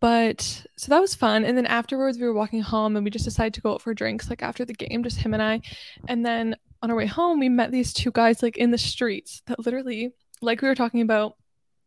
but 0.01 0.65
so 0.77 0.91
that 0.91 1.01
was 1.01 1.15
fun. 1.15 1.45
And 1.45 1.57
then 1.57 1.67
afterwards 1.67 2.19
we 2.19 2.27
were 2.27 2.35
walking 2.35 2.63
home 2.63 2.97
and 2.97 3.05
we 3.05 3.11
just 3.11 3.25
decided 3.25 3.55
to 3.55 3.61
go 3.61 3.75
out 3.75 3.83
for 3.83 3.95
drinks 3.95 4.29
like 4.29 4.43
after 4.43 4.65
the 4.65 4.75
game 4.75 5.03
just 5.03 5.19
him 5.19 5.35
and 5.35 5.43
i. 5.43 5.61
And 6.09 6.25
then 6.25 6.57
on 6.83 6.91
our 6.91 6.97
way 6.97 7.07
home 7.07 7.39
we 7.39 7.49
met 7.49 7.71
these 7.71 7.93
two 7.93 8.11
guys 8.11 8.43
like 8.43 8.57
in 8.57 8.71
the 8.71 8.79
streets 8.79 9.43
that 9.47 9.65
literally 9.65 10.13
like 10.43 10.61
we 10.61 10.69
were 10.69 10.75
talking 10.75 11.01
about 11.01 11.37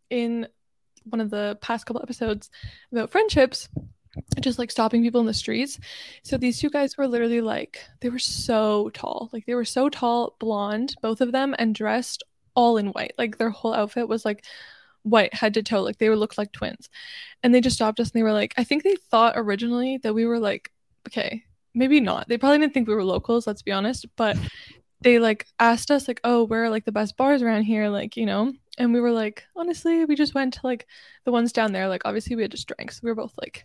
in 0.10 0.48
one 1.04 1.22
of 1.22 1.30
the 1.30 1.58
past 1.62 1.86
couple 1.86 2.01
episodes 2.01 2.50
about 2.92 3.12
friendships 3.12 3.70
just 4.42 4.60
like 4.60 4.72
stopping 4.72 5.04
people 5.04 5.22
in 5.22 5.28
the 5.28 5.34
streets. 5.34 5.80
So 6.24 6.38
these 6.38 6.60
two 6.60 6.70
guys 6.70 6.98
were 6.98 7.08
literally 7.08 7.42
like 7.42 7.80
they 8.01 8.10
were 8.10 8.20
so 8.20 8.89
tall. 8.94 9.30
Like 9.32 9.46
they 9.46 9.56
were 9.56 9.66
so 9.66 9.89
tall 9.89 10.36
blonde 10.39 10.96
both 11.01 11.22
of 11.22 11.32
them 11.32 11.56
and 11.60 11.75
dressed 11.75 12.24
all 12.56 12.78
in 12.78 12.88
white. 12.88 13.13
Like 13.18 13.38
their 13.38 13.50
whole 13.50 13.74
outfit 13.74 14.08
was 14.08 14.25
like 14.25 14.44
white 15.03 15.34
head 15.34 15.53
to 15.53 15.63
toe 15.63 15.82
like 15.82 15.98
they 15.98 16.10
were 16.10 16.18
looked 16.18 16.38
like 16.38 16.51
twins. 16.51 16.89
And 17.44 17.53
they 17.53 17.62
just 17.62 17.75
stopped 17.75 18.00
us 18.00 18.12
and 18.12 18.20
they 18.20 18.24
were 18.24 18.34
like 18.34 18.53
i 18.58 18.63
think 18.63 18.84
they 18.84 18.96
thought 18.96 19.34
originally 19.38 19.98
that 20.03 20.13
we 20.13 20.25
were 20.25 20.39
like 20.39 20.72
okay 21.08 21.44
maybe 21.75 22.00
not. 22.00 22.27
They 22.27 22.38
probably 22.38 22.58
didn't 22.58 22.74
think 22.74 22.88
we 22.88 22.96
were 22.96 23.03
locals 23.03 23.48
let's 23.48 23.62
be 23.62 23.72
honest 23.72 24.06
but 24.15 24.38
they 25.01 25.20
like 25.20 25.46
asked 25.60 25.91
us 25.91 26.08
like 26.08 26.20
oh 26.24 26.44
where 26.44 26.65
are 26.65 26.70
like 26.70 26.86
the 26.86 26.91
best 26.91 27.15
bars 27.15 27.41
around 27.41 27.63
here? 27.63 27.89
Like 27.89 28.18
you 28.18 28.25
know 28.25 28.53
and 28.79 28.93
we 28.93 29.00
were 29.01 29.12
like 29.12 29.43
honestly 29.55 30.05
we 30.05 30.15
just 30.15 30.33
went 30.33 30.53
to 30.53 30.59
like 30.63 30.88
the 31.25 31.31
ones 31.31 31.51
down 31.51 31.71
there 31.74 31.88
like 31.88 32.01
obviously 32.05 32.36
we 32.36 32.41
had 32.41 32.50
just 32.51 32.67
drank 32.67 32.91
so 32.91 33.01
we 33.03 33.12
were 33.12 33.15
both 33.15 33.33
like 33.39 33.63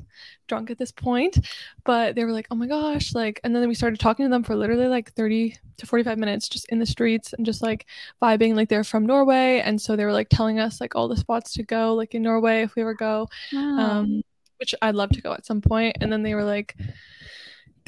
drunk 0.49 0.71
at 0.71 0.77
this 0.79 0.93
point 0.93 1.39
but 1.85 2.15
they 2.15 2.25
were 2.25 2.33
like 2.33 2.47
oh 2.51 2.55
my 2.55 2.67
gosh 2.67 3.15
like 3.15 3.41
and 3.45 3.55
then 3.55 3.67
we 3.69 3.75
started 3.75 3.99
talking 3.99 4.27
to 4.27 4.31
them 4.31 4.43
for 4.43 4.55
literally 4.57 4.87
like 4.89 5.13
30 5.15 5.57
to 5.79 5.87
45 5.87 6.19
minutes 6.19 6.49
just 6.49 6.69
in 6.69 6.79
the 6.79 6.87
streets 6.87 7.33
and 7.33 7.47
just 7.47 7.63
like 7.63 7.87
vibing 8.21 8.55
like 8.55 8.69
they're 8.69 8.85
from 8.85 9.07
norway 9.07 9.61
and 9.65 9.81
so 9.81 9.97
they 9.97 10.05
were 10.05 10.13
like 10.13 10.29
telling 10.29 10.59
us 10.59 10.81
like 10.81 10.95
all 10.95 11.09
the 11.09 11.17
spots 11.17 11.53
to 11.55 11.63
go 11.63 11.95
like 11.95 12.15
in 12.15 12.23
norway 12.23 12.63
if 12.63 12.75
we 12.75 12.83
ever 12.83 12.95
go 12.95 13.27
Wow. 13.53 13.79
um 13.79 14.23
which 14.59 14.75
i'd 14.83 14.95
love 14.95 15.11
to 15.11 15.23
go 15.23 15.33
at 15.33 15.47
some 15.47 15.61
point 15.61 15.97
and 16.01 16.13
then 16.13 16.23
they 16.23 16.35
were 16.35 16.45
like 16.45 16.77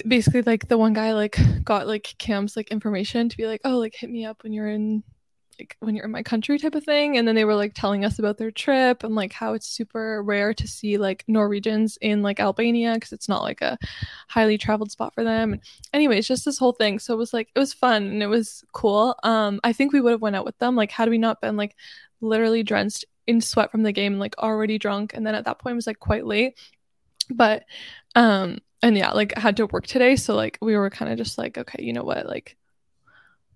basically 0.07 0.43
like 0.43 0.69
the 0.69 0.77
one 0.77 0.93
guy 0.93 1.13
like 1.13 1.39
got 1.65 1.87
like 1.87 2.15
cam's 2.19 2.57
like 2.57 2.71
information 2.71 3.29
to 3.29 3.37
be 3.37 3.47
like 3.47 3.61
oh 3.65 3.79
like 3.79 3.95
hit 3.95 4.11
me 4.11 4.25
up 4.27 4.43
when 4.43 4.53
you're 4.53 4.69
in 4.69 5.03
like 5.59 5.77
when 5.81 5.95
you're 5.95 6.05
in 6.05 6.11
my 6.11 6.23
country 6.23 6.59
type 6.59 6.75
of 6.75 6.85
thing 6.85 7.17
and 7.17 7.27
then 7.27 7.35
they 7.35 7.45
were 7.45 7.55
like 7.55 7.73
telling 7.75 8.05
us 8.05 8.19
about 8.19 8.37
their 8.37 8.51
trip 8.51 9.03
and 9.03 9.15
like 9.15 9.33
how 9.33 9.55
it's 9.55 9.67
super 9.67 10.23
rare 10.23 10.53
to 10.53 10.69
see 10.69 10.99
like 10.99 11.25
norwegians 11.29 11.97
in 12.01 12.23
like 12.23 12.41
albania 12.41 12.95
because 12.95 13.13
it's 13.13 13.29
not 13.29 13.43
like 13.43 13.63
a 13.63 13.79
highly 14.29 14.59
traveled 14.59 14.91
spot 14.91 15.15
for 15.15 15.25
them. 15.25 15.55
And 15.55 15.63
anyways 15.93 16.29
just 16.29 16.45
this 16.45 16.59
whole 16.59 16.73
thing. 16.73 16.99
So 16.99 17.15
it 17.15 17.19
was 17.19 17.33
like 17.33 17.49
it 17.55 17.59
was 17.59 17.73
fun 17.73 18.05
and 18.05 18.23
it 18.23 18.27
was 18.27 18.65
cool. 18.73 19.15
Um 19.23 19.61
i 19.65 19.73
think 19.73 19.93
we 19.93 20.01
would 20.01 20.13
have 20.13 20.23
went 20.23 20.37
out 20.37 20.45
with 20.45 20.59
them. 20.59 20.77
Like 20.77 20.91
had 20.91 21.09
we 21.09 21.19
not 21.19 21.41
been 21.41 21.57
like 21.57 21.75
literally 22.21 22.63
drenched 22.63 23.05
in 23.27 23.41
sweat 23.41 23.71
from 23.71 23.83
the 23.83 23.93
game 23.93 24.15
and 24.15 24.21
like 24.21 24.39
already 24.39 24.79
drunk 24.79 25.13
and 25.15 25.27
then 25.27 25.35
at 25.35 25.45
that 25.45 25.59
point 25.59 25.73
it 25.73 25.77
was 25.77 25.87
like 25.87 25.99
quite 25.99 26.27
late. 26.27 26.59
But 27.31 27.65
um 28.15 28.59
and 28.83 28.97
yeah 28.97 29.13
like 29.13 29.37
I 29.37 29.41
had 29.41 29.57
to 29.57 29.67
work 29.67 29.87
today. 29.87 30.17
So 30.17 30.35
like 30.35 30.59
we 30.61 30.77
were 30.77 30.91
kind 30.91 31.11
of 31.11 31.19
just 31.19 31.39
like 31.39 31.57
okay 31.57 31.83
you 31.83 31.93
know 31.93 32.05
what? 32.05 32.27
Like 32.27 32.57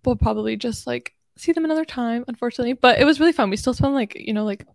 we'll 0.04 0.16
probably 0.16 0.56
just 0.56 0.86
like 0.86 1.14
see 1.40 1.52
them 1.52 1.64
another 1.64 1.84
time 1.84 2.24
unfortunately 2.28 2.72
but 2.72 2.98
it 2.98 3.04
was 3.04 3.20
really 3.20 3.32
fun. 3.32 3.50
We 3.50 3.56
still 3.56 3.74
spent 3.74 3.94
like 3.94 4.14
you 4.14 4.32
know 4.32 4.44
like 4.44 4.66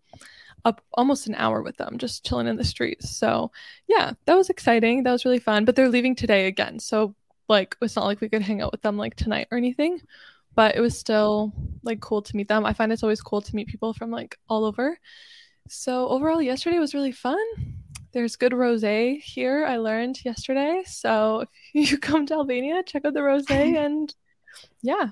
up 0.63 0.81
almost 0.93 1.27
an 1.27 1.35
hour 1.35 1.61
with 1.61 1.77
them 1.77 1.97
just 1.97 2.25
chilling 2.25 2.47
in 2.47 2.57
the 2.57 2.63
streets. 2.63 3.17
So 3.17 3.51
yeah 3.87 4.13
that 4.25 4.35
was 4.35 4.49
exciting. 4.49 5.03
That 5.03 5.11
was 5.11 5.25
really 5.25 5.39
fun 5.39 5.65
but 5.65 5.75
they're 5.75 5.89
leaving 5.89 6.15
today 6.15 6.47
again. 6.47 6.79
So 6.79 7.15
like 7.47 7.75
it's 7.81 7.95
not 7.95 8.05
like 8.05 8.21
we 8.21 8.29
could 8.29 8.41
hang 8.41 8.61
out 8.61 8.71
with 8.71 8.81
them 8.81 8.97
like 8.97 9.15
tonight 9.15 9.47
or 9.51 9.57
anything 9.57 10.01
but 10.55 10.75
it 10.75 10.81
was 10.81 10.97
still 10.97 11.53
like 11.83 11.99
cool 11.99 12.21
to 12.21 12.35
meet 12.35 12.47
them. 12.47 12.65
I 12.65 12.73
find 12.73 12.91
it's 12.91 13.03
always 13.03 13.21
cool 13.21 13.41
to 13.41 13.55
meet 13.55 13.67
people 13.67 13.93
from 13.93 14.09
like 14.09 14.39
all 14.49 14.65
over. 14.65 14.97
So 15.67 16.07
overall 16.07 16.41
yesterday 16.41 16.79
was 16.79 16.93
really 16.93 17.11
fun. 17.11 17.37
There's 18.13 18.37
good 18.37 18.53
rosé 18.53 19.19
here 19.21 19.65
i 19.65 19.75
learned 19.75 20.23
yesterday. 20.23 20.83
So 20.85 21.45
if 21.73 21.91
you 21.91 21.97
come 21.97 22.25
to 22.27 22.35
albania 22.35 22.83
check 22.83 23.05
out 23.05 23.13
the 23.13 23.19
rosé 23.19 23.77
and 23.85 24.13
yeah. 24.81 25.11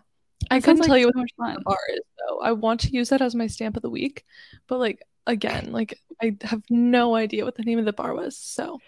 I 0.51 0.59
couldn't 0.59 0.79
like 0.79 0.87
tell 0.87 0.97
you 0.97 1.07
what 1.07 1.15
much 1.15 1.31
the 1.37 1.43
fun. 1.43 1.63
bar 1.63 1.77
is 1.93 2.01
though. 2.27 2.39
I 2.39 2.51
want 2.51 2.79
to 2.81 2.91
use 2.91 3.09
that 3.09 3.21
as 3.21 3.35
my 3.35 3.47
stamp 3.47 3.75
of 3.75 3.81
the 3.81 3.89
week, 3.89 4.25
but 4.67 4.79
like 4.79 5.01
again, 5.27 5.71
like 5.71 5.99
I 6.21 6.35
have 6.43 6.61
no 6.69 7.15
idea 7.15 7.45
what 7.45 7.55
the 7.55 7.63
name 7.63 7.79
of 7.79 7.85
the 7.85 7.93
bar 7.93 8.13
was. 8.13 8.37
So 8.37 8.79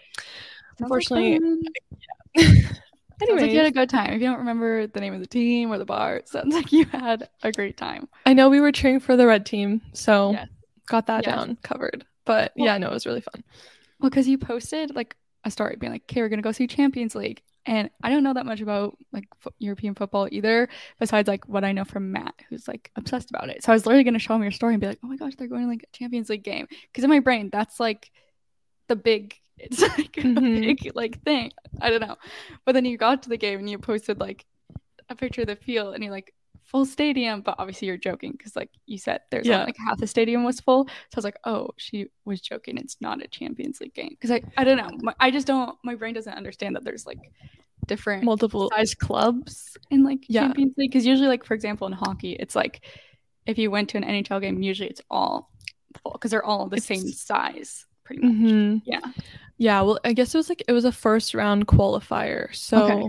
Sounds 0.78 0.90
like 0.90 1.02
unfortunately. 1.08 1.38
Sounds 2.38 2.62
like 2.70 2.72
anyways, 3.22 3.52
you 3.52 3.58
had 3.58 3.66
a 3.66 3.70
good 3.70 3.88
time. 3.88 4.12
If 4.12 4.20
you 4.20 4.26
don't 4.28 4.38
remember 4.38 4.86
the 4.86 5.00
name 5.00 5.14
of 5.14 5.20
the 5.20 5.26
team 5.26 5.72
or 5.72 5.78
the 5.78 5.84
bar, 5.86 6.16
it 6.16 6.28
sounds 6.28 6.54
like 6.54 6.70
you 6.72 6.84
had 6.86 7.28
a 7.42 7.50
great 7.50 7.76
time. 7.78 8.08
I 8.26 8.34
know 8.34 8.50
we 8.50 8.60
were 8.60 8.72
cheering 8.72 9.00
for 9.00 9.16
the 9.16 9.26
red 9.26 9.46
team, 9.46 9.80
so 9.94 10.32
Yes. 10.32 10.48
got 10.86 11.06
that 11.06 11.24
Yes. 11.26 11.34
down 11.34 11.56
covered. 11.62 12.04
But 12.26 12.52
Well- 12.56 12.66
yeah, 12.66 12.78
no, 12.78 12.88
it 12.88 12.92
was 12.92 13.06
really 13.06 13.22
fun. 13.22 13.42
Well, 14.00 14.10
because 14.10 14.28
you 14.28 14.36
posted 14.36 14.94
like 14.94 15.16
a 15.44 15.50
story 15.50 15.76
being 15.80 15.92
like, 15.92 16.02
"Okay, 16.02 16.20
we're 16.20 16.28
gonna 16.28 16.42
go 16.42 16.52
see 16.52 16.66
Champions 16.66 17.14
League," 17.14 17.40
and 17.66 17.90
I 18.02 18.10
don't 18.10 18.22
know 18.22 18.34
that 18.34 18.46
much 18.46 18.60
about 18.60 18.96
like 19.12 19.24
fo- 19.40 19.52
European 19.58 19.94
football 19.94 20.28
either, 20.30 20.68
besides 21.00 21.26
like 21.28 21.48
what 21.48 21.64
I 21.64 21.72
know 21.72 21.84
from 21.84 22.12
Matt, 22.12 22.34
who's 22.48 22.66
like 22.68 22.90
obsessed 22.96 23.30
about 23.30 23.48
it. 23.48 23.62
So 23.64 23.72
I 23.72 23.74
was 23.74 23.84
literally 23.86 24.04
gonna 24.04 24.18
show 24.18 24.34
him 24.34 24.42
your 24.42 24.52
story 24.52 24.74
and 24.74 24.80
be 24.80 24.86
like, 24.86 24.98
"Oh 25.04 25.08
my 25.08 25.16
gosh, 25.16 25.34
they're 25.36 25.48
going 25.48 25.62
to 25.62 25.68
like 25.68 25.82
a 25.82 25.96
Champions 25.96 26.28
League 26.30 26.44
game," 26.44 26.66
because 26.90 27.04
in 27.04 27.10
my 27.10 27.20
brain 27.20 27.50
that's 27.52 27.78
like 27.80 28.10
the 28.88 28.96
big. 28.96 29.34
It's 29.58 29.80
like 29.80 30.12
Mhm. 30.12 30.36
a 30.36 30.60
big 30.60 30.92
like 30.94 31.22
thing. 31.24 31.50
I 31.80 31.88
don't 31.88 32.02
know, 32.02 32.16
but 32.66 32.72
then 32.72 32.84
you 32.84 32.98
got 32.98 33.22
to 33.22 33.30
the 33.30 33.38
game 33.38 33.58
and 33.58 33.70
you 33.70 33.78
posted 33.78 34.20
like 34.20 34.44
a 35.08 35.14
picture 35.16 35.40
of 35.40 35.46
the 35.46 35.56
field 35.56 35.94
and 35.94 36.04
you're 36.04 36.12
like 36.12 36.34
full 36.66 36.84
stadium, 36.84 37.40
but 37.40 37.54
obviously 37.58 37.88
you're 37.88 37.96
joking 37.96 38.32
because 38.32 38.54
like 38.56 38.70
you 38.86 38.98
said 38.98 39.20
there's 39.30 39.46
Yeah. 39.46 39.54
only 39.60 39.66
like 39.66 39.76
half 39.86 39.98
the 39.98 40.06
stadium 40.06 40.44
was 40.44 40.60
full. 40.60 40.86
So 40.86 40.92
I 41.14 41.16
was 41.16 41.24
like, 41.24 41.38
oh, 41.44 41.70
she 41.76 42.06
was 42.24 42.40
joking. 42.40 42.76
It's 42.76 42.96
not 43.00 43.22
a 43.22 43.28
Champions 43.28 43.80
League 43.80 43.94
game 43.94 44.10
because 44.10 44.30
I 44.30 44.42
I 44.56 44.64
don't 44.64 44.76
know. 44.76 44.90
My, 45.00 45.14
I 45.20 45.30
just 45.30 45.46
don't. 45.46 45.76
My 45.84 45.94
brain 45.94 46.14
doesn't 46.14 46.32
understand 46.34 46.76
that 46.76 46.84
there's 46.84 47.06
like 47.06 47.18
different 47.86 48.24
Multiple 48.24 48.68
size 48.74 48.94
clubs 48.94 49.76
in 49.90 50.02
like 50.02 50.24
Yeah. 50.28 50.42
Champions 50.42 50.74
League 50.76 50.90
because 50.90 51.06
usually 51.06 51.28
like 51.28 51.44
for 51.44 51.54
example 51.54 51.86
in 51.86 51.92
hockey 51.92 52.32
it's 52.32 52.56
like 52.56 52.84
if 53.46 53.58
you 53.58 53.70
went 53.70 53.88
to 53.90 53.96
an 53.98 54.02
NHL 54.02 54.40
game 54.40 54.60
usually 54.60 54.88
it's 54.90 55.02
all 55.08 55.50
full 56.02 56.12
because 56.12 56.32
they're 56.32 56.44
all 56.44 56.68
the 56.68 56.80
same 56.80 57.06
size 57.06 57.86
pretty 58.02 58.22
much. 58.22 58.32
Mhm. 58.32 58.82
Yeah. 58.84 59.00
Yeah, 59.58 59.80
well, 59.82 59.98
I 60.04 60.12
guess 60.12 60.34
it 60.34 60.38
was 60.38 60.48
like 60.48 60.62
it 60.66 60.72
was 60.72 60.84
a 60.84 60.92
first 60.92 61.32
round 61.32 61.66
qualifier. 61.68 62.52
So 62.54 62.84
Okay. 62.84 63.08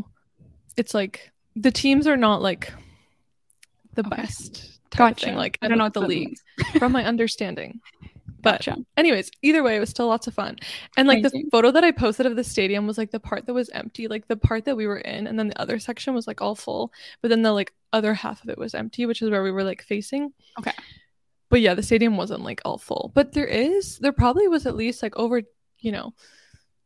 it's 0.77 0.93
like 0.93 1.31
the 1.55 1.71
teams 1.71 2.05
are 2.07 2.15
not 2.17 2.41
like 2.43 2.71
the 3.97 4.07
Okay. 4.07 4.21
best 4.21 4.79
type 4.89 5.11
of 5.11 5.15
Gotcha. 5.17 5.25
thing. 5.25 5.35
Like 5.35 5.57
I 5.61 5.67
don't 5.67 5.77
know 5.77 5.83
what 5.83 5.93
the 5.93 6.01
league, 6.01 6.37
from 6.79 6.93
my 6.93 7.03
understanding. 7.03 7.81
But 8.41 8.63
Gotcha. 8.63 8.77
anyways, 8.95 9.29
either 9.41 9.63
way, 9.63 9.75
it 9.75 9.79
was 9.79 9.89
still 9.89 10.07
lots 10.07 10.27
of 10.27 10.33
fun. 10.33 10.57
And 10.95 11.07
like 11.07 11.21
the 11.23 11.29
Amazing. 11.29 11.49
photo 11.51 11.71
that 11.71 11.83
I 11.83 11.91
posted 11.91 12.25
of 12.27 12.35
the 12.35 12.43
stadium 12.43 12.87
was 12.87 12.97
like 12.97 13.11
the 13.11 13.19
part 13.19 13.45
that 13.47 13.53
was 13.53 13.69
empty, 13.71 14.07
like 14.07 14.27
the 14.27 14.37
part 14.37 14.63
that 14.65 14.77
we 14.77 14.87
were 14.87 14.99
in, 14.99 15.27
and 15.27 15.37
then 15.37 15.49
the 15.49 15.59
other 15.59 15.79
section 15.79 16.13
was 16.13 16.27
like 16.27 16.39
all 16.41 16.55
full. 16.55 16.93
But 17.21 17.29
then 17.29 17.41
the 17.41 17.51
like 17.51 17.73
other 17.91 18.13
half 18.13 18.43
of 18.43 18.49
it 18.49 18.57
was 18.57 18.73
empty, 18.75 19.05
which 19.05 19.21
is 19.21 19.29
where 19.29 19.43
we 19.43 19.51
were 19.51 19.63
like 19.63 19.81
facing. 19.81 20.31
Okay. 20.59 20.71
But 21.49 21.61
yeah, 21.61 21.73
the 21.73 21.83
stadium 21.83 22.15
wasn't 22.15 22.43
like 22.43 22.61
all 22.63 22.77
full. 22.77 23.11
But 23.15 23.33
there 23.33 23.45
is, 23.47 23.97
there 23.99 24.11
probably 24.13 24.47
was 24.47 24.65
at 24.65 24.75
least 24.75 25.01
like 25.01 25.17
over, 25.17 25.41
you 25.79 25.91
know, 25.91 26.13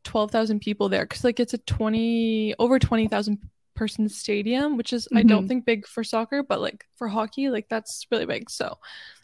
twelve 0.04 0.32
thousand 0.32 0.62
people 0.62 0.88
there 0.90 1.04
because 1.06 1.24
like 1.24 1.40
it's 1.40 1.54
a 1.54 1.58
twenty 1.60 2.56
over 2.60 2.80
twenty 2.80 3.08
thousand 3.08 3.38
person 3.82 4.10
stadium, 4.10 4.78
which 4.78 4.94
is 4.94 5.08
I 5.16 5.24
don't 5.24 5.46
Mhm. 5.46 5.48
think 5.50 5.66
big 5.66 5.88
for 5.88 6.04
soccer, 6.04 6.44
but 6.44 6.62
like 6.68 6.86
for 6.98 7.08
hockey, 7.08 7.50
like 7.50 7.68
that's 7.74 8.06
really 8.12 8.28
big. 8.34 8.50
So, 8.50 8.78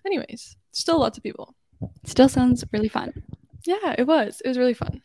anyways, 0.05 0.57
still 0.71 0.99
lots 0.99 1.17
of 1.17 1.23
people. 1.23 1.55
Still 2.05 2.29
sounds 2.29 2.63
really 2.73 2.89
fun. 2.89 3.13
Yeah, 3.65 3.93
it 4.01 4.07
was. 4.07 4.41
It 4.43 4.47
was 4.47 4.57
really 4.57 4.73
fun. 4.73 5.01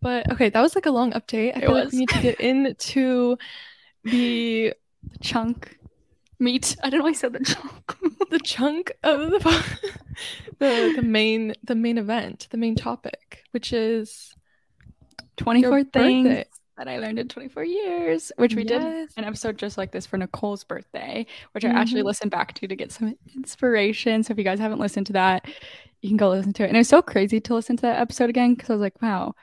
But 0.00 0.30
okay, 0.32 0.48
that 0.50 0.60
was 0.60 0.74
like 0.74 0.86
a 0.86 0.90
long 1.00 1.12
update. 1.12 1.52
I 1.56 1.60
It 1.60 1.66
feel 1.66 1.72
like 1.72 1.92
we 1.92 1.98
need 1.98 2.10
to 2.10 2.22
get 2.28 2.40
into 2.40 3.38
the 4.04 4.74
chunk 5.20 5.78
meat. 6.38 6.76
I 6.82 6.90
don't 6.90 6.98
know 6.98 7.04
why 7.04 7.10
I 7.10 7.14
said 7.14 7.32
the 7.32 7.44
chunk. 7.44 7.96
the 8.30 8.40
chunk 8.40 8.92
of 9.02 9.30
the 9.30 9.40
the 10.58 10.92
the 10.94 11.02
main 11.02 11.54
the 11.64 11.74
main 11.74 11.98
event, 11.98 12.48
the 12.50 12.56
main 12.58 12.74
topic, 12.76 13.44
which 13.52 13.72
is 13.72 14.34
24 15.36 15.84
things 15.84 16.26
birthday. 16.28 16.44
That 16.78 16.88
I 16.88 16.98
learned 16.98 17.18
in 17.18 17.28
24 17.28 17.64
years, 17.64 18.32
which 18.36 18.54
we 18.54 18.64
did 18.64 18.80
an 18.82 19.24
episode 19.24 19.58
just 19.58 19.76
like 19.76 19.92
this 19.92 20.06
for 20.06 20.16
Nicole's 20.16 20.64
birthday, 20.64 21.26
which 21.52 21.64
I 21.64 21.68
actually 21.68 22.02
Mhm. 22.02 22.06
listened 22.06 22.30
back 22.30 22.54
to 22.54 22.66
to 22.66 22.74
get 22.76 22.90
some 22.92 23.16
inspiration. 23.36 24.22
So 24.22 24.32
if 24.32 24.38
you 24.38 24.44
guys 24.44 24.58
haven't 24.58 24.78
listened 24.78 25.06
to 25.08 25.12
that, 25.14 25.44
you 26.00 26.08
can 26.08 26.16
go 26.16 26.30
listen 26.30 26.52
to 26.54 26.64
it. 26.64 26.68
And 26.68 26.76
it 26.76 26.80
was 26.80 26.88
so 26.88 27.02
crazy 27.02 27.40
to 27.40 27.54
listen 27.54 27.76
to 27.76 27.82
that 27.82 28.00
episode 28.00 28.30
again 28.30 28.54
because 28.54 28.70
I 28.70 28.72
was 28.74 28.80
like, 28.80 29.00
wow, 29.02 29.34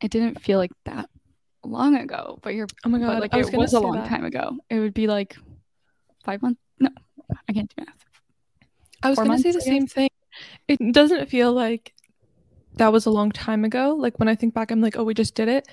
it 0.00 0.10
didn't 0.10 0.40
feel 0.42 0.58
like 0.58 0.72
that 0.84 1.08
long 1.64 1.94
ago. 1.96 2.38
But 2.42 2.54
you're, 2.54 2.66
Oh 2.84 2.88
my 2.88 2.98
god, 2.98 3.20
like 3.20 3.32
was 3.32 3.48
it 3.48 3.56
was 3.56 3.72
a 3.72 3.80
long 3.80 3.94
that. 3.96 4.08
time 4.08 4.24
ago. 4.24 4.56
It 4.68 4.80
would 4.80 4.94
be 4.94 5.06
like 5.06 5.36
five 6.24 6.42
months. 6.42 6.60
No, 6.80 6.90
I 7.48 7.52
can't 7.52 7.72
do 7.76 7.84
math. 7.84 8.04
I 9.04 9.10
was 9.10 9.18
gonna 9.18 9.38
say 9.38 9.52
the 9.52 9.60
same 9.60 9.86
thing. 9.86 10.10
It 10.66 10.92
doesn't 10.92 11.28
feel 11.28 11.52
like 11.52 11.92
that 12.74 12.92
was 12.92 13.06
a 13.06 13.10
long 13.10 13.30
time 13.30 13.64
ago. 13.64 13.94
Like 13.96 14.18
when 14.18 14.28
I 14.28 14.34
think 14.34 14.54
back, 14.54 14.70
I'm 14.70 14.80
like, 14.80 14.96
oh, 14.96 15.04
we 15.04 15.14
just 15.14 15.34
did 15.34 15.48
it. 15.48 15.68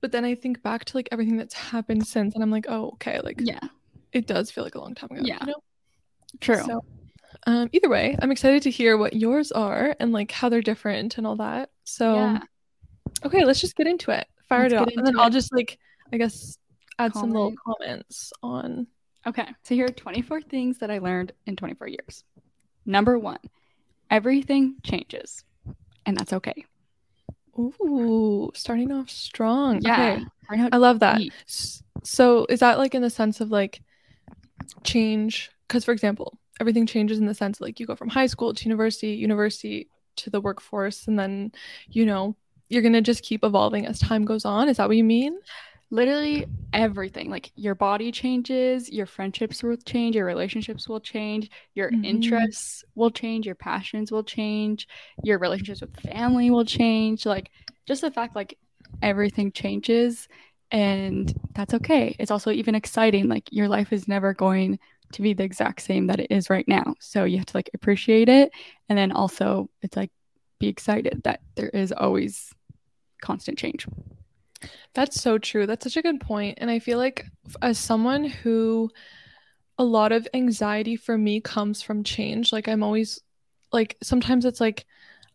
But 0.00 0.12
then 0.12 0.24
I 0.24 0.34
think 0.34 0.62
back 0.62 0.84
to 0.86 0.96
like 0.96 1.08
everything 1.12 1.36
that's 1.36 1.54
happened 1.54 2.06
since, 2.06 2.34
and 2.34 2.42
I'm 2.42 2.50
like, 2.50 2.66
oh, 2.68 2.90
okay, 2.94 3.20
like 3.20 3.40
Yeah, 3.40 3.60
it 4.12 4.26
does 4.26 4.50
feel 4.50 4.64
like 4.64 4.74
a 4.74 4.80
long 4.80 4.94
time 4.94 5.10
ago. 5.10 5.22
Yeah. 5.24 5.38
you 5.40 5.46
know? 5.48 5.62
true. 6.40 6.62
So, 6.62 6.84
um, 7.46 7.68
either 7.72 7.88
way, 7.88 8.16
I'm 8.20 8.30
excited 8.30 8.62
to 8.62 8.70
hear 8.70 8.96
what 8.96 9.14
yours 9.14 9.52
are 9.52 9.94
and 10.00 10.12
like 10.12 10.30
how 10.30 10.48
they're 10.48 10.62
different 10.62 11.18
and 11.18 11.26
all 11.26 11.36
that. 11.36 11.70
So, 11.84 12.14
yeah. 12.14 12.40
okay, 13.24 13.44
let's 13.44 13.60
just 13.60 13.76
get 13.76 13.86
into 13.86 14.10
it. 14.10 14.26
Fire 14.48 14.62
Let's 14.62 14.74
it 14.74 14.76
up, 14.78 14.88
and 14.88 15.06
then 15.06 15.08
into 15.08 15.20
I'll 15.20 15.30
just 15.30 15.52
like, 15.54 15.78
I 16.12 16.16
guess, 16.16 16.56
add 16.98 17.14
some 17.14 17.30
little 17.30 17.54
comments 17.64 18.32
on. 18.42 18.86
Okay, 19.26 19.46
so 19.62 19.74
here 19.74 19.84
are 19.84 19.88
24 19.90 20.42
things 20.42 20.78
that 20.78 20.90
I 20.90 20.98
learned 20.98 21.32
in 21.46 21.56
24 21.56 21.88
years. 21.88 22.24
Number 22.86 23.18
one, 23.18 23.38
everything 24.10 24.76
changes, 24.82 25.44
and 26.06 26.16
that's 26.16 26.32
okay. 26.32 26.64
Ooh, 27.58 28.50
starting 28.54 28.92
off 28.92 29.10
strong. 29.10 29.82
Yeah, 29.82 30.18
Okay. 30.50 30.68
I 30.72 30.76
love 30.76 31.00
that. 31.00 31.18
deep. 31.18 31.32
So 32.02 32.46
is 32.48 32.60
that 32.60 32.78
like 32.78 32.94
in 32.94 33.02
the 33.02 33.10
sense 33.10 33.40
of 33.40 33.50
like 33.50 33.80
change? 34.84 35.50
Because 35.66 35.84
for 35.84 35.92
example, 35.92 36.38
everything 36.60 36.86
changes 36.86 37.18
in 37.18 37.26
the 37.26 37.34
sense 37.34 37.60
like 37.60 37.80
you 37.80 37.86
go 37.86 37.96
from 37.96 38.08
high 38.08 38.26
school 38.26 38.54
to 38.54 38.64
university, 38.64 39.12
university 39.12 39.88
to 40.16 40.30
the 40.30 40.40
workforce, 40.40 41.06
and 41.06 41.18
then 41.18 41.52
you 41.90 42.04
know 42.06 42.36
you're 42.68 42.82
gonna 42.82 43.02
just 43.02 43.22
keep 43.22 43.44
evolving 43.44 43.86
as 43.86 43.98
time 43.98 44.24
goes 44.24 44.44
on. 44.44 44.68
Is 44.68 44.76
that 44.78 44.88
what 44.88 44.96
you 44.96 45.04
mean? 45.04 45.38
Literally 45.90 46.46
everything. 46.72 47.30
Like 47.30 47.50
your 47.56 47.74
body 47.74 48.12
changes, 48.12 48.90
your 48.90 49.06
friendships 49.06 49.62
will 49.62 49.76
change, 49.76 50.14
your 50.16 50.24
relationships 50.26 50.88
will 50.88 51.00
change, 51.00 51.50
your 51.74 51.90
Mhm. 51.90 52.04
interests 52.04 52.84
will 52.94 53.10
change, 53.10 53.46
your 53.46 53.56
passions 53.56 54.12
will 54.12 54.22
change, 54.22 54.86
your 55.24 55.38
relationships 55.38 55.80
with 55.80 55.96
family 56.00 56.50
will 56.50 56.64
change. 56.64 57.26
Like 57.26 57.50
just 57.86 58.02
the 58.02 58.10
fact 58.10 58.36
like 58.36 58.56
everything 59.02 59.50
changes 59.52 60.28
and 60.70 61.34
that's 61.54 61.74
okay. 61.74 62.14
It's 62.20 62.30
also 62.30 62.52
even 62.52 62.76
exciting. 62.76 63.28
Like 63.28 63.48
your 63.50 63.68
life 63.68 63.92
is 63.92 64.06
never 64.06 64.32
going 64.32 64.78
to 65.12 65.22
be 65.22 65.34
the 65.34 65.42
exact 65.42 65.82
same 65.82 66.06
that 66.06 66.20
it 66.20 66.30
is 66.30 66.48
right 66.48 66.66
now. 66.68 66.94
So 67.00 67.24
you 67.24 67.38
have 67.38 67.46
to 67.46 67.56
like 67.56 67.70
appreciate 67.74 68.28
it 68.28 68.52
and 68.88 68.96
then 68.96 69.10
also 69.10 69.68
it's 69.82 69.96
like 69.96 70.12
be 70.60 70.68
excited 70.68 71.22
that 71.24 71.40
there 71.56 71.70
is 71.70 71.90
always 71.90 72.54
constant 73.20 73.58
change. 73.58 73.86
That's 74.94 75.20
so 75.20 75.38
true. 75.38 75.66
That's 75.66 75.84
such 75.84 75.96
a 75.96 76.02
good 76.02 76.20
point. 76.20 76.58
And 76.60 76.70
I 76.70 76.78
feel 76.78 76.98
like 76.98 77.26
as 77.62 77.78
someone 77.78 78.24
who 78.24 78.90
a 79.78 79.84
lot 79.84 80.12
of 80.12 80.28
anxiety 80.34 80.96
for 80.96 81.16
me 81.16 81.40
comes 81.40 81.82
from 81.82 82.04
change. 82.04 82.52
Like 82.52 82.68
I'm 82.68 82.82
always 82.82 83.20
like 83.72 83.96
sometimes 84.02 84.44
it's 84.44 84.60
like 84.60 84.86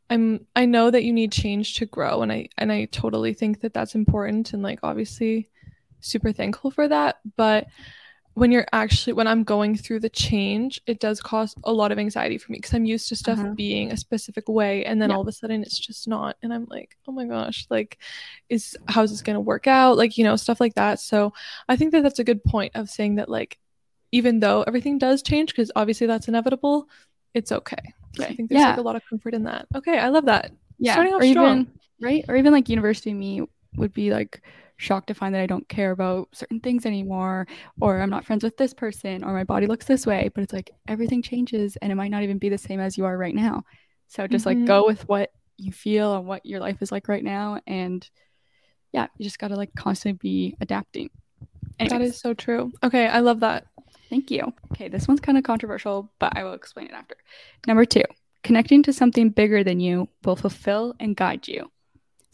I'm 0.09 0.45
I 0.55 0.65
know 0.65 0.91
that 0.91 1.03
you 1.03 1.13
need 1.13 1.31
change 1.31 1.75
to 1.75 1.85
grow 1.87 2.21
and 2.21 2.31
I 2.31 2.49
and 2.57 2.71
I 2.71 2.85
totally 2.85 3.33
think 3.33 3.61
that 3.61 3.73
that's 3.73 3.95
important 3.95 4.53
and 4.53 4.61
like 4.63 4.79
obviously 4.83 5.49
super 6.01 6.31
thankful 6.31 6.71
for 6.71 6.87
that, 6.87 7.17
but 7.37 7.67
when 8.35 8.51
you're 8.51 8.67
actually 8.73 9.13
when 9.13 9.27
I'm 9.27 9.43
going 9.43 9.75
through 9.77 10.01
the 10.01 10.09
change, 10.09 10.79
it 10.85 10.99
does 10.99 11.19
cause 11.21 11.55
a 11.63 11.71
lot 11.73 11.91
of 11.91 11.97
anxiety 11.97 12.37
for 12.37 12.51
me 12.51 12.57
because 12.59 12.73
I'm 12.73 12.85
used 12.85 13.07
to 13.09 13.15
stuff 13.15 13.39
Uh-huh. 13.39 13.53
being 13.55 13.91
a 13.91 13.97
specific 13.97 14.47
way 14.49 14.83
and 14.85 15.01
then 15.01 15.09
Yeah. 15.09 15.15
all 15.15 15.21
of 15.21 15.27
a 15.27 15.31
sudden 15.31 15.61
it's 15.63 15.79
just 15.79 16.07
not 16.07 16.35
and 16.43 16.53
I'm 16.53 16.65
like, 16.69 16.97
"Oh 17.07 17.13
my 17.13 17.25
gosh, 17.25 17.65
like 17.69 17.97
is 18.49 18.77
how's 18.87 19.11
this 19.11 19.21
going 19.21 19.35
to 19.35 19.39
work 19.41 19.67
out?" 19.67 19.97
Like, 19.97 20.17
you 20.17 20.23
know, 20.25 20.35
stuff 20.35 20.59
like 20.59 20.75
that. 20.75 20.99
So, 20.99 21.33
I 21.69 21.75
think 21.77 21.91
that 21.93 22.03
that's 22.03 22.19
a 22.19 22.23
good 22.25 22.43
point 22.43 22.73
of 22.75 22.89
saying 22.89 23.15
that 23.15 23.29
like 23.29 23.57
even 24.11 24.39
though 24.39 24.63
everything 24.63 24.97
does 24.97 25.21
change 25.23 25.49
because 25.49 25.71
obviously 25.75 26.07
that's 26.07 26.27
inevitable, 26.27 26.87
it's 27.33 27.51
okay. 27.51 27.83
So 28.17 28.23
I 28.23 28.33
think 28.33 28.49
there's 28.49 28.63
like 28.63 28.77
a 28.77 28.81
lot 28.81 28.95
of 28.97 29.01
comfort 29.09 29.33
in 29.33 29.43
that. 29.45 29.65
Okay, 29.75 29.97
I 29.97 30.09
love 30.09 30.25
that. 30.25 30.51
yeah 30.77 30.93
starting 30.93 31.13
off 31.13 31.21
or 31.21 31.25
strong. 31.25 31.59
even 31.61 31.71
right 32.01 32.25
or 32.27 32.35
even 32.35 32.51
like 32.51 32.67
university 32.69 33.13
me 33.13 33.41
would 33.77 33.93
be 33.93 34.11
like 34.11 34.41
shocked 34.77 35.07
to 35.07 35.13
find 35.13 35.33
that 35.33 35.41
i 35.41 35.45
don't 35.47 35.67
care 35.69 35.91
about 35.91 36.27
certain 36.33 36.59
things 36.59 36.85
anymore 36.85 37.47
or 37.81 38.01
i'm 38.01 38.09
not 38.09 38.25
friends 38.25 38.43
with 38.43 38.57
this 38.57 38.73
person 38.73 39.23
or 39.23 39.33
my 39.33 39.43
body 39.43 39.67
looks 39.67 39.85
this 39.85 40.05
way 40.05 40.29
but 40.35 40.43
it's 40.43 40.53
like 40.53 40.69
everything 40.87 41.21
changes 41.21 41.77
and 41.81 41.91
it 41.91 41.95
might 41.95 42.11
not 42.11 42.23
even 42.23 42.37
be 42.37 42.49
the 42.49 42.57
same 42.57 42.79
as 42.79 42.97
you 42.97 43.05
are 43.05 43.17
right 43.17 43.35
now 43.35 43.63
so 44.07 44.27
just 44.27 44.45
Mhm. 44.45 44.47
like 44.47 44.65
go 44.65 44.85
with 44.85 45.07
what 45.07 45.31
you 45.57 45.71
feel 45.71 46.15
and 46.15 46.27
what 46.27 46.45
your 46.45 46.59
life 46.59 46.81
is 46.81 46.91
like 46.91 47.07
right 47.07 47.23
now 47.23 47.59
and 47.65 48.09
yeah 48.91 49.07
you 49.17 49.23
just 49.23 49.39
got 49.39 49.47
to 49.49 49.55
like 49.55 49.73
constantly 49.75 50.17
be 50.21 50.55
adapting 50.61 51.09
That 51.79 51.91
Anyways, 51.91 52.11
is 52.15 52.19
so 52.21 52.33
true. 52.33 52.71
Okay, 52.83 53.07
I 53.07 53.19
love 53.19 53.41
that. 53.41 53.65
thank 54.09 54.31
you. 54.31 54.53
Okay, 54.71 54.87
this 54.87 55.07
one's 55.09 55.19
kind 55.19 55.37
of 55.37 55.43
controversial, 55.43 56.09
but 56.19 56.37
I 56.37 56.43
will 56.45 56.53
explain 56.53 56.87
it 56.87 56.93
after. 56.93 57.17
Number 57.67 57.83
two, 57.85 58.03
connecting 58.43 58.81
to 58.83 58.93
something 58.93 59.29
bigger 59.29 59.61
than 59.63 59.79
you 59.81 60.07
will 60.23 60.37
fulfill 60.37 60.93
and 61.01 61.15
guide 61.17 61.47
you. 61.49 61.69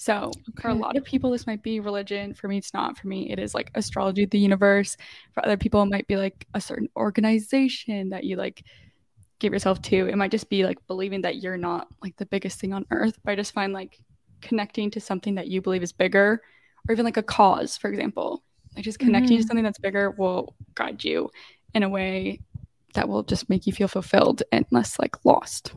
So, 0.02 0.32
for 0.60 0.70
a 0.70 0.74
lot 0.74 0.98
of 0.98 1.06
people, 1.06 1.30
this 1.30 1.46
might 1.46 1.62
be 1.62 1.80
religion. 1.80 2.34
For 2.34 2.48
me, 2.48 2.58
it's 2.58 2.74
not. 2.74 2.98
For 2.98 3.08
me, 3.08 3.32
it 3.32 3.38
is 3.38 3.54
like 3.54 3.70
astrology, 3.76 4.26
the 4.26 4.40
universe. 4.40 4.98
For 5.36 5.46
other 5.46 5.58
people, 5.58 5.80
it 5.84 5.92
might 5.92 6.08
be 6.08 6.18
like 6.18 6.48
a 6.56 6.60
certain 6.60 6.90
organization 6.96 8.10
that 8.10 8.24
you 8.24 8.36
like 8.36 8.64
give 9.40 9.54
yourself 9.54 9.80
to. 9.84 10.08
It 10.08 10.18
might 10.18 10.32
just 10.32 10.50
be 10.50 10.66
like 10.66 10.80
believing 10.88 11.22
that 11.22 11.44
you're 11.44 11.56
not 11.56 11.88
like 12.02 12.18
the 12.18 12.26
biggest 12.26 12.60
thing 12.60 12.74
on 12.74 12.88
earth. 12.90 13.16
But 13.24 13.34
I 13.34 13.36
just 13.36 13.54
find 13.54 13.74
like 13.74 14.00
connecting 14.42 14.90
to 14.90 15.00
something 15.00 15.36
that 15.36 15.50
you 15.50 15.62
believe 15.62 15.84
is 15.84 15.92
bigger, 15.92 16.42
or 16.88 16.92
even 16.92 17.06
like 17.06 17.18
a 17.18 17.22
cause, 17.22 17.78
for 17.78 17.88
example. 17.88 18.44
Like 18.76 18.84
just 18.86 18.98
connecting 18.98 19.38
to 19.38 19.44
Mhm. 19.44 19.48
something 19.48 19.64
that's 19.64 19.78
bigger 19.78 20.10
will 20.10 20.56
guide 20.74 21.04
you 21.04 21.30
in 21.76 21.84
a 21.84 21.90
way 21.90 22.42
that 22.96 23.08
will 23.08 23.22
just 23.22 23.52
make 23.52 23.68
you 23.68 23.74
feel 23.74 23.88
fulfilled 23.88 24.42
and 24.52 24.66
less 24.72 24.98
like 24.98 25.24
lost. 25.26 25.74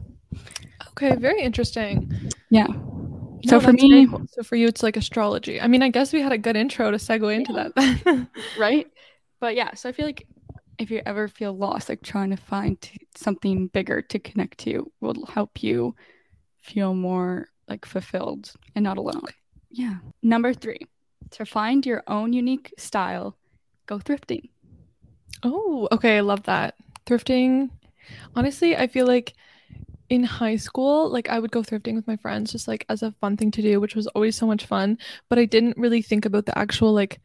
Okay, 0.93 1.15
very 1.17 1.43
interesting. 1.43 2.11
Yeah. 2.49 2.69
No, 3.45 3.59
So 3.59 3.61
for 3.61 3.73
me, 3.73 4.07
cool. 4.07 4.23
so 4.27 4.43
for 4.43 4.57
you, 4.57 4.67
it's 4.69 4.83
like 4.83 4.97
astrology. 4.97 5.61
I 5.61 5.67
mean, 5.69 5.83
I 5.83 5.91
guess 5.91 6.13
we 6.13 6.21
had 6.23 6.33
a 6.33 6.39
good 6.39 6.57
intro 6.57 6.91
to 6.91 6.97
segue 6.97 7.35
into 7.35 7.53
that. 7.55 7.73
right? 8.57 8.87
But 9.41 9.55
yeah, 9.57 9.75
so 9.75 9.89
I 9.89 9.93
feel 9.93 10.07
like 10.07 10.27
if 10.79 10.91
you 10.91 11.03
ever 11.07 11.29
feel 11.29 11.53
lost, 11.57 11.89
like 11.89 12.03
trying 12.03 12.31
to 12.31 12.37
find 12.37 12.79
something 13.17 13.69
bigger 13.69 14.03
to 14.03 14.19
connect 14.19 14.59
to 14.59 14.91
will 15.01 15.27
help 15.27 15.63
you 15.63 15.95
feel 16.61 16.95
more 16.95 17.49
like 17.69 17.85
fulfilled 17.87 18.53
and 18.75 18.85
not 18.85 18.99
alone. 18.99 19.23
Yeah. 19.71 19.97
Number 20.23 20.55
three, 20.55 20.81
to 21.31 21.45
find 21.47 21.85
your 21.87 22.03
own 22.07 22.33
unique 22.33 22.73
style, 22.79 23.37
go 23.87 23.99
thrifting. 23.99 24.51
oh, 25.43 25.89
okay, 25.93 26.17
I 26.19 26.21
love 26.21 26.45
that. 26.45 26.75
Thrifting. 27.07 27.71
Honestly, 28.35 28.77
I 28.77 28.87
feel 28.87 29.07
like 29.07 29.35
in 30.11 30.25
high 30.25 30.57
school, 30.57 31.09
like 31.11 31.29
I 31.29 31.39
would 31.39 31.51
go 31.51 31.63
thrifting 31.63 31.95
with 31.95 32.07
my 32.07 32.17
friends 32.17 32.53
just 32.53 32.69
like 32.69 32.85
as 32.89 33.03
a 33.03 33.13
fun 33.21 33.37
thing 33.37 33.51
to 33.53 33.63
do, 33.63 33.81
which 33.81 33.97
was 33.97 34.07
always 34.09 34.37
so 34.37 34.47
much 34.47 34.67
fun. 34.67 34.99
But 35.29 35.39
I 35.39 35.45
didn't 35.47 35.77
really 35.79 36.03
think 36.03 36.25
about 36.27 36.47
the 36.47 36.57
actual 36.59 36.93
like 36.93 37.21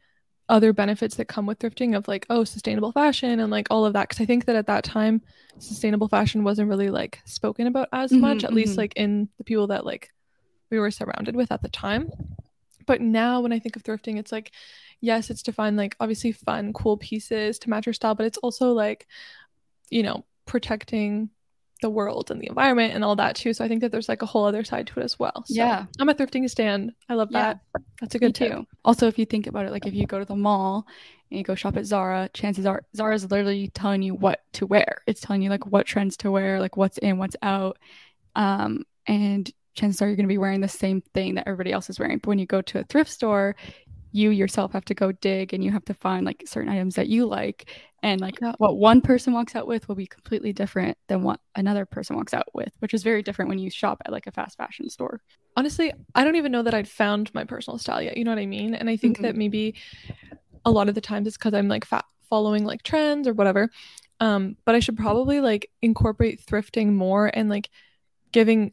other 0.48 0.72
benefits 0.72 1.16
that 1.16 1.26
come 1.28 1.46
with 1.46 1.58
thrifting 1.58 1.96
of 1.96 2.08
like, 2.08 2.26
oh, 2.30 2.44
sustainable 2.44 2.92
fashion 2.92 3.40
and 3.40 3.50
like 3.50 3.68
all 3.70 3.84
of 3.86 3.92
that. 3.94 4.08
Cause 4.08 4.20
I 4.20 4.24
think 4.26 4.46
that 4.46 4.56
at 4.56 4.66
that 4.66 4.84
time, 4.84 5.22
sustainable 5.58 6.08
fashion 6.08 6.42
wasn't 6.44 6.68
really 6.68 6.90
like 6.90 7.20
spoken 7.26 7.66
about 7.66 7.88
as 7.92 8.12
Mhm, 8.12 8.20
much, 8.20 8.44
at 8.44 8.54
least 8.54 8.76
mhm. 8.76 8.78
like 8.78 8.94
in 8.96 9.28
the 9.38 9.44
people 9.44 9.68
that 9.68 9.86
like 9.86 10.10
we 10.70 10.78
were 10.78 10.90
surrounded 10.90 11.36
with 11.36 11.52
at 11.52 11.62
the 11.62 11.68
time. 11.70 12.10
But 12.86 13.00
now 13.00 13.40
when 13.40 13.52
I 13.52 13.58
think 13.58 13.76
of 13.76 13.82
thrifting, 13.84 14.18
it's 14.18 14.32
like, 14.32 14.52
yes, 15.00 15.30
it's 15.30 15.42
to 15.44 15.52
find 15.52 15.76
like 15.76 15.96
obviously 16.00 16.32
fun, 16.32 16.72
cool 16.72 16.96
pieces 16.96 17.58
to 17.60 17.70
match 17.70 17.86
your 17.86 17.92
style, 17.92 18.14
but 18.14 18.26
it's 18.26 18.38
also 18.38 18.72
like, 18.72 19.06
you 19.90 20.02
know, 20.02 20.24
protecting 20.46 21.30
the 21.82 21.90
world 21.90 22.30
and 22.30 22.40
the 22.40 22.46
environment 22.48 22.94
and 22.94 23.02
all 23.02 23.16
that 23.16 23.36
too. 23.36 23.52
So 23.54 23.64
I 23.64 23.68
think 23.68 23.80
that 23.80 23.90
there's 23.92 24.08
like 24.08 24.22
a 24.22 24.26
whole 24.26 24.44
other 24.44 24.64
side 24.64 24.86
to 24.88 25.00
it 25.00 25.04
as 25.04 25.18
well. 25.18 25.44
So 25.46 25.54
Yeah. 25.54 25.86
I'm 25.98 26.08
a 26.08 26.14
thrifting 26.14 26.48
stand. 26.50 26.92
I 27.08 27.14
love 27.14 27.28
Yeah. 27.30 27.54
that. 27.74 27.82
That's 28.00 28.14
a 28.14 28.18
good 28.18 28.34
tip. 28.34 28.52
too. 28.52 28.66
Also, 28.84 29.06
if 29.08 29.18
you 29.18 29.24
think 29.26 29.46
about 29.46 29.66
it, 29.66 29.72
like 29.72 29.86
if 29.86 29.94
you 29.94 30.06
go 30.06 30.18
to 30.18 30.24
the 30.24 30.36
mall 30.36 30.86
and 31.30 31.38
you 31.38 31.44
go 31.44 31.54
shop 31.54 31.76
at 31.76 31.86
Zara, 31.86 32.28
chances 32.34 32.66
are 32.66 32.82
Zara 32.96 33.14
is 33.14 33.30
literally 33.30 33.68
telling 33.68 34.02
you 34.02 34.14
what 34.14 34.40
to 34.54 34.66
wear. 34.66 35.02
It's 35.06 35.20
telling 35.20 35.42
you 35.42 35.50
like 35.50 35.66
what 35.66 35.86
trends 35.86 36.16
to 36.18 36.30
wear, 36.30 36.60
like 36.60 36.76
what's 36.76 36.98
in, 36.98 37.18
what's 37.18 37.36
out. 37.42 37.78
Um, 38.36 38.84
and 39.06 39.50
chances 39.74 40.02
are 40.02 40.06
you're 40.06 40.16
going 40.16 40.26
to 40.26 40.32
be 40.32 40.38
wearing 40.38 40.60
the 40.60 40.68
same 40.68 41.00
thing 41.14 41.36
that 41.36 41.46
everybody 41.46 41.72
else 41.72 41.88
is 41.88 41.98
wearing. 41.98 42.18
But 42.18 42.28
when 42.28 42.38
you 42.38 42.46
go 42.46 42.60
to 42.62 42.80
a 42.80 42.84
thrift 42.84 43.10
store, 43.10 43.56
you 44.12 44.30
yourself 44.30 44.72
have 44.72 44.84
to 44.86 44.94
go 44.94 45.12
dig 45.12 45.54
and 45.54 45.62
you 45.62 45.70
have 45.70 45.84
to 45.84 45.94
find 45.94 46.26
like 46.26 46.42
certain 46.46 46.68
items 46.68 46.96
that 46.96 47.08
you 47.08 47.26
like. 47.26 47.70
And 48.02 48.20
like 48.20 48.38
Yeah. 48.40 48.54
what 48.58 48.76
one 48.78 49.00
person 49.02 49.32
walks 49.32 49.54
out 49.54 49.66
with 49.66 49.86
will 49.88 49.94
be 49.94 50.06
completely 50.06 50.52
different 50.52 50.96
than 51.08 51.22
what 51.22 51.38
another 51.54 51.84
person 51.86 52.16
walks 52.16 52.32
out 52.34 52.48
with, 52.54 52.72
which 52.80 52.94
is 52.94 53.02
very 53.02 53.22
different 53.22 53.48
when 53.50 53.58
you 53.58 53.70
shop 53.70 54.00
at 54.04 54.12
like 54.12 54.26
a 54.26 54.32
fast 54.32 54.56
fashion 54.56 54.88
store. 54.90 55.20
honestly, 55.56 55.92
I 56.14 56.24
don't 56.24 56.36
even 56.36 56.52
know 56.52 56.62
that 56.62 56.72
I'd 56.74 56.88
found 56.88 57.32
my 57.34 57.44
personal 57.44 57.76
style 57.78 58.00
yet. 58.00 58.16
You 58.16 58.24
know 58.24 58.30
what 58.30 58.38
I 58.38 58.46
mean? 58.46 58.74
And 58.74 58.88
I 58.88 58.96
think 58.96 59.18
Mhm. 59.18 59.22
that 59.22 59.36
maybe 59.36 59.74
a 60.64 60.70
lot 60.70 60.88
of 60.88 60.94
the 60.94 61.00
times 61.00 61.26
it's 61.26 61.36
because 61.36 61.54
I'm 61.54 61.68
like 61.68 61.84
fa- 61.84 62.04
following 62.28 62.64
like 62.64 62.82
trends 62.82 63.28
or 63.28 63.34
whatever. 63.34 63.70
Um, 64.20 64.56
but 64.64 64.74
I 64.74 64.80
should 64.80 64.96
probably 64.96 65.40
like 65.40 65.70
incorporate 65.82 66.40
thrifting 66.44 66.92
more 66.94 67.30
and 67.32 67.48
like 67.48 67.70
giving 68.32 68.72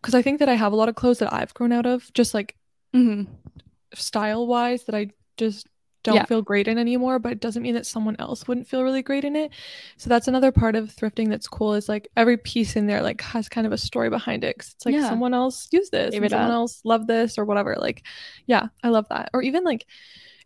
because 0.00 0.14
I 0.14 0.22
think 0.22 0.38
that 0.40 0.48
I 0.48 0.54
have 0.54 0.72
a 0.72 0.76
lot 0.76 0.88
of 0.88 0.94
clothes 0.94 1.18
that 1.18 1.32
I've 1.32 1.54
grown 1.54 1.72
out 1.72 1.86
of, 1.86 2.12
just 2.12 2.34
like 2.34 2.56
Mm-hmm. 2.94 3.32
Style 3.94 4.46
wise, 4.46 4.84
that 4.84 4.94
I 4.94 5.10
just 5.36 5.66
don't 6.02 6.14
Yeah. 6.16 6.24
feel 6.24 6.40
great 6.40 6.66
in 6.66 6.78
anymore. 6.78 7.18
But 7.18 7.32
it 7.32 7.40
doesn't 7.40 7.62
mean 7.62 7.74
that 7.74 7.84
someone 7.86 8.16
else 8.18 8.48
wouldn't 8.48 8.66
feel 8.68 8.82
really 8.82 9.02
great 9.02 9.24
in 9.24 9.36
it. 9.36 9.50
So 9.98 10.08
that's 10.08 10.28
another 10.28 10.50
part 10.50 10.74
of 10.74 10.88
thrifting 10.94 11.28
that's 11.28 11.46
cool. 11.46 11.74
Is 11.74 11.88
like 11.90 12.08
every 12.16 12.38
piece 12.38 12.74
in 12.76 12.86
there 12.86 13.02
like 13.02 13.20
has 13.20 13.48
kind 13.50 13.66
of 13.66 13.72
a 13.74 13.78
story 13.78 14.08
behind 14.08 14.42
it. 14.42 14.58
'cause 14.58 14.72
it's 14.74 14.86
like 14.86 14.94
Yeah. 14.94 15.08
someone 15.08 15.34
else 15.34 15.68
used 15.72 15.92
this, 15.92 16.14
someone 16.14 16.32
up. 16.32 16.50
else 16.50 16.80
loved 16.84 17.06
this 17.06 17.36
or 17.36 17.44
whatever. 17.44 17.76
Like, 17.78 18.02
yeah, 18.46 18.68
I 18.82 18.88
love 18.88 19.06
that. 19.10 19.28
Or 19.34 19.42
even 19.42 19.62
like 19.64 19.86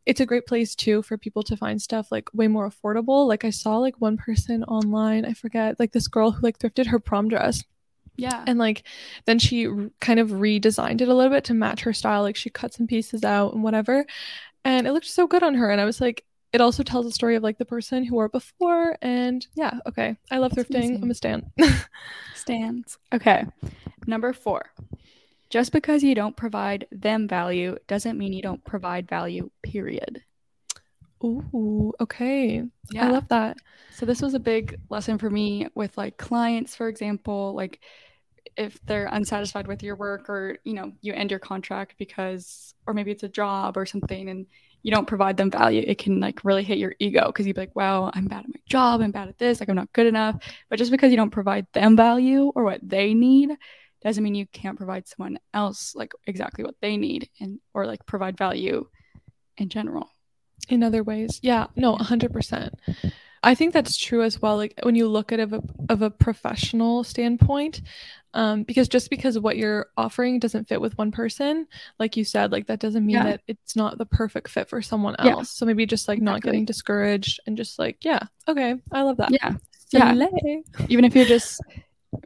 it's 0.06 0.20
a 0.20 0.26
great 0.26 0.46
place 0.46 0.74
too 0.74 1.00
for 1.02 1.16
people 1.16 1.42
to 1.42 1.56
find 1.56 1.80
stuff 1.80 2.08
like 2.10 2.28
way 2.34 2.46
more 2.48 2.68
affordable. 2.68 3.26
Like 3.26 3.44
I 3.44 3.50
saw 3.50 3.78
like 3.78 3.98
one 4.00 4.16
person 4.18 4.62
online, 4.64 5.24
I 5.24 5.32
forget, 5.34 5.78
like 5.80 5.92
this 5.92 6.08
girl 6.08 6.30
who 6.32 6.42
like 6.42 6.58
thrifted 6.58 6.86
her 6.88 6.98
prom 6.98 7.28
dress 7.28 7.62
Yeah. 8.16 8.44
and 8.46 8.58
like 8.58 8.84
then 9.26 9.38
she 9.38 9.66
r- 9.66 9.90
kind 10.00 10.20
of 10.20 10.30
redesigned 10.30 11.00
it 11.00 11.08
a 11.08 11.14
little 11.14 11.32
bit 11.32 11.44
to 11.44 11.54
match 11.54 11.82
her 11.82 11.92
style. 11.92 12.22
Like 12.22 12.36
she 12.36 12.50
cut 12.50 12.72
some 12.72 12.86
pieces 12.86 13.24
out 13.24 13.54
and 13.54 13.62
whatever. 13.62 14.06
And 14.64 14.86
it 14.86 14.92
looked 14.92 15.06
so 15.06 15.26
good 15.26 15.42
on 15.42 15.54
her. 15.54 15.70
And 15.70 15.80
I 15.80 15.84
was 15.84 16.00
like, 16.00 16.24
it 16.52 16.60
also 16.60 16.82
tells 16.84 17.04
a 17.06 17.10
story 17.10 17.34
of 17.34 17.42
like 17.42 17.58
the 17.58 17.64
person 17.64 18.04
who 18.04 18.14
wore 18.14 18.26
it 18.26 18.32
before. 18.32 18.96
And 19.02 19.46
yeah, 19.54 19.80
okay. 19.86 20.16
I 20.30 20.38
love 20.38 20.54
That's 20.54 20.68
thrifting. 20.68 21.02
I'm 21.02 21.10
a 21.10 21.14
stan. 21.14 21.50
Stands. 22.34 22.98
Okay. 23.12 23.44
Number 24.06 24.32
four. 24.32 24.70
Just 25.50 25.72
because 25.72 26.02
you 26.02 26.14
don't 26.14 26.36
provide 26.36 26.86
them 26.90 27.28
value 27.28 27.76
doesn't 27.86 28.18
mean 28.18 28.32
you 28.32 28.42
don't 28.42 28.64
provide 28.64 29.08
value, 29.08 29.50
period. 29.62 30.22
Ooh, 31.24 31.92
okay. 32.00 32.62
Yeah. 32.90 33.06
I 33.06 33.10
love 33.10 33.28
that. 33.28 33.56
So 33.92 34.04
this 34.04 34.20
was 34.20 34.34
a 34.34 34.40
big 34.40 34.78
lesson 34.90 35.18
for 35.18 35.30
me 35.30 35.68
with 35.74 35.96
like 35.96 36.16
clients, 36.18 36.76
for 36.76 36.88
example, 36.88 37.54
like 37.54 37.80
if 38.56 38.78
they're 38.86 39.08
unsatisfied 39.10 39.66
with 39.66 39.82
your 39.82 39.96
work 39.96 40.28
or, 40.28 40.58
you 40.64 40.74
know, 40.74 40.92
you 41.00 41.14
end 41.14 41.30
your 41.30 41.40
contract 41.40 41.94
because 41.98 42.74
or 42.86 42.92
maybe 42.94 43.10
it's 43.10 43.22
a 43.22 43.28
job 43.28 43.76
or 43.76 43.86
something 43.86 44.28
and 44.28 44.46
you 44.82 44.92
don't 44.92 45.06
provide 45.06 45.38
them 45.38 45.50
value, 45.50 45.82
it 45.86 45.96
can 45.96 46.20
like 46.20 46.44
really 46.44 46.62
hit 46.62 46.76
your 46.76 46.94
ego 46.98 47.26
because 47.26 47.46
you'd 47.46 47.56
be 47.56 47.62
like, 47.62 47.74
wow, 47.74 48.10
I'm 48.12 48.26
bad 48.26 48.44
at 48.44 48.50
my 48.50 48.60
job, 48.68 49.00
I'm 49.00 49.12
bad 49.12 49.28
at 49.28 49.38
this, 49.38 49.60
like 49.60 49.70
I'm 49.70 49.76
not 49.76 49.92
good 49.94 50.06
enough. 50.06 50.36
But 50.68 50.78
just 50.78 50.90
because 50.90 51.10
you 51.10 51.16
don't 51.16 51.30
provide 51.30 51.66
them 51.72 51.96
value 51.96 52.52
or 52.54 52.64
what 52.64 52.80
they 52.82 53.14
need 53.14 53.50
doesn't 54.02 54.22
mean 54.22 54.34
you 54.34 54.46
can't 54.52 54.76
provide 54.76 55.08
someone 55.08 55.38
else 55.54 55.94
like 55.94 56.12
exactly 56.26 56.64
what 56.64 56.74
they 56.82 56.98
need 56.98 57.30
and 57.40 57.60
or 57.72 57.86
like 57.86 58.04
provide 58.04 58.36
value 58.36 58.86
in 59.56 59.70
general. 59.70 60.10
In 60.68 60.82
other 60.82 61.02
ways. 61.02 61.40
Yeah, 61.42 61.66
no, 61.76 61.96
100%. 61.96 62.70
I 63.42 63.54
think 63.54 63.74
that's 63.74 63.96
true 63.98 64.22
as 64.22 64.40
well. 64.40 64.56
Like 64.56 64.74
when 64.82 64.94
you 64.94 65.06
look 65.06 65.30
at 65.30 65.38
it 65.38 65.42
of 65.42 65.52
a, 65.52 65.62
of 65.90 66.02
a 66.02 66.10
professional 66.10 67.04
standpoint, 67.04 67.82
um, 68.32 68.62
because 68.62 68.88
just 68.88 69.10
because 69.10 69.38
what 69.38 69.56
you're 69.58 69.86
offering 69.96 70.38
doesn't 70.38 70.66
fit 70.66 70.80
with 70.80 70.96
one 70.96 71.12
person, 71.12 71.66
like 71.98 72.16
you 72.16 72.24
said, 72.24 72.52
like 72.52 72.66
that 72.68 72.80
doesn't 72.80 73.04
mean 73.04 73.16
Yeah. 73.16 73.24
that 73.24 73.42
it's 73.46 73.76
not 73.76 73.98
the 73.98 74.06
perfect 74.06 74.48
fit 74.48 74.68
for 74.68 74.80
someone 74.80 75.14
Yeah. 75.22 75.32
else. 75.32 75.50
So 75.50 75.66
maybe 75.66 75.84
just 75.86 76.08
like 76.08 76.20
not 76.22 76.38
Exactly. 76.38 76.50
getting 76.52 76.64
discouraged 76.64 77.40
and 77.46 77.56
just 77.56 77.78
like, 77.78 77.98
yeah, 78.02 78.20
okay, 78.48 78.76
I 78.90 79.02
love 79.02 79.18
that. 79.18 79.30
Yeah. 79.30 79.52
yeah. 79.92 80.14
Even 80.88 81.04
if 81.04 81.14
you're 81.14 81.26
just 81.26 81.60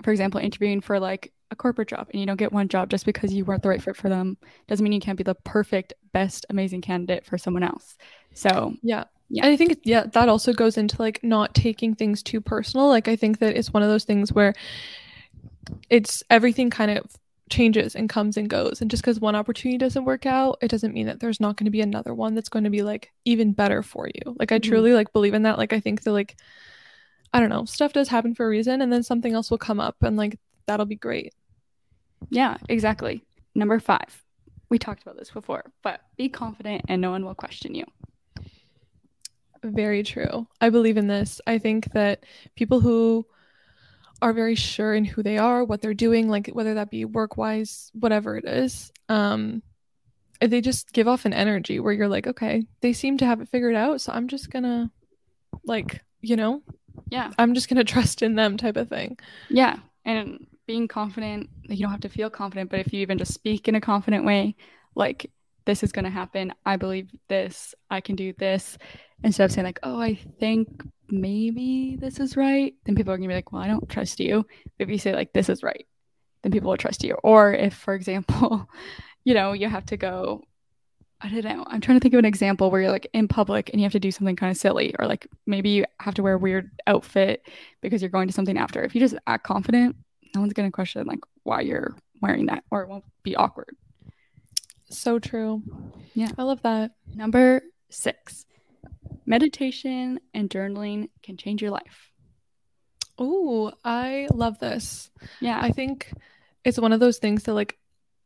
for 0.02 0.10
example 0.12 0.40
interviewing 0.40 0.80
for 0.80 1.00
like 1.00 1.32
a 1.50 1.56
corporate 1.56 1.88
job 1.88 2.06
and 2.12 2.20
you 2.20 2.26
don't 2.26 2.36
get 2.36 2.52
one 2.52 2.68
job 2.68 2.90
just 2.90 3.06
because 3.06 3.32
you 3.32 3.44
weren't 3.44 3.62
the 3.62 3.68
right 3.70 3.82
fit 3.82 3.96
for 3.96 4.08
them 4.10 4.36
doesn't 4.66 4.84
mean 4.84 4.92
you 4.92 5.00
can't 5.00 5.16
be 5.16 5.24
the 5.24 5.34
perfect 5.34 5.94
best 6.12 6.44
amazing 6.50 6.82
candidate 6.82 7.24
for 7.24 7.38
someone 7.38 7.62
else 7.62 7.96
so 8.38 8.74
Yeah. 8.82 9.04
Yeah. 9.30 9.44
And 9.44 9.52
I 9.52 9.56
think, 9.56 9.80
yeah, 9.84 10.04
that 10.14 10.28
also 10.30 10.54
goes 10.54 10.78
into 10.78 10.96
like 11.02 11.22
not 11.22 11.54
taking 11.54 11.94
things 11.94 12.22
too 12.22 12.40
personal. 12.40 12.88
Like, 12.88 13.08
I 13.08 13.16
think 13.16 13.40
that 13.40 13.56
it's 13.58 13.74
one 13.74 13.82
of 13.82 13.90
those 13.90 14.04
things 14.04 14.32
where 14.32 14.54
it's 15.90 16.22
everything 16.30 16.70
kind 16.70 16.90
of 16.96 17.04
changes 17.50 17.94
and 17.94 18.08
comes 18.08 18.36
and 18.38 18.48
goes. 18.48 18.80
And 18.80 18.90
just 18.90 19.02
because 19.02 19.20
one 19.20 19.34
opportunity 19.36 19.76
doesn't 19.76 20.04
work 20.06 20.24
out, 20.24 20.56
it 20.62 20.68
doesn't 20.68 20.94
mean 20.94 21.06
that 21.06 21.20
there's 21.20 21.40
not 21.40 21.56
going 21.56 21.66
to 21.66 21.70
be 21.70 21.82
another 21.82 22.14
one 22.14 22.34
that's 22.34 22.48
going 22.48 22.64
to 22.64 22.70
be 22.70 22.82
like 22.82 23.10
even 23.26 23.52
better 23.52 23.82
for 23.82 24.06
you. 24.08 24.34
Like, 24.38 24.50
I 24.52 24.58
Mhm. 24.58 24.62
truly 24.62 24.92
like 24.94 25.12
believe 25.12 25.34
in 25.34 25.42
that. 25.42 25.58
Like, 25.58 25.74
I 25.74 25.80
think 25.80 26.02
that 26.04 26.12
like, 26.12 26.36
I 27.34 27.40
don't 27.40 27.50
know, 27.50 27.66
stuff 27.66 27.92
does 27.92 28.08
happen 28.08 28.34
for 28.34 28.46
a 28.46 28.48
reason 28.48 28.80
and 28.80 28.90
then 28.90 29.02
something 29.02 29.34
else 29.34 29.50
will 29.50 29.58
come 29.58 29.78
up 29.80 29.96
and 30.02 30.16
like 30.16 30.38
that'll 30.66 30.86
be 30.86 30.96
great. 30.96 31.34
yeah 32.30 32.56
exactly 32.68 33.22
number 33.54 33.78
five 33.78 34.24
we 34.70 34.78
talked 34.78 35.02
about 35.02 35.16
this 35.16 35.30
before 35.30 35.70
but 35.82 36.00
be 36.16 36.28
confident 36.28 36.82
and 36.88 37.00
no 37.00 37.10
one 37.12 37.24
will 37.24 37.34
question 37.34 37.74
you 37.74 37.84
Very 39.74 40.02
true. 40.02 40.46
I 40.60 40.70
believe 40.70 40.96
in 40.96 41.06
this. 41.06 41.40
I 41.46 41.58
think 41.58 41.92
that 41.92 42.24
people 42.56 42.80
who 42.80 43.26
are 44.20 44.32
very 44.32 44.54
sure 44.54 44.94
in 44.94 45.04
who 45.04 45.22
they 45.22 45.38
are, 45.38 45.64
what 45.64 45.80
they're 45.80 45.94
doing, 45.94 46.28
like 46.28 46.48
whether 46.48 46.74
that 46.74 46.90
be 46.90 47.04
work 47.04 47.36
wise, 47.36 47.90
whatever 47.94 48.36
it 48.36 48.44
is, 48.44 48.92
um, 49.08 49.62
they 50.40 50.60
just 50.60 50.92
give 50.92 51.08
off 51.08 51.24
an 51.24 51.32
energy 51.32 51.80
where 51.80 51.92
you're 51.92 52.08
like, 52.08 52.26
okay, 52.26 52.64
they 52.80 52.92
seem 52.92 53.18
to 53.18 53.26
have 53.26 53.40
it 53.40 53.48
figured 53.48 53.74
out, 53.74 54.00
so 54.00 54.12
I'm 54.12 54.28
just 54.28 54.50
gonna 54.50 54.90
like, 55.64 56.02
you 56.20 56.36
know, 56.36 56.62
Yeah. 57.10 57.32
I'm 57.38 57.54
just 57.54 57.68
gonna 57.68 57.84
trust 57.94 58.22
in 58.22 58.34
them 58.34 58.56
type 58.56 58.76
of 58.76 58.88
thing. 58.88 59.18
Yeah. 59.48 59.76
And 60.04 60.46
being 60.66 60.88
confident, 60.88 61.48
you 61.64 61.82
don't 61.82 61.90
have 61.90 62.00
to 62.00 62.08
feel 62.08 62.30
confident, 62.30 62.70
but 62.70 62.80
if 62.80 62.92
you 62.92 63.00
even 63.00 63.18
just 63.18 63.34
speak 63.34 63.68
in 63.68 63.74
a 63.74 63.80
confident 63.80 64.24
way, 64.24 64.56
like 64.94 65.30
this 65.68 65.82
is 65.82 65.92
going 65.92 66.06
to 66.06 66.10
happen, 66.10 66.54
I 66.64 66.76
believe 66.76 67.10
this, 67.28 67.74
I 67.90 68.00
can 68.00 68.16
do 68.16 68.32
this, 68.32 68.78
instead 69.22 69.44
of 69.44 69.52
saying 69.52 69.66
like, 69.66 69.80
oh, 69.82 70.00
I 70.00 70.14
think 70.40 70.82
maybe 71.10 71.98
this 72.00 72.18
is 72.20 72.38
right, 72.38 72.72
then 72.86 72.96
people 72.96 73.12
are 73.12 73.18
going 73.18 73.28
to 73.28 73.32
be 73.32 73.36
like, 73.36 73.52
well, 73.52 73.60
I 73.60 73.66
don't 73.66 73.86
trust 73.86 74.18
you. 74.18 74.46
But 74.78 74.84
if 74.84 74.88
you 74.88 74.96
say 74.96 75.14
like 75.14 75.34
this 75.34 75.50
is 75.50 75.62
right, 75.62 75.86
then 76.42 76.52
people 76.52 76.70
will 76.70 76.78
trust 76.78 77.04
you. 77.04 77.18
Or 77.22 77.52
if, 77.52 77.74
for 77.74 77.94
example, 77.94 78.66
you 79.24 79.34
know, 79.34 79.52
you 79.52 79.68
have 79.68 79.84
to 79.86 79.98
go 79.98 80.42
I 81.20 81.28
don't 81.28 81.44
know. 81.44 81.64
I'm 81.66 81.80
trying 81.80 81.98
to 81.98 82.00
think 82.00 82.14
of 82.14 82.20
an 82.20 82.24
example 82.24 82.70
where 82.70 82.80
you're 82.80 82.92
like 82.92 83.10
in 83.12 83.26
public 83.26 83.70
and 83.70 83.80
you 83.80 83.84
have 83.84 83.92
to 83.92 83.98
do 83.98 84.12
something 84.12 84.36
kind 84.36 84.52
of 84.52 84.56
silly, 84.56 84.94
or 85.00 85.06
like 85.08 85.26
maybe 85.46 85.70
you 85.70 85.84
have 85.98 86.14
to 86.14 86.22
wear 86.22 86.34
a 86.34 86.38
weird 86.38 86.70
outfit 86.86 87.42
because 87.80 88.00
you're 88.00 88.08
going 88.08 88.28
to 88.28 88.32
something 88.32 88.56
after. 88.56 88.84
If 88.84 88.94
you 88.94 89.00
just 89.00 89.16
act 89.26 89.42
confident, 89.42 89.96
no 90.32 90.40
one's 90.40 90.52
going 90.52 90.68
to 90.68 90.72
question 90.72 91.04
like 91.08 91.18
why 91.42 91.62
you're 91.62 91.96
wearing 92.22 92.46
that, 92.46 92.62
or 92.70 92.82
it 92.82 92.88
won't 92.88 93.02
be 93.24 93.34
awkward. 93.34 93.74
So 94.90 95.18
true. 95.18 95.62
Yeah. 96.14 96.30
I 96.38 96.42
love 96.42 96.62
that. 96.62 96.92
Number 97.14 97.62
six 97.90 98.44
meditation 99.26 100.18
and 100.32 100.48
journaling 100.48 101.10
can 101.22 101.36
change 101.36 101.60
your 101.60 101.70
life. 101.70 102.12
Oh, 103.18 103.72
I 103.84 104.28
love 104.32 104.58
this. 104.58 105.10
Yeah. 105.40 105.58
I 105.60 105.70
think 105.72 106.10
it's 106.64 106.78
one 106.78 106.92
of 106.92 107.00
those 107.00 107.18
things 107.18 107.44
that 107.44 107.54
like 107.54 107.78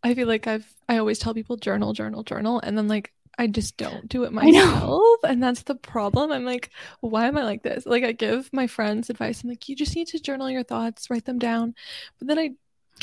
I 0.03 0.14
feel 0.14 0.29
like 0.29 0.46
I've 0.46 0.72
I 0.88 0.98
always 0.98 1.18
tell 1.18 1.35
people 1.35 1.57
journal, 1.57 1.92
journal, 1.92 2.22
journal, 2.22 2.61
and 2.61 2.77
then 2.77 2.88
like 2.88 3.12
I 3.38 3.46
just 3.46 3.77
don't 3.77 4.09
do 4.09 4.25
it 4.25 4.33
myself, 4.33 5.18
and 5.25 5.42
that's 5.42 5.62
the 5.62 5.75
problem. 5.75 6.31
I'm 6.31 6.44
like, 6.44 6.70
why 7.01 7.27
am 7.27 7.38
I 7.38 7.44
like 7.44 7.62
this? 7.62 7.87
Like 7.87 8.05
I 8.05 8.12
give 8.12 8.53
my 8.53 8.66
friends 8.66 9.09
advice. 9.11 9.42
I'm 9.42 9.48
like, 9.48 9.68
you 9.68 9.77
just 9.77 9.96
need 9.96 10.09
to 10.09 10.20
journal 10.20 10.51
your 10.51 10.64
thoughts, 10.64 11.09
write 11.09 11.25
them 11.25 11.38
down, 11.38 11.75
but 12.18 12.29
then 12.29 12.38
I 12.38 12.51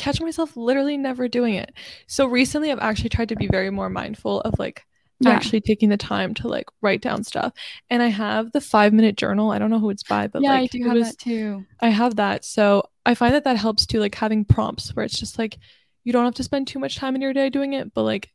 catch 0.00 0.20
myself 0.20 0.56
literally 0.56 0.96
never 0.96 1.28
doing 1.28 1.54
it. 1.54 1.72
So 2.06 2.26
recently, 2.26 2.72
I've 2.72 2.78
actually 2.80 3.10
tried 3.10 3.28
to 3.30 3.36
be 3.36 3.48
very 3.48 3.70
more 3.70 3.90
mindful 3.90 4.40
of 4.42 4.58
like 4.58 4.86
Yeah. 5.20 5.34
actually 5.34 5.60
taking 5.60 5.88
the 5.90 5.96
time 5.98 6.34
to 6.34 6.48
like 6.48 6.66
write 6.82 7.02
down 7.02 7.24
stuff. 7.24 7.52
And 7.90 8.02
I 8.02 8.08
have 8.08 8.52
the 8.52 8.60
five 8.60 8.92
minute 8.92 9.16
journal. 9.16 9.50
I 9.50 9.58
don't 9.58 9.70
know 9.70 9.78
who 9.80 9.90
it's 9.90 10.02
by, 10.04 10.28
but 10.28 10.42
yeah, 10.42 10.50
like 10.50 10.64
I 10.64 10.66
do 10.66 10.82
have 10.84 10.98
was 10.98 11.08
that 11.08 11.18
too. 11.18 11.66
I 11.80 11.90
have 11.90 12.16
that. 12.16 12.44
So 12.44 12.84
I 13.06 13.14
find 13.14 13.34
that 13.34 13.44
that 13.44 13.56
helps 13.56 13.86
too, 13.86 14.00
like 14.00 14.14
having 14.14 14.44
prompts 14.44 14.94
where 14.96 15.04
it's 15.04 15.18
just 15.18 15.38
like 15.38 15.58
you 16.04 16.12
don't 16.12 16.24
have 16.24 16.34
to 16.34 16.44
spend 16.44 16.66
too 16.68 16.78
much 16.78 16.96
time 16.96 17.14
in 17.14 17.20
your 17.22 17.32
day 17.32 17.50
doing 17.50 17.74
it, 17.74 17.92
but 17.94 18.04
like 18.04 18.30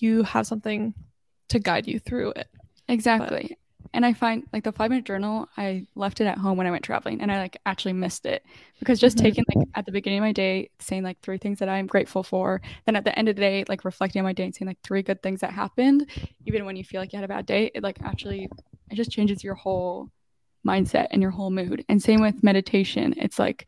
you 0.00 0.22
have 0.24 0.46
something 0.46 0.94
to 1.48 1.58
guide 1.58 1.86
you 1.88 1.98
through 1.98 2.30
it. 2.32 2.48
Exactly. 2.88 3.56
And 3.92 4.06
I 4.06 4.12
find 4.12 4.44
like 4.52 4.64
the 4.64 4.72
five 4.72 4.90
minute 4.90 5.04
journal, 5.04 5.48
I 5.56 5.86
left 5.96 6.20
it 6.20 6.26
at 6.26 6.38
home 6.38 6.56
when 6.56 6.66
I 6.66 6.70
went 6.70 6.84
traveling 6.84 7.20
and 7.20 7.30
I 7.32 7.38
like 7.38 7.56
actually 7.66 7.92
missed 7.92 8.24
it 8.24 8.44
because 8.78 9.00
just 9.00 9.16
Mhm. 9.18 9.22
taking 9.22 9.44
like 9.54 9.66
at 9.74 9.84
the 9.86 9.92
beginning 9.92 10.20
of 10.20 10.22
my 10.22 10.32
day, 10.32 10.70
saying 10.78 11.02
like 11.02 11.20
three 11.20 11.38
things 11.38 11.58
that 11.58 11.68
I'm 11.68 11.86
grateful 11.86 12.22
for, 12.22 12.60
then 12.86 12.94
at 12.96 13.04
the 13.04 13.18
end 13.18 13.28
of 13.28 13.36
the 13.36 13.40
day, 13.40 13.64
like 13.68 13.84
reflecting 13.84 14.20
on 14.20 14.24
my 14.24 14.32
day 14.32 14.44
and 14.44 14.54
saying 14.54 14.68
like 14.68 14.80
three 14.82 15.02
good 15.02 15.22
things 15.22 15.40
that 15.40 15.52
happened, 15.52 16.08
even 16.46 16.64
when 16.64 16.76
you 16.76 16.84
feel 16.84 17.00
like 17.00 17.12
you 17.12 17.16
had 17.16 17.24
a 17.24 17.28
bad 17.28 17.46
day, 17.46 17.70
it 17.74 17.82
like 17.82 18.00
actually, 18.02 18.48
it 18.90 18.94
just 18.94 19.10
changes 19.10 19.42
your 19.42 19.54
whole 19.54 20.08
mindset 20.66 21.08
and 21.10 21.22
your 21.22 21.30
whole 21.30 21.50
mood. 21.50 21.84
And 21.88 22.02
same 22.02 22.20
with 22.20 22.42
meditation. 22.44 23.14
It's 23.16 23.38
like, 23.38 23.66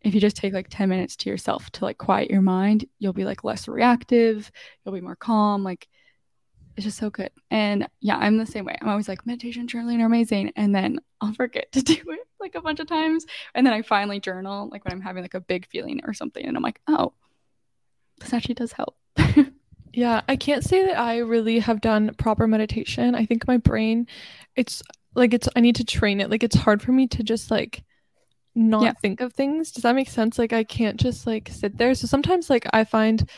if 0.00 0.14
you 0.14 0.20
just 0.20 0.36
take 0.36 0.52
like 0.52 0.66
10 0.68 0.88
minutes 0.88 1.14
to 1.18 1.30
yourself 1.30 1.70
to 1.70 1.84
like 1.84 1.98
quiet 1.98 2.30
your 2.30 2.42
mind, 2.42 2.84
you'll 2.98 3.12
be 3.12 3.24
like 3.24 3.44
less 3.44 3.68
reactive, 3.68 4.50
you'll 4.84 4.94
be 4.94 5.00
more 5.00 5.14
calm. 5.14 5.62
Like, 5.62 5.86
it's 6.76 6.84
just 6.84 6.98
so 6.98 7.10
good. 7.10 7.30
And 7.50 7.88
yeah, 8.00 8.16
I'm 8.16 8.38
the 8.38 8.46
same 8.46 8.64
way. 8.64 8.76
I'm 8.80 8.88
always 8.88 9.08
like, 9.08 9.26
meditation, 9.26 9.66
journaling 9.66 10.00
are 10.00 10.06
amazing. 10.06 10.52
And 10.56 10.74
then 10.74 11.00
I'll 11.20 11.34
forget 11.34 11.70
to 11.72 11.82
do 11.82 11.94
it 11.94 12.20
like 12.40 12.54
a 12.54 12.60
bunch 12.60 12.80
of 12.80 12.86
times. 12.86 13.26
And 13.54 13.66
then 13.66 13.74
I 13.74 13.82
finally 13.82 14.20
journal, 14.20 14.68
like 14.70 14.84
when 14.84 14.92
I'm 14.92 15.00
having 15.00 15.22
like 15.22 15.34
a 15.34 15.40
big 15.40 15.66
feeling 15.68 16.00
or 16.04 16.14
something. 16.14 16.44
And 16.44 16.56
I'm 16.56 16.62
like, 16.62 16.80
oh, 16.88 17.12
this 18.20 18.32
actually 18.32 18.54
does 18.54 18.72
help. 18.72 18.96
Yeah, 19.94 20.22
I 20.26 20.36
can't 20.36 20.64
say 20.64 20.86
that 20.86 20.98
I 20.98 21.18
really 21.18 21.58
have 21.58 21.82
done 21.82 22.14
proper 22.14 22.46
meditation. 22.46 23.14
I 23.14 23.26
think 23.26 23.46
my 23.46 23.58
brain, 23.58 24.06
it's 24.56 24.82
like 25.14 25.34
it's 25.34 25.50
I 25.54 25.60
need 25.60 25.76
to 25.76 25.84
train 25.84 26.18
it. 26.22 26.30
Like 26.30 26.42
it's 26.42 26.56
hard 26.56 26.80
for 26.80 26.92
me 26.92 27.06
to 27.08 27.22
just 27.22 27.50
like 27.50 27.84
not 28.54 28.84
Yeah. 28.84 28.92
think 28.92 29.20
of 29.20 29.34
things. 29.34 29.70
Does 29.70 29.82
that 29.82 29.94
make 29.94 30.08
sense? 30.08 30.38
Like 30.38 30.54
I 30.54 30.64
can't 30.64 30.98
just 30.98 31.26
like 31.26 31.50
sit 31.52 31.76
there. 31.76 31.94
So 31.94 32.06
sometimes 32.06 32.48
like 32.48 32.66
I 32.72 32.84
find 32.84 33.28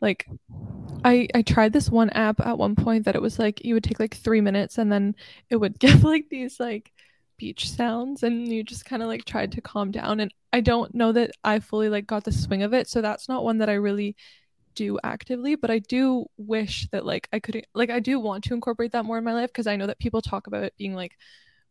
like 0.00 0.26
I 1.04 1.28
I 1.34 1.42
tried 1.42 1.72
this 1.72 1.90
one 1.90 2.10
app 2.10 2.40
at 2.40 2.58
one 2.58 2.74
point 2.76 3.04
that 3.04 3.16
it 3.16 3.22
was 3.22 3.38
like 3.38 3.64
you 3.64 3.74
would 3.74 3.84
take 3.84 4.00
like 4.00 4.16
3 4.16 4.40
minutes 4.40 4.78
and 4.78 4.90
then 4.90 5.14
it 5.50 5.56
would 5.56 5.78
give 5.80 6.04
like 6.04 6.28
these 6.30 6.60
like 6.60 6.92
beach 7.38 7.70
sounds 7.70 8.22
and 8.22 8.48
you 8.48 8.62
just 8.64 8.84
kind 8.86 9.02
of 9.02 9.08
like 9.08 9.24
tried 9.24 9.52
to 9.52 9.60
calm 9.60 9.90
down 9.90 10.20
and 10.20 10.32
I 10.52 10.60
don't 10.60 10.94
know 10.94 11.12
that 11.12 11.32
I 11.44 11.60
fully 11.60 11.88
like 11.90 12.06
got 12.06 12.24
the 12.24 12.32
swing 12.32 12.62
of 12.62 12.72
it. 12.74 12.88
So 12.88 13.02
that's 13.02 13.28
not 13.28 13.44
one 13.44 13.58
that 13.58 13.68
I 13.68 13.74
really 13.74 14.16
do 14.74 14.98
actively, 15.04 15.56
but 15.56 15.70
I 15.70 15.80
do 15.80 16.26
wish 16.38 16.88
that 16.92 17.04
like 17.06 17.28
I 17.32 17.40
could 17.40 17.66
like 17.74 17.90
I 17.90 18.00
do 18.00 18.20
want 18.20 18.44
to 18.44 18.54
incorporate 18.54 18.92
that 18.92 19.04
more 19.04 19.18
in 19.18 19.24
my 19.24 19.34
life 19.34 19.50
because 19.50 19.66
I 19.66 19.76
know 19.76 19.86
that 19.88 19.98
people 19.98 20.22
talk 20.22 20.46
about 20.46 20.64
it 20.64 20.74
being 20.78 20.94
like 20.94 21.16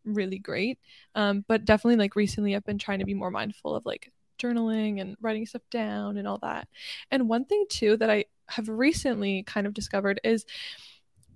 really 0.06 0.40
great. 0.40 0.80
Um, 1.16 1.46
but 1.48 1.66
definitely 1.66 1.98
like 1.98 2.16
recently 2.16 2.56
I've 2.56 2.66
been 2.66 2.78
trying 2.78 3.00
to 3.00 3.06
be 3.06 3.14
more 3.14 3.32
mindful 3.32 3.76
of 3.76 3.86
like 3.86 4.12
journaling 4.38 5.02
and 5.02 5.16
writing 5.22 5.46
stuff 5.46 5.62
down 5.72 6.18
and 6.18 6.28
all 6.28 6.40
that. 6.40 6.68
And 7.12 7.30
one 7.30 7.46
thing 7.46 7.66
too 7.70 7.98
that 7.98 8.10
I 8.10 8.26
have 8.48 8.70
recently 8.70 9.44
kind 9.44 9.68
of 9.68 9.74
discovered 9.74 10.20
is 10.24 10.46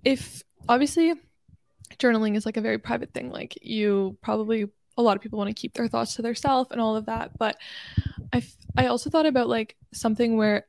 if 0.04 0.42
obviously 0.68 1.14
journaling 1.98 2.36
is 2.36 2.46
like 2.46 2.56
a 2.56 2.62
very 2.62 2.78
private 2.78 3.12
thing, 3.12 3.30
like 3.30 3.58
you 3.62 4.16
probably 4.22 4.66
a 4.96 5.02
lot 5.02 5.16
of 5.16 5.22
people 5.22 5.38
want 5.38 5.48
to 5.48 5.60
keep 5.60 5.74
their 5.74 5.88
thoughts 5.88 6.16
to 6.16 6.22
themselves 6.22 6.70
and 6.70 6.80
all 6.80 6.96
of 6.96 7.06
that, 7.06 7.36
but 7.38 7.56
I 8.32 8.42
I 8.76 8.86
also 8.86 9.10
thought 9.10 9.26
about 9.26 9.48
like 9.48 9.76
something 9.92 10.36
where 10.36 10.66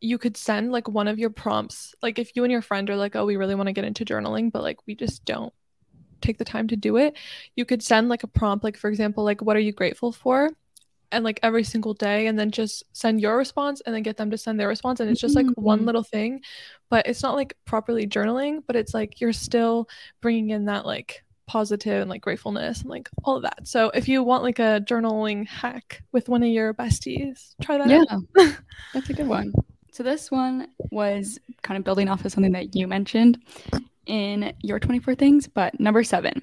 you 0.00 0.18
could 0.18 0.36
send 0.36 0.70
like 0.70 0.86
one 0.86 1.08
of 1.08 1.18
your 1.18 1.30
prompts 1.30 1.94
like 2.02 2.18
if 2.18 2.36
you 2.36 2.44
and 2.44 2.52
your 2.52 2.60
friend 2.60 2.90
are 2.90 2.96
like 2.96 3.16
oh 3.16 3.24
we 3.24 3.36
really 3.36 3.54
want 3.54 3.68
to 3.68 3.72
get 3.72 3.84
into 3.84 4.04
journaling 4.04 4.52
but 4.52 4.62
like 4.62 4.76
we 4.86 4.94
just 4.94 5.24
don't 5.24 5.52
take 6.20 6.36
the 6.36 6.44
time 6.44 6.68
to 6.68 6.76
do 6.76 6.98
it 6.98 7.16
you 7.56 7.64
could 7.64 7.82
send 7.82 8.08
like 8.08 8.22
a 8.22 8.26
prompt 8.26 8.62
like 8.62 8.76
for 8.76 8.88
example 8.90 9.24
like 9.24 9.40
what 9.40 9.56
are 9.56 9.60
you 9.60 9.72
grateful 9.72 10.12
for 10.12 10.50
and 11.14 11.24
like 11.24 11.40
every 11.42 11.64
single 11.64 11.94
day 11.94 12.26
and 12.26 12.38
then 12.38 12.50
just 12.50 12.82
send 12.92 13.20
your 13.20 13.36
response 13.36 13.80
and 13.86 13.94
then 13.94 14.02
get 14.02 14.16
them 14.16 14.30
to 14.30 14.38
send 14.38 14.58
their 14.60 14.68
response 14.68 15.00
and 15.00 15.08
it's 15.10 15.20
just 15.20 15.36
like 15.36 15.46
one 15.56 15.80
Mm. 15.80 15.86
little 15.86 16.02
thing 16.02 16.40
but 16.90 17.06
it's 17.06 17.22
not 17.22 17.34
like 17.34 17.56
properly 17.64 18.06
journaling 18.06 18.62
but 18.66 18.76
it's 18.76 18.92
like 18.94 19.20
you're 19.20 19.32
still 19.32 19.88
bringing 20.20 20.50
in 20.50 20.66
that 20.66 20.84
like 20.86 21.22
positive 21.46 22.00
and 22.00 22.08
like 22.10 22.22
gratefulness 22.22 22.80
and 22.80 22.90
like 22.90 23.08
all 23.24 23.36
of 23.36 23.42
that 23.42 23.58
so 23.68 23.90
if 23.90 24.08
you 24.08 24.22
want 24.22 24.42
like 24.42 24.58
a 24.58 24.80
journaling 24.88 25.46
hack 25.46 26.02
with 26.12 26.28
one 26.28 26.42
of 26.42 26.48
your 26.48 26.72
besties 26.74 27.54
try 27.62 27.76
that 27.78 27.90
out 27.90 28.22
Yeah, 28.36 28.50
that's 28.94 29.10
a 29.10 29.14
good 29.14 29.28
one. 29.28 29.52
So 29.92 30.02
this 30.02 30.30
one 30.30 30.68
was 30.90 31.38
kind 31.62 31.78
of 31.78 31.84
building 31.84 32.08
off 32.08 32.24
of 32.24 32.32
something 32.32 32.52
that 32.52 32.74
you 32.74 32.88
mentioned 32.88 33.38
in 34.06 34.52
your 34.60 34.80
24 34.80 35.14
things, 35.14 35.46
but 35.46 35.78
number 35.78 36.02
seven, 36.02 36.42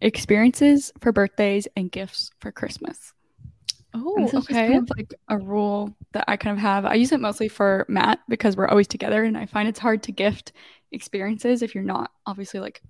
experiences 0.00 0.92
for 1.00 1.10
birthdays 1.12 1.66
and 1.76 1.90
gifts 1.90 2.30
for 2.40 2.52
Christmas. 2.52 3.12
Oh 3.94 4.14
this 4.22 4.34
is 4.34 4.46
just 4.46 4.50
okay 4.50 4.66
kind 4.68 4.78
of 4.90 4.96
like 4.96 5.14
a 5.28 5.38
rule 5.38 5.94
that 6.12 6.24
I 6.28 6.36
kind 6.36 6.56
of 6.56 6.60
have. 6.60 6.84
I 6.84 6.94
use 6.94 7.12
it 7.12 7.20
mostly 7.20 7.48
for 7.48 7.84
Matt 7.88 8.20
because 8.28 8.56
we're 8.56 8.68
always 8.68 8.88
together, 8.88 9.24
and 9.24 9.36
I 9.36 9.46
find 9.46 9.68
it's 9.68 9.78
hard 9.78 10.02
to 10.04 10.12
gift 10.12 10.52
experiences 10.92 11.62
if 11.62 11.74
you're 11.74 11.84
not 11.84 12.10
obviously 12.26 12.60
like 12.60 12.82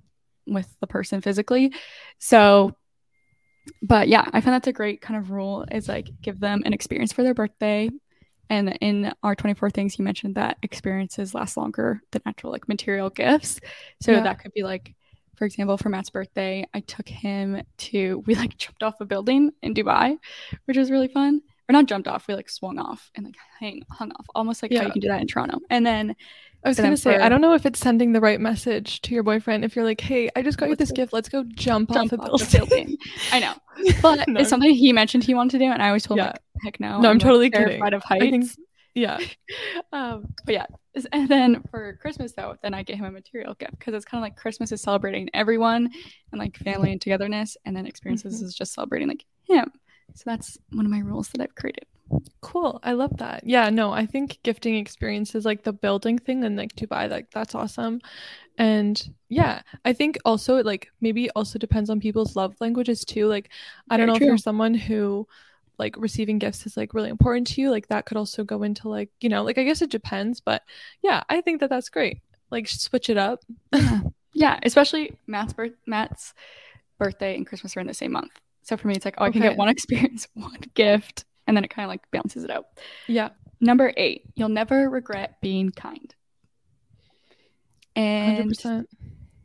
with 0.47 0.69
the 0.81 0.87
person 0.87 1.21
physically. 1.21 1.73
So, 2.19 2.77
but 3.83 4.09
yeah, 4.09 4.29
I 4.33 4.41
find 4.41 4.55
that's 4.55 4.69
a 4.69 4.73
great 4.73 5.01
kind 5.01 5.19
of 5.19 5.31
rule 5.31 5.65
is 5.71 5.89
like 5.89 6.09
give 6.21 6.41
them 6.41 6.63
an 6.65 6.73
experience 6.73 7.13
for 7.13 7.23
their 7.23 7.35
birthday. 7.35 7.89
And 8.51 8.77
in 8.81 9.13
our 9.23 9.35
24 9.35 9.71
things, 9.71 9.99
you 9.99 10.05
mentioned 10.05 10.35
that 10.35 10.59
experiences 10.63 11.35
last 11.35 11.57
longer 11.57 12.03
than 12.11 12.23
actual 12.27 12.51
like 12.51 12.69
material 12.69 13.09
gifts. 13.09 13.61
So 14.01 14.13
Yeah. 14.13 14.21
that 14.21 14.41
could 14.41 14.53
be 14.53 14.63
like, 14.63 14.95
for 15.37 15.45
example, 15.45 15.77
for 15.79 15.89
Matt's 15.89 16.11
birthday, 16.11 16.67
I 16.75 16.81
took 16.81 17.09
him 17.09 17.63
to, 17.79 18.23
we 18.27 18.35
like 18.35 18.57
jumped 18.57 18.83
off 18.83 19.01
a 19.01 19.05
building 19.05 19.51
in 19.63 19.75
Dubai, 19.75 20.17
which 20.67 20.77
was 20.77 20.91
really 20.91 21.09
fun. 21.09 21.41
Or 21.69 21.73
not 21.73 21.87
jumped 21.87 22.09
off, 22.09 22.27
we 22.27 22.35
like 22.35 22.51
swung 22.51 22.79
off 22.79 23.11
and 23.15 23.25
like 23.27 23.37
hang, 23.61 23.83
hung 23.91 24.11
off, 24.13 24.27
almost 24.35 24.63
like 24.63 24.73
how 24.73 24.81
Yeah. 24.81 24.87
you 24.87 24.93
can 24.93 25.01
do 25.01 25.09
that 25.09 25.21
in 25.21 25.29
Toronto. 25.29 25.61
And 25.71 25.87
then 25.87 26.17
I 26.65 26.69
was 26.69 26.77
gonna 26.79 26.97
say, 26.97 27.17
for- 27.17 27.23
I 27.23 27.29
don't 27.29 27.41
know 27.41 27.55
if 27.55 27.65
it's 27.67 27.79
sending 27.81 28.13
the 28.13 28.21
right 28.21 28.41
message 28.41 29.01
to 29.03 29.15
your 29.15 29.23
boyfriend 29.23 29.65
if 29.65 29.75
you're 29.75 29.85
like, 29.85 30.01
"Hey, 30.01 30.29
I 30.37 30.43
just 30.43 30.59
got 30.59 30.69
you 30.69 30.77
this 30.77 30.91
go 30.91 30.97
gift. 30.97 31.13
Let's 31.13 31.29
go 31.29 31.45
jump, 31.55 31.91
jump 31.93 32.13
off 32.13 32.19
a 32.19 32.31
off 32.33 32.53
building." 32.53 32.97
I 33.33 33.41
know. 33.41 33.55
But 34.03 34.29
No, 34.29 34.41
it's 34.41 34.51
something 34.51 34.71
he 34.71 34.93
mentioned 34.93 35.25
he 35.25 35.35
wanted 35.35 35.53
to 35.53 35.65
do, 35.65 35.71
and 35.73 35.83
I 35.83 35.89
always 35.89 36.03
told 36.05 36.21
him, 36.21 36.27
like, 36.27 36.39
heck 36.63 36.79
no. 36.79 37.01
No, 37.01 37.09
I'm 37.11 37.17
like, 37.17 37.23
totally 37.23 37.51
terrified 37.51 37.81
kidding. 37.81 37.95
of 37.95 38.03
I 38.11 38.19
think- 38.19 38.45
heights. 38.45 38.57
yeah, 38.95 39.19
um, 39.93 40.33
but 40.45 40.55
yeah, 40.55 40.67
and 41.13 41.29
then 41.29 41.63
for 41.71 41.95
Christmas 42.01 42.33
though, 42.33 42.57
then 42.63 42.75
I 42.75 42.83
get 42.83 42.97
him 42.97 43.05
a 43.05 43.11
material 43.11 43.55
gift 43.55 43.79
because 43.79 43.95
it's 43.95 44.05
kind 44.05 44.21
of 44.21 44.25
like 44.25 44.37
Christmas 44.37 44.73
is 44.73 44.83
celebrating 44.83 45.29
everyone 45.35 45.91
and 46.31 46.39
like 46.39 46.57
family 46.59 46.93
and 46.93 47.01
togetherness, 47.01 47.57
and 47.65 47.77
then 47.77 47.87
experiences 47.87 48.43
Mhm. 48.43 48.47
is 48.47 48.55
just 48.55 48.75
celebrating 48.75 49.09
like 49.09 49.25
him. 49.45 49.73
So 50.15 50.25
that's 50.27 50.59
one 50.73 50.85
of 50.85 50.93
my 50.93 50.99
rules 51.01 51.29
that 51.31 51.41
I've 51.41 51.55
created. 51.55 51.87
Cool. 52.43 52.81
I 52.83 52.93
love 52.93 53.17
that. 53.19 53.45
Yeah, 53.45 53.71
no, 53.71 53.93
I 53.93 54.05
think 54.05 54.39
gifting 54.43 54.77
experiences 54.77 55.45
like 55.45 55.63
the 55.63 55.73
building 55.73 56.19
thing 56.19 56.45
and 56.45 56.57
like 56.57 56.75
Dubai, 56.75 57.09
like 57.09 57.31
that's 57.31 57.55
awesome. 57.55 58.01
And 58.59 59.03
yeah, 59.29 59.63
I 59.85 59.93
think 59.93 60.19
also 60.25 60.57
it 60.57 60.67
like 60.67 60.89
maybe 61.01 61.31
also 61.31 61.59
depends 61.59 61.91
on 61.91 62.01
people's 62.01 62.37
love 62.37 62.55
languages 62.61 63.05
too. 63.05 63.27
Like 63.29 63.51
I 63.91 63.97
don't 63.97 64.07
know 64.09 64.15
true. 64.15 64.27
if 64.27 64.29
you're 64.31 64.39
someone 64.39 64.75
who 64.75 65.27
like 65.79 65.97
receiving 65.97 66.39
gifts 66.39 66.67
is 66.67 66.77
like 66.77 66.95
really 66.95 67.11
important 67.11 67.47
to 67.49 67.61
you, 67.61 67.71
like 67.71 67.89
that 67.89 68.07
could 68.07 68.17
also 68.17 68.45
go 68.45 68.63
into 68.63 68.89
like, 68.89 69.11
you 69.21 69.29
know, 69.29 69.43
like 69.43 69.59
I 69.59 69.65
guess 69.65 69.83
it 69.83 69.91
depends, 69.91 70.41
but 70.41 70.63
yeah, 71.03 71.23
I 71.29 71.41
think 71.41 71.61
that 71.61 71.71
that's 71.71 71.89
great. 71.89 72.21
Like 72.51 72.69
switch 72.69 73.11
it 73.11 73.17
up. 73.17 73.41
Yeah, 73.73 74.01
yeah. 74.35 74.61
Especially 74.63 75.17
Matt's 75.27 75.53
birth, 75.53 75.73
Matt's 75.87 76.35
birthday 76.99 77.37
and 77.37 77.47
Christmas 77.47 77.77
are 77.77 77.81
in 77.81 77.87
the 77.87 77.95
same 77.95 78.13
month. 78.13 78.33
So 78.63 78.77
for 78.77 78.89
me, 78.89 78.95
it's 78.95 79.05
like, 79.05 79.17
oh, 79.19 79.25
I 79.25 79.31
can 79.31 79.43
get 79.43 79.57
one 79.57 79.69
experience, 79.71 80.29
one 80.35 80.61
gift, 80.75 81.25
and 81.47 81.57
then 81.57 81.65
it 81.65 81.69
kind 81.69 81.85
of 81.85 81.91
like 81.91 82.09
balances 82.11 82.45
it 82.45 82.51
out. 82.51 82.67
Yeah. 83.09 83.31
Number 83.61 83.93
eight, 83.97 84.25
you'll 84.35 84.49
never 84.49 84.89
regret 84.89 85.41
being 85.41 85.71
kind. 85.71 86.15
And 87.95 88.51
100%. 88.51 88.87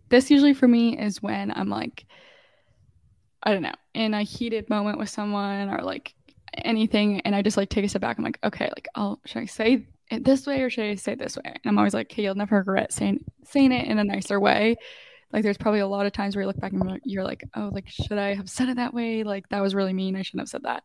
this 0.09 0.31
usually 0.31 0.53
for 0.53 0.67
me 0.67 0.97
is 0.97 1.21
when 1.21 1.51
I'm 1.51 1.69
like, 1.69 2.05
I 3.43 3.53
don't 3.53 3.61
know, 3.61 3.75
in 3.93 4.13
a 4.13 4.23
heated 4.23 4.69
moment 4.69 4.97
with 4.97 5.09
someone 5.09 5.69
or 5.69 5.81
like 5.81 6.13
anything, 6.65 7.21
and 7.21 7.35
I 7.35 7.41
just 7.41 7.57
like 7.57 7.69
take 7.69 7.85
a 7.85 7.89
step 7.89 8.01
back. 8.01 8.17
I'm 8.17 8.23
like, 8.23 8.39
okay, 8.43 8.65
like, 8.75 8.87
I'll 8.95 9.19
should 9.25 9.41
I 9.41 9.45
say 9.45 9.87
it 10.09 10.23
this 10.23 10.45
way 10.47 10.61
or 10.61 10.69
should 10.69 10.85
I 10.85 10.95
say 10.95 11.13
it 11.13 11.19
this 11.19 11.35
way? 11.37 11.43
And 11.45 11.59
I'm 11.65 11.77
always 11.77 11.93
like, 11.93 12.07
okay, 12.11 12.23
you'll 12.23 12.35
never 12.35 12.57
regret 12.57 12.93
saying 12.93 13.23
saying 13.45 13.71
it 13.71 13.87
in 13.87 13.99
a 13.99 14.03
nicer 14.03 14.39
way. 14.39 14.75
Like, 15.33 15.43
there's 15.43 15.57
probably 15.57 15.81
a 15.81 15.87
lot 15.87 16.05
of 16.05 16.13
times 16.13 16.35
where 16.35 16.43
you 16.43 16.47
look 16.47 16.59
back 16.59 16.71
and 16.71 17.01
you're 17.03 17.23
like- 17.25 17.43
oh, 17.55 17.69
like, 17.73 17.89
should 17.89 18.17
I 18.17 18.33
have 18.35 18.49
said 18.49 18.69
it 18.69 18.77
that 18.77 18.93
way? 18.93 19.23
Like, 19.23 19.49
that 19.49 19.59
was 19.61 19.75
really 19.75 19.91
mean. 19.91 20.15
I 20.15 20.21
shouldn't 20.21 20.41
have 20.43 20.49
said 20.49 20.63
that. 20.63 20.83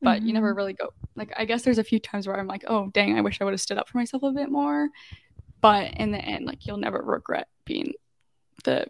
But 0.00 0.22
you 0.22 0.32
never 0.32 0.54
Mhm. 0.54 0.56
really 0.56 0.72
go. 0.72 0.94
Like, 1.14 1.32
I 1.36 1.44
guess 1.44 1.62
there's 1.62 1.76
a 1.78 1.84
few 1.84 1.98
times 1.98 2.26
where 2.26 2.38
I'm 2.38 2.46
like, 2.46 2.64
oh, 2.68 2.88
dang, 2.94 3.18
I 3.18 3.20
wish 3.20 3.38
I 3.40 3.44
would 3.44 3.52
have 3.52 3.60
stood 3.60 3.76
up 3.76 3.88
for 3.88 3.98
myself 3.98 4.22
a 4.22 4.30
bit 4.32 4.50
more. 4.50 4.88
But 5.60 5.92
in 5.98 6.10
the 6.10 6.18
end, 6.18 6.46
like, 6.46 6.66
you'll 6.66 6.78
never 6.78 7.02
regret 7.02 7.48
being 7.66 7.92
the 8.64 8.86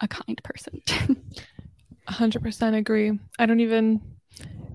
a 0.00 0.06
kind 0.06 0.40
person. 0.44 0.82
100% 2.08 2.76
agree. 2.76 3.18
I 3.38 3.46
don't 3.46 3.60
even 3.60 4.00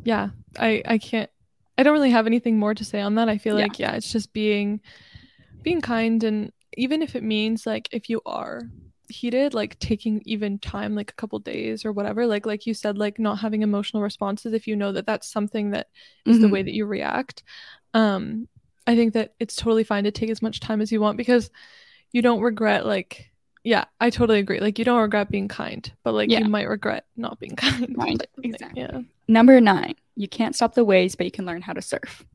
yeah, 0.03 0.29
I 0.57 0.81
I 0.85 0.97
can't 0.97 1.29
I 1.77 1.83
don't 1.83 1.93
really 1.93 2.11
have 2.11 2.27
anything 2.27 2.59
more 2.59 2.73
to 2.75 2.85
say 2.85 3.01
on 3.01 3.15
that. 3.15 3.29
I 3.29 3.37
feel 3.37 3.55
Yeah. 3.57 3.63
like 3.63 3.79
yeah, 3.79 3.93
it's 3.95 4.11
just 4.11 4.33
being 4.33 4.81
being 5.63 5.81
kind 5.81 6.23
and 6.23 6.51
even 6.77 7.01
if 7.01 7.15
it 7.15 7.23
means 7.23 7.65
like 7.65 7.89
if 7.91 8.09
you 8.09 8.21
are 8.25 8.61
heated 9.09 9.53
like 9.53 9.77
taking 9.79 10.21
even 10.25 10.57
time 10.59 10.95
like 10.95 11.11
a 11.11 11.15
couple 11.15 11.37
days 11.39 11.85
or 11.85 11.91
whatever 11.91 12.25
like 12.25 12.45
like 12.45 12.65
you 12.65 12.73
said 12.73 12.97
like 12.97 13.19
not 13.19 13.39
having 13.39 13.61
emotional 13.61 14.01
responses 14.01 14.53
if 14.53 14.65
you 14.67 14.75
know 14.75 14.91
that 14.91 15.05
that's 15.05 15.29
something 15.31 15.71
that 15.71 15.87
is 16.25 16.39
the 16.39 16.47
Mhm. 16.47 16.51
way 16.51 16.63
that 16.63 16.73
you 16.73 16.85
react 16.85 17.43
um 17.93 18.47
i 18.87 18.95
think 18.95 19.13
that 19.13 19.33
it's 19.39 19.55
totally 19.55 19.83
fine 19.83 20.05
to 20.05 20.11
take 20.11 20.29
as 20.29 20.41
much 20.41 20.59
time 20.59 20.81
as 20.81 20.91
you 20.91 21.01
want 21.01 21.17
because 21.17 21.51
you 22.11 22.21
don't 22.21 22.41
regret 22.41 22.85
like 22.85 23.29
yeah 23.63 23.85
i 23.99 24.09
totally 24.09 24.39
agree 24.39 24.59
like 24.59 24.77
you 24.79 24.85
don't 24.85 25.01
regret 25.01 25.29
being 25.29 25.47
kind 25.47 25.91
but 26.03 26.13
like 26.13 26.29
Yeah. 26.29 26.39
you 26.39 26.45
might 26.45 26.67
regret 26.67 27.05
not 27.15 27.39
being 27.39 27.55
kind 27.57 27.95
Right, 27.97 28.17
type 28.19 28.29
of 28.37 28.41
thing. 28.43 28.51
exactly. 28.53 28.81
yeah 28.81 29.01
Number 29.27 29.61
nine, 29.61 29.95
you 30.15 30.27
can't 30.27 30.53
stop 30.53 30.73
the 30.75 30.83
waves, 30.83 31.15
but 31.15 31.25
you 31.25 31.31
can 31.31 31.45
learn 31.45 31.61
how 31.61 31.71
to 31.71 31.81
surf. 31.81 32.25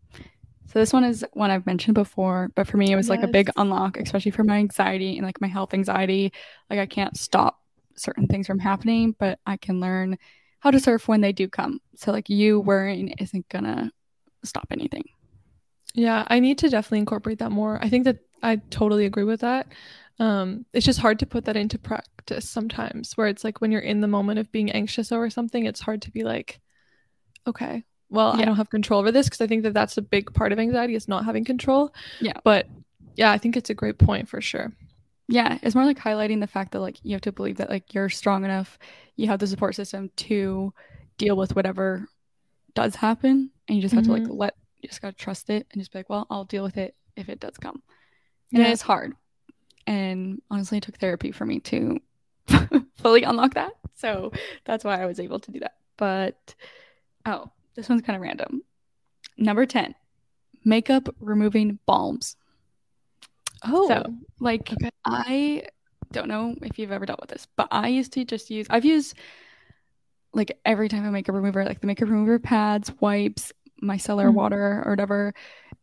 So 0.72 0.78
this 0.78 0.90
one 0.92 1.04
is 1.04 1.24
one 1.34 1.50
I've 1.50 1.66
mentioned 1.66 1.94
before, 1.94 2.50
but 2.54 2.66
for 2.66 2.78
me 2.78 2.90
it 2.92 2.96
was 2.96 3.10
like 3.10 3.22
a 3.22 3.28
big 3.28 3.50
unlock, 3.56 3.98
especially 3.98 4.30
for 4.30 4.42
my 4.44 4.56
anxiety 4.56 5.16
and 5.18 5.26
like 5.26 5.40
my 5.40 5.48
health 5.48 5.74
anxiety. 5.74 6.32
Like 6.70 6.78
I 6.78 6.86
can't 6.86 7.16
stop 7.16 7.58
certain 7.96 8.26
things 8.26 8.46
from 8.46 8.58
happening, 8.58 9.14
but 9.18 9.38
I 9.46 9.58
can 9.58 9.80
learn 9.80 10.16
how 10.60 10.70
to 10.70 10.80
surf 10.80 11.08
when 11.08 11.20
they 11.20 11.32
do 11.32 11.46
come. 11.46 11.80
So 11.96 12.10
like 12.10 12.30
you 12.30 12.60
worrying 12.60 13.08
isn't 13.18 13.48
gonna 13.50 13.92
stop 14.44 14.68
anything. 14.70 15.04
Yeah, 15.94 16.24
I 16.28 16.40
need 16.40 16.58
to 16.58 16.68
definitely 16.68 17.00
incorporate 17.00 17.38
that 17.40 17.50
more. 17.52 17.78
I 17.82 17.88
think 17.88 18.04
that 18.04 18.18
I 18.42 18.56
totally 18.70 19.04
agree 19.06 19.24
with 19.24 19.40
that. 19.40 19.68
Um, 20.20 20.66
it's 20.72 20.86
just 20.86 20.98
hard 20.98 21.18
to 21.20 21.26
put 21.26 21.44
that 21.44 21.56
into 21.56 21.78
practice 21.78 22.48
sometimes, 22.48 23.16
where 23.16 23.28
it's 23.28 23.44
like 23.44 23.60
when 23.60 23.70
you're 23.70 23.80
in 23.80 24.00
the 24.00 24.08
moment 24.08 24.38
of 24.38 24.50
being 24.50 24.70
anxious 24.72 25.12
over 25.12 25.30
something, 25.30 25.64
it's 25.64 25.80
hard 25.80 26.02
to 26.02 26.10
be 26.10 26.24
like, 26.24 26.60
okay, 27.46 27.84
well, 28.10 28.32
I 28.32 28.44
don't 28.44 28.56
have 28.56 28.70
control 28.70 29.00
over 29.00 29.12
this 29.12 29.26
because 29.26 29.40
I 29.40 29.46
think 29.46 29.62
that 29.62 29.74
that's 29.74 29.96
a 29.96 30.02
big 30.02 30.32
part 30.34 30.52
of 30.52 30.58
anxiety 30.58 30.94
is 30.94 31.08
not 31.08 31.24
having 31.24 31.44
control. 31.44 31.94
Yeah. 32.20 32.32
But 32.42 32.66
yeah, 33.16 33.30
I 33.30 33.38
think 33.38 33.56
it's 33.56 33.70
a 33.70 33.74
great 33.74 33.98
point 33.98 34.28
for 34.28 34.40
sure. 34.40 34.72
Yeah, 35.28 35.58
it's 35.62 35.74
more 35.74 35.84
like 35.84 35.98
highlighting 35.98 36.40
the 36.40 36.46
fact 36.46 36.72
that 36.72 36.80
like 36.80 36.98
you 37.02 37.12
have 37.12 37.20
to 37.22 37.32
believe 37.32 37.58
that 37.58 37.68
like 37.68 37.92
you're 37.92 38.08
strong 38.08 38.44
enough, 38.44 38.78
you 39.16 39.26
have 39.26 39.38
the 39.38 39.46
support 39.46 39.74
system 39.74 40.10
to 40.16 40.72
deal 41.18 41.36
with 41.36 41.54
whatever 41.54 42.08
does 42.74 42.94
happen, 42.96 43.50
and 43.68 43.76
you 43.76 43.82
just 43.82 43.94
have 43.94 44.04
to 44.04 44.12
like 44.12 44.26
let 44.26 44.54
you 44.80 44.88
just 44.88 45.02
gotta 45.02 45.14
trust 45.14 45.50
it 45.50 45.66
and 45.70 45.80
just 45.82 45.92
be 45.92 45.98
like, 45.98 46.08
well, 46.08 46.26
I'll 46.30 46.44
deal 46.44 46.62
with 46.62 46.78
it 46.78 46.94
if 47.14 47.28
it 47.28 47.40
does 47.40 47.58
come. 47.58 47.82
And 48.52 48.62
Yeah. 48.62 48.68
it 48.68 48.72
is 48.72 48.80
hard, 48.82 49.14
and 49.88 50.40
honestly, 50.50 50.78
it 50.78 50.84
took 50.84 50.98
therapy 50.98 51.32
for 51.32 51.46
me 51.46 51.60
to 51.60 51.98
fully 52.96 53.22
unlock 53.24 53.54
that. 53.54 53.72
So 53.94 54.30
that's 54.64 54.84
why 54.84 55.00
I 55.02 55.06
was 55.06 55.18
able 55.18 55.40
to 55.40 55.50
do 55.50 55.60
that. 55.60 55.76
But 55.96 56.54
oh, 57.26 57.50
this 57.74 57.88
one's 57.88 58.02
kind 58.02 58.14
of 58.16 58.22
random. 58.22 58.62
Number 59.36 59.66
ten, 59.66 59.94
makeup 60.64 61.08
removing 61.20 61.78
balms. 61.86 62.36
Oh, 63.64 63.88
So, 63.88 64.14
like, 64.40 64.72
Okay. 64.72 64.90
I 65.04 65.64
don't 66.12 66.28
know 66.28 66.54
if 66.62 66.78
you've 66.78 66.92
ever 66.92 67.06
dealt 67.06 67.20
with 67.20 67.30
this, 67.30 67.46
but 67.56 67.68
I 67.70 67.88
used 67.88 68.12
to 68.12 68.24
just 68.24 68.50
use, 68.50 68.66
I've 68.70 68.84
used 68.84 69.14
like 70.32 70.58
every 70.64 70.88
time 70.88 71.04
a 71.06 71.10
makeup 71.10 71.34
remover, 71.34 71.64
like 71.64 71.80
the 71.80 71.86
makeup 71.86 72.08
remover 72.08 72.38
pads, 72.38 72.92
wipes, 73.00 73.52
micellar 73.82 74.30
Mhm. 74.30 74.34
water, 74.34 74.82
or 74.84 74.92
whatever. 74.92 75.34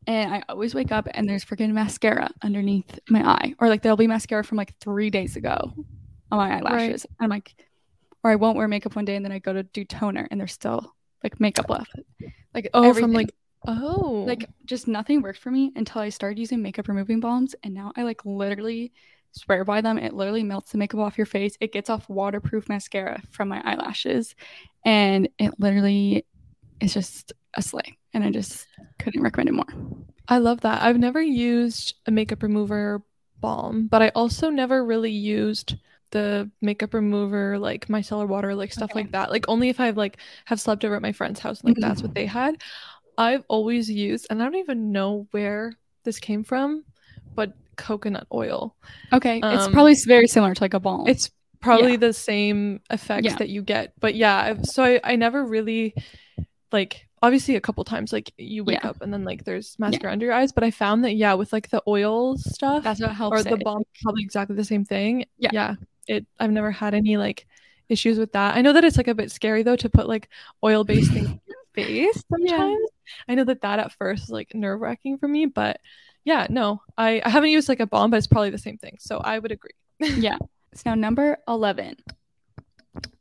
And 0.08 0.34
I 0.34 0.44
always 0.50 0.76
wake 0.76 0.92
up 0.92 1.08
and 1.12 1.28
there's 1.28 1.44
freaking 1.44 1.72
mascara 1.72 2.30
underneath 2.44 3.00
my 3.10 3.28
eye, 3.28 3.56
or 3.60 3.70
like 3.70 3.82
there'll 3.82 3.98
be 3.98 4.08
mascara 4.08 4.44
from 4.44 4.58
like 4.58 4.78
three 4.80 5.10
days 5.10 5.36
ago 5.36 5.74
on 6.32 6.38
my 6.38 6.58
eyelashes. 6.58 7.06
I'm 7.20 7.30
like, 7.30 7.56
or 8.24 8.32
I 8.32 8.36
won't 8.36 8.58
wear 8.58 8.68
makeup 8.68 8.96
one 8.96 9.06
day 9.06 9.16
and 9.16 9.26
then 9.26 9.32
I 9.32 9.40
go 9.40 9.54
to 9.54 9.64
do 9.64 9.86
toner 9.86 10.28
and 10.30 10.40
there's 10.40 10.54
still 10.54 10.94
like 11.24 11.40
makeup 11.40 11.70
left. 11.70 11.96
Like, 12.54 12.70
oh, 12.74 12.94
from 12.94 13.14
like, 13.14 13.34
oh, 13.68 14.26
like 14.28 14.50
just 14.66 14.88
nothing 14.88 15.22
worked 15.22 15.40
for 15.40 15.52
me 15.52 15.72
until 15.76 16.02
I 16.02 16.10
started 16.10 16.40
using 16.40 16.62
makeup 16.62 16.88
removing 16.88 17.20
balms 17.20 17.56
and 17.64 17.74
now 17.74 17.92
I 17.96 18.04
like 18.04 18.26
literally 18.26 18.94
swear 19.32 19.66
by 19.66 19.82
them. 19.82 19.98
It 19.98 20.14
literally 20.14 20.44
melts 20.44 20.72
the 20.72 20.78
makeup 20.78 21.00
off 21.00 21.18
your 21.18 21.26
face. 21.26 21.58
It 21.60 21.74
gets 21.74 21.90
off 21.90 22.08
waterproof 22.10 22.70
mascara 22.70 23.22
from 23.32 23.50
my 23.50 23.62
eyelashes 23.66 24.36
and 24.86 25.30
it 25.38 25.60
literally 25.60 26.26
is 26.80 26.94
just 26.94 27.34
a 27.56 27.62
slay 27.62 27.98
and 28.14 28.24
I 28.24 28.32
just 28.32 28.68
couldn't 29.00 29.22
recommend 29.22 29.50
it 29.50 29.54
more. 29.54 29.66
I 30.28 30.40
love 30.40 30.62
that. 30.62 30.82
I've 30.82 30.98
never 30.98 31.22
used 31.22 31.96
a 32.06 32.12
makeup 32.12 32.42
remover 32.42 33.04
balm, 33.42 33.88
but 33.88 34.02
I 34.02 34.10
also 34.10 34.50
never 34.50 34.84
really 34.84 35.12
used 35.12 35.76
the 36.12 36.50
makeup 36.62 36.94
remover 36.94 37.60
like 37.60 37.88
micellar 37.88 38.28
water 38.28 38.56
like 38.56 38.72
stuff 38.72 38.92
Okay. 38.92 39.02
like 39.02 39.12
that. 39.12 39.32
Like 39.32 39.46
only 39.48 39.70
if 39.70 39.80
I've 39.80 39.98
like 39.98 40.18
have 40.46 40.60
slept 40.62 40.86
over 40.86 40.96
at 40.96 41.02
my 41.02 41.12
friend's 41.12 41.40
house 41.40 41.64
like 41.64 41.76
that's 41.80 42.02
what 42.02 42.16
they 42.16 42.26
had. 42.26 42.56
I've 43.18 43.44
always 43.48 43.90
used 43.90 44.28
and 44.30 44.42
I 44.42 44.46
don't 44.46 44.56
even 44.56 44.92
know 44.92 45.28
where 45.32 45.74
this 46.04 46.20
came 46.20 46.44
from, 46.44 46.84
but 47.36 47.54
coconut 47.78 48.28
oil. 48.34 48.76
Okay, 49.14 49.40
it's 49.40 49.66
Um, 49.66 49.74
probably 49.74 49.96
very 50.06 50.28
similar 50.28 50.54
to 50.54 50.64
like 50.64 50.74
a 50.74 50.80
balm. 50.80 51.08
It's 51.08 51.30
probably 51.62 51.94
Yeah. 51.94 51.98
the 51.98 52.14
same 52.14 52.82
effects 52.90 53.26
Yeah. 53.26 53.38
that 53.38 53.50
you 53.50 53.62
get. 53.62 53.94
But 54.00 54.16
yeah, 54.16 54.62
so 54.64 54.84
I, 54.84 55.00
I 55.04 55.16
never 55.16 55.44
really 55.46 55.96
like 56.72 57.08
obviously 57.22 57.56
a 57.56 57.62
couple 57.62 57.84
times 57.84 58.14
like 58.14 58.32
you 58.38 58.64
wake 58.64 58.80
Yeah. 58.84 58.90
up 58.90 59.02
and 59.02 59.12
then 59.14 59.24
like 59.24 59.44
there's 59.46 59.76
mascara 59.80 60.12
under 60.14 60.26
your 60.26 60.36
eyes, 60.36 60.52
but 60.52 60.64
I 60.64 60.72
found 60.72 61.04
that 61.04 61.14
yeah, 61.16 61.34
with 61.34 61.52
like 61.54 61.70
the 61.70 61.82
oil 61.88 62.38
stuff 62.38 62.84
that's 62.84 63.02
what 63.02 63.12
helps 63.12 63.40
or 63.40 63.44
the 63.44 63.56
it. 63.56 63.64
balm 63.64 63.84
probably 64.04 64.24
exactly 64.24 64.56
the 64.56 64.64
same 64.66 64.86
thing. 64.86 65.26
Yeah. 65.38 65.50
Yeah. 65.54 65.76
It 66.08 66.26
I've 66.40 66.52
never 66.52 66.72
had 66.72 66.94
any 66.94 67.18
like 67.18 67.48
issues 67.90 68.18
with 68.20 68.32
that. 68.34 68.56
I 68.56 68.62
know 68.62 68.74
that 68.74 68.84
it's 68.84 68.98
like 68.98 69.08
a 69.08 69.16
bit 69.16 69.32
scary 69.32 69.64
though 69.64 69.76
to 69.78 69.90
put 69.90 70.08
like 70.08 70.30
oil 70.64 70.84
based 70.84 71.12
things 71.12 71.28
on 71.28 71.40
your 71.48 71.58
face 71.74 72.24
Yeah. 72.38 72.58
sometimes. 72.58 72.90
I 73.28 73.36
know 73.36 73.44
that 73.46 73.62
that 73.62 73.80
at 73.80 73.92
first 73.94 74.24
was 74.24 74.32
like 74.32 74.54
nerve 74.54 74.82
wracking 74.82 75.18
for 75.18 75.28
me, 75.28 75.46
but 75.46 75.80
yeah, 76.26 76.48
no, 76.50 76.82
I, 76.98 77.22
I 77.24 77.30
haven't 77.30 77.52
used 77.52 77.70
like 77.70 77.80
a 77.80 77.86
balm, 77.86 78.10
but 78.12 78.18
it's 78.18 78.26
probably 78.28 78.50
the 78.50 78.58
same 78.58 78.78
thing. 78.80 78.98
So 79.00 79.20
I 79.20 79.38
would 79.40 79.52
agree. 79.52 79.72
yeah. 80.00 80.38
So 80.74 80.90
now 80.90 80.96
number 80.96 81.38
11. 81.48 81.96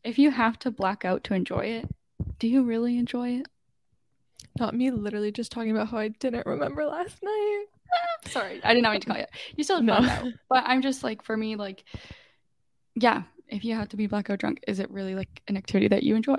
If 0.02 0.18
you 0.18 0.32
have 0.32 0.58
to 0.60 0.72
black 0.72 1.04
out 1.04 1.22
to 1.24 1.34
enjoy 1.34 1.66
it, 1.66 1.88
do 2.40 2.48
you 2.48 2.64
really 2.64 2.98
enjoy 2.98 3.28
it? 3.38 3.46
Not 4.58 4.74
me 4.74 4.90
literally 4.90 5.32
just 5.32 5.50
talking 5.50 5.72
about 5.72 5.88
how 5.88 5.98
I 5.98 6.08
didn't 6.08 6.46
remember 6.46 6.84
last 6.84 7.18
night. 7.22 7.64
Sorry, 8.26 8.60
I 8.64 8.74
did 8.74 8.82
not 8.82 8.92
mean 8.92 9.00
to 9.00 9.06
call 9.06 9.18
you. 9.18 9.24
You 9.56 9.64
still 9.64 9.82
No. 9.82 10.32
But 10.48 10.64
I'm 10.66 10.82
just 10.82 11.02
like, 11.02 11.22
for 11.22 11.36
me, 11.36 11.56
like, 11.56 11.84
yeah, 12.94 13.24
if 13.48 13.64
you 13.64 13.74
have 13.74 13.88
to 13.90 13.96
be 13.96 14.06
blackout 14.06 14.38
drunk, 14.38 14.60
is 14.68 14.78
it 14.78 14.90
really 14.90 15.14
like 15.14 15.42
an 15.48 15.56
activity 15.56 15.88
that 15.88 16.02
you 16.04 16.14
enjoy? 16.14 16.36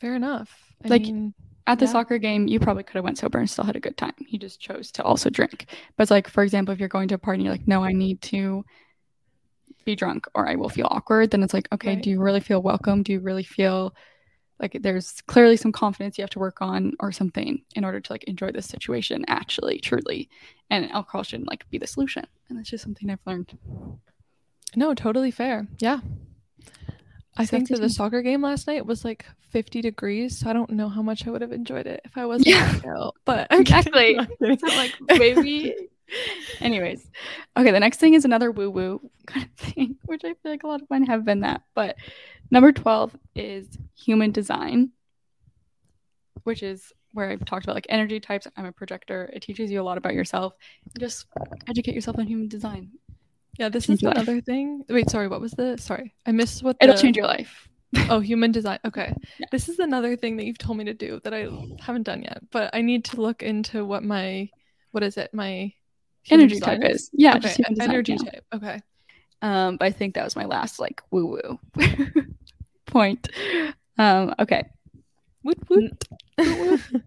Fair 0.00 0.14
enough. 0.14 0.56
I 0.84 0.88
Like, 0.88 1.02
mean, 1.02 1.34
At 1.66 1.80
the 1.80 1.84
Yeah. 1.84 1.92
soccer 1.92 2.16
game, 2.16 2.48
you 2.48 2.58
probably 2.60 2.82
could 2.82 2.94
have 2.94 3.04
went 3.04 3.18
sober 3.18 3.38
and 3.38 3.50
still 3.50 3.64
had 3.64 3.76
a 3.76 3.80
good 3.80 3.98
time. 3.98 4.14
You 4.26 4.38
just 4.38 4.58
chose 4.58 4.90
to 4.92 5.02
also 5.02 5.28
drink. 5.28 5.66
But 5.96 6.04
it's 6.04 6.10
like, 6.10 6.26
for 6.26 6.42
example, 6.42 6.72
if 6.72 6.80
you're 6.80 6.88
going 6.88 7.08
to 7.08 7.16
a 7.16 7.18
party 7.18 7.40
and 7.40 7.44
you're 7.44 7.52
like, 7.52 7.68
no, 7.68 7.84
I 7.84 7.92
need 7.92 8.22
to 8.22 8.64
be 9.84 9.94
drunk 9.94 10.26
or 10.34 10.48
I 10.48 10.54
will 10.54 10.70
feel 10.70 10.88
awkward, 10.90 11.30
then 11.30 11.42
it's 11.42 11.52
like, 11.52 11.68
okay, 11.72 11.90
Right. 11.96 12.02
do 12.02 12.08
you 12.08 12.20
really 12.22 12.40
feel 12.40 12.62
welcome? 12.62 13.02
Do 13.02 13.12
you 13.12 13.20
really 13.20 13.42
feel 13.42 13.94
like 14.60 14.78
there's 14.82 15.20
clearly 15.22 15.56
some 15.56 15.72
confidence 15.72 16.18
you 16.18 16.22
have 16.22 16.30
to 16.30 16.38
work 16.38 16.60
on 16.60 16.92
or 17.00 17.12
something 17.12 17.62
in 17.76 17.84
order 17.84 18.00
to 18.00 18.12
like 18.12 18.24
enjoy 18.24 18.50
this 18.50 18.66
situation 18.66 19.24
actually 19.28 19.78
truly 19.78 20.28
and 20.70 20.90
alcohol 20.90 21.22
shouldn't 21.22 21.48
like 21.48 21.68
be 21.70 21.78
the 21.78 21.86
solution 21.86 22.24
and 22.48 22.58
that's 22.58 22.70
just 22.70 22.82
something 22.84 23.10
i've 23.10 23.18
learned 23.26 23.56
No, 24.76 24.94
totally 24.94 25.30
fair. 25.30 25.66
Yeah. 25.78 26.00
I 27.36 27.46
think 27.46 27.68
that 27.68 27.80
the 27.80 27.88
soccer 27.88 28.20
game 28.20 28.42
last 28.42 28.66
night 28.66 28.84
was 28.84 29.04
like 29.04 29.24
50 29.50 29.80
degrees, 29.80 30.36
so 30.38 30.50
I 30.50 30.52
don't 30.52 30.70
know 30.70 30.88
how 30.88 31.02
much 31.02 31.26
I 31.26 31.30
would 31.30 31.40
have 31.40 31.52
enjoyed 31.52 31.86
it 31.86 32.00
if 32.04 32.18
I 32.18 32.26
wasn't 32.26 32.48
Yeah. 32.48 33.10
But 33.24 33.46
I'm 33.50 33.60
Exactly. 33.60 34.18
So, 34.40 34.66
like 34.66 34.94
maybe 35.16 35.74
anyways 36.60 37.08
okay 37.56 37.70
the 37.70 37.80
next 37.80 37.98
thing 37.98 38.14
is 38.14 38.24
another 38.24 38.50
woo 38.50 38.70
woo 38.70 39.10
kind 39.26 39.46
of 39.46 39.52
thing 39.66 39.96
which 40.06 40.22
i 40.24 40.28
feel 40.28 40.52
like 40.52 40.62
a 40.62 40.66
lot 40.66 40.80
of 40.82 40.88
mine 40.90 41.04
have 41.04 41.24
been 41.24 41.40
that 41.40 41.62
but 41.74 41.96
number 42.50 42.72
12 42.72 43.16
is 43.34 43.66
human 43.96 44.30
design 44.32 44.90
which 46.44 46.62
is 46.62 46.92
where 47.12 47.30
i've 47.30 47.44
talked 47.44 47.64
about 47.64 47.74
like 47.74 47.86
energy 47.88 48.20
types 48.20 48.46
i'm 48.56 48.64
a 48.66 48.72
projector 48.72 49.28
it 49.32 49.40
teaches 49.42 49.70
you 49.70 49.80
a 49.80 49.82
lot 49.82 49.98
about 49.98 50.14
yourself 50.14 50.54
just 50.98 51.26
educate 51.68 51.94
yourself 51.94 52.18
on 52.18 52.26
human 52.26 52.48
design 52.48 52.90
Yeah, 53.58 53.68
this 53.68 53.86
Change 53.86 53.98
is 53.98 54.02
your 54.02 54.12
life. 54.14 54.22
another 54.22 54.40
thing. 54.40 54.84
Wait, 54.88 55.10
sorry, 55.10 55.26
what 55.26 55.40
was 55.40 55.50
the 55.52 55.76
sorry? 55.78 56.14
I 56.24 56.30
missed 56.30 56.62
what 56.62 56.76
it'll 56.80 56.96
change 56.96 57.16
your 57.16 57.26
life 57.26 57.68
Oh, 58.08 58.20
human 58.20 58.52
design. 58.52 58.78
Okay. 58.84 59.12
Yeah. 59.40 59.46
This 59.50 59.68
is 59.68 59.78
another 59.80 60.14
thing 60.14 60.36
that 60.36 60.44
you've 60.46 60.58
told 60.62 60.78
me 60.78 60.84
to 60.84 60.94
do 60.94 61.18
that 61.24 61.34
I 61.34 61.48
haven't 61.80 62.04
done 62.04 62.22
yet, 62.22 62.38
but 62.52 62.70
I 62.72 62.82
need 62.82 63.04
to 63.06 63.20
look 63.20 63.42
into 63.42 63.84
what 63.84 64.04
my 64.04 64.48
what 64.92 65.02
is 65.02 65.16
it? 65.16 65.32
My 65.34 65.72
energy 66.30 66.54
design 66.54 66.80
type 66.80 66.90
is 66.90 67.10
yeah 67.12 67.36
Okay, 67.36 67.40
just 67.40 67.56
design, 67.68 67.90
energy 67.90 68.16
yeah. 68.18 68.30
type. 68.30 68.44
Okay. 68.54 68.80
Um, 69.40 69.76
but 69.76 69.86
I 69.86 69.90
think 69.92 70.14
that 70.14 70.24
was 70.24 70.36
my 70.36 70.44
last 70.44 70.80
like 70.80 71.00
woo 71.10 71.26
woo 71.26 71.58
point. 72.86 73.28
Um, 73.96 74.34
okay. 74.38 74.64
Woot 75.44 75.58
woot. 75.68 76.04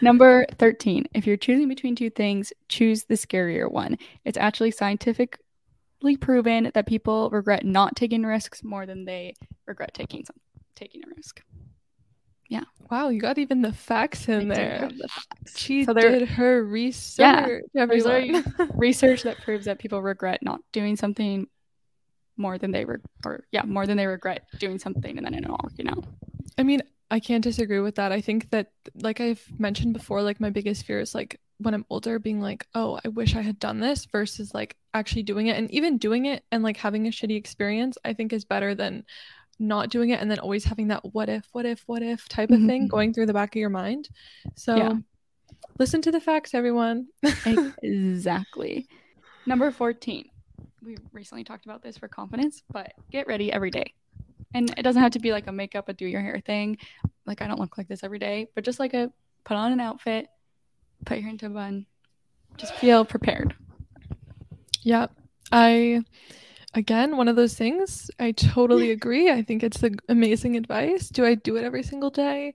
Number 0.00 0.46
13. 0.58 1.06
If 1.14 1.26
you're 1.26 1.36
choosing 1.36 1.68
between 1.68 1.96
two 1.96 2.10
things, 2.10 2.52
choose 2.68 3.04
the 3.04 3.14
scarier 3.14 3.70
one. 3.70 3.98
It's 4.24 4.38
actually 4.38 4.72
scientifically 4.72 6.16
proven 6.20 6.70
that 6.74 6.86
people 6.86 7.30
regret 7.30 7.64
not 7.64 7.96
taking 7.96 8.22
risks 8.22 8.62
more 8.62 8.86
than 8.86 9.04
they 9.04 9.34
regret 9.66 9.94
taking 9.94 10.24
some 10.24 10.36
taking 10.74 11.02
a 11.04 11.14
risk. 11.16 11.42
Wow, 12.90 13.08
you 13.08 13.20
got 13.20 13.38
even 13.38 13.62
the 13.62 13.72
facts 13.72 14.28
in 14.28 14.48
do 14.48 14.54
there. 14.54 14.88
the 14.96 15.08
facts. 15.08 15.58
She 15.58 15.84
So 15.84 15.92
did 15.94 16.28
her 16.28 16.64
research. 16.64 17.62
There's 17.88 18.06
everyone. 18.06 18.44
research 18.76 19.22
that 19.24 19.38
proves 19.42 19.64
that 19.66 19.78
people 19.78 20.02
regret 20.02 20.42
not 20.42 20.60
doing 20.72 20.96
something 20.96 21.46
more 22.36 22.58
than 22.58 22.70
they 22.70 22.84
re- 22.84 22.98
or 23.24 23.44
yeah, 23.50 23.62
more 23.62 23.86
than 23.86 23.96
they 23.96 24.06
regret 24.06 24.46
doing 24.58 24.78
something 24.78 25.16
and 25.16 25.26
then 25.26 25.34
it 25.34 25.40
not 25.40 25.62
working 25.62 25.88
out. 25.88 26.04
I 26.58 26.62
mean, 26.62 26.82
I 27.10 27.20
can't 27.20 27.44
disagree 27.44 27.80
with 27.80 27.96
that. 27.96 28.12
I 28.12 28.20
think 28.20 28.50
that, 28.50 28.72
like 28.94 29.20
I've 29.20 29.42
mentioned 29.58 29.92
before, 29.92 30.22
like 30.22 30.40
my 30.40 30.50
biggest 30.50 30.84
fear 30.84 31.00
is 31.00 31.14
like 31.14 31.40
when 31.58 31.72
I'm 31.74 31.86
older, 31.88 32.18
being 32.18 32.40
like, 32.40 32.66
oh, 32.74 32.98
I 33.04 33.08
wish 33.08 33.36
I 33.36 33.42
had 33.42 33.58
done 33.58 33.80
this 33.80 34.06
versus 34.06 34.52
like 34.52 34.76
actually 34.92 35.22
doing 35.22 35.46
it. 35.46 35.56
And 35.56 35.70
even 35.70 35.98
doing 35.98 36.26
it 36.26 36.44
and 36.52 36.62
like 36.62 36.76
having 36.76 37.06
a 37.06 37.10
shitty 37.10 37.36
experience, 37.36 37.96
I 38.04 38.12
think 38.12 38.32
is 38.32 38.44
better 38.44 38.74
than 38.74 39.04
not 39.58 39.88
doing 39.88 40.10
it 40.10 40.20
and 40.20 40.30
then 40.30 40.38
always 40.38 40.64
having 40.64 40.88
that 40.88 41.14
what 41.14 41.28
if, 41.28 41.48
what 41.52 41.64
if, 41.66 41.82
what 41.86 42.02
if 42.02 42.28
type 42.28 42.50
of 42.50 42.60
thing 42.66 42.86
Mhm. 42.86 42.90
going 42.90 43.12
through 43.14 43.26
the 43.26 43.32
back 43.32 43.54
of 43.54 43.60
your 43.60 43.70
mind. 43.70 44.08
So 44.54 44.76
Yeah. 44.76 44.94
listen 45.78 46.02
to 46.02 46.10
the 46.12 46.20
facts, 46.20 46.54
everyone. 46.54 47.08
exactly. 47.82 48.86
Number 49.46 49.70
14. 49.70 50.28
We 50.82 50.96
recently 51.12 51.44
talked 51.44 51.64
about 51.64 51.82
this 51.82 51.96
for 51.98 52.08
confidence, 52.08 52.62
but 52.70 52.92
get 53.10 53.26
ready 53.26 53.50
every 53.52 53.70
day. 53.70 53.94
And 54.54 54.70
it 54.78 54.82
doesn't 54.82 55.02
have 55.02 55.12
to 55.12 55.18
be 55.18 55.32
like 55.32 55.46
a 55.46 55.52
makeup, 55.52 55.88
a 55.88 55.92
do 55.92 56.06
your 56.06 56.20
hair 56.20 56.40
thing. 56.44 56.78
Like 57.26 57.42
I 57.42 57.46
don't 57.48 57.58
look 57.60 57.76
like 57.78 57.88
this 57.88 58.04
every 58.04 58.18
day, 58.18 58.48
but 58.54 58.64
just 58.64 58.78
like 58.78 58.94
a 58.94 59.10
put 59.44 59.56
on 59.56 59.72
an 59.72 59.80
outfit, 59.80 60.28
put 61.04 61.16
your 61.16 61.22
hair 61.22 61.30
into 61.32 61.46
a 61.46 61.50
bun, 61.50 61.86
just 62.56 62.74
feel 62.74 63.04
prepared. 63.04 63.54
Yeah. 64.82 65.06
I 65.52 66.02
again, 66.74 67.16
one 67.16 67.28
of 67.28 67.36
those 67.36 67.54
things. 67.54 68.10
I 68.18 68.32
totally 68.32 68.90
agree. 68.90 69.30
I 69.30 69.42
think 69.42 69.62
it's 69.62 69.82
amazing 70.08 70.56
advice. 70.56 71.08
Do 71.08 71.24
I 71.24 71.34
do 71.34 71.56
it 71.56 71.64
every 71.64 71.82
single 71.82 72.10
day? 72.10 72.54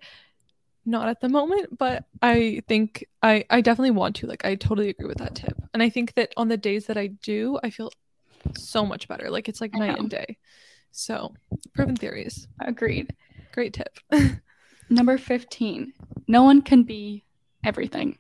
Not 0.86 1.10
at 1.10 1.22
the 1.22 1.30
moment, 1.30 1.78
but 1.78 2.06
I 2.22 2.62
think 2.68 3.06
I 3.22 3.46
I 3.50 3.62
definitely 3.62 3.92
want 3.92 4.16
to. 4.18 4.28
Like 4.28 4.46
I 4.46 4.56
totally 4.56 4.90
agree 4.90 5.08
with 5.08 5.20
that 5.20 5.36
tip. 5.36 5.56
And 5.74 5.84
I 5.84 5.90
think 5.90 6.16
that 6.16 6.34
on 6.38 6.48
the 6.48 6.58
days 6.58 6.88
that 6.88 6.98
I 6.98 7.08
do, 7.08 7.60
I 7.64 7.70
feel 7.70 7.92
so 8.58 8.86
much 8.86 9.08
better. 9.08 9.30
Like 9.30 9.48
it's 9.48 9.62
like 9.62 9.74
night 9.74 10.00
and 10.00 10.10
day. 10.10 10.38
So, 10.92 11.34
proven 11.74 11.96
theories. 11.96 12.48
Agreed. 12.60 13.16
Great 13.54 13.74
tip. 13.74 13.98
Number 14.90 15.18
15. 15.18 15.94
No 16.28 16.44
one 16.44 16.62
can 16.62 16.84
be 16.84 17.24
everything. 17.64 18.18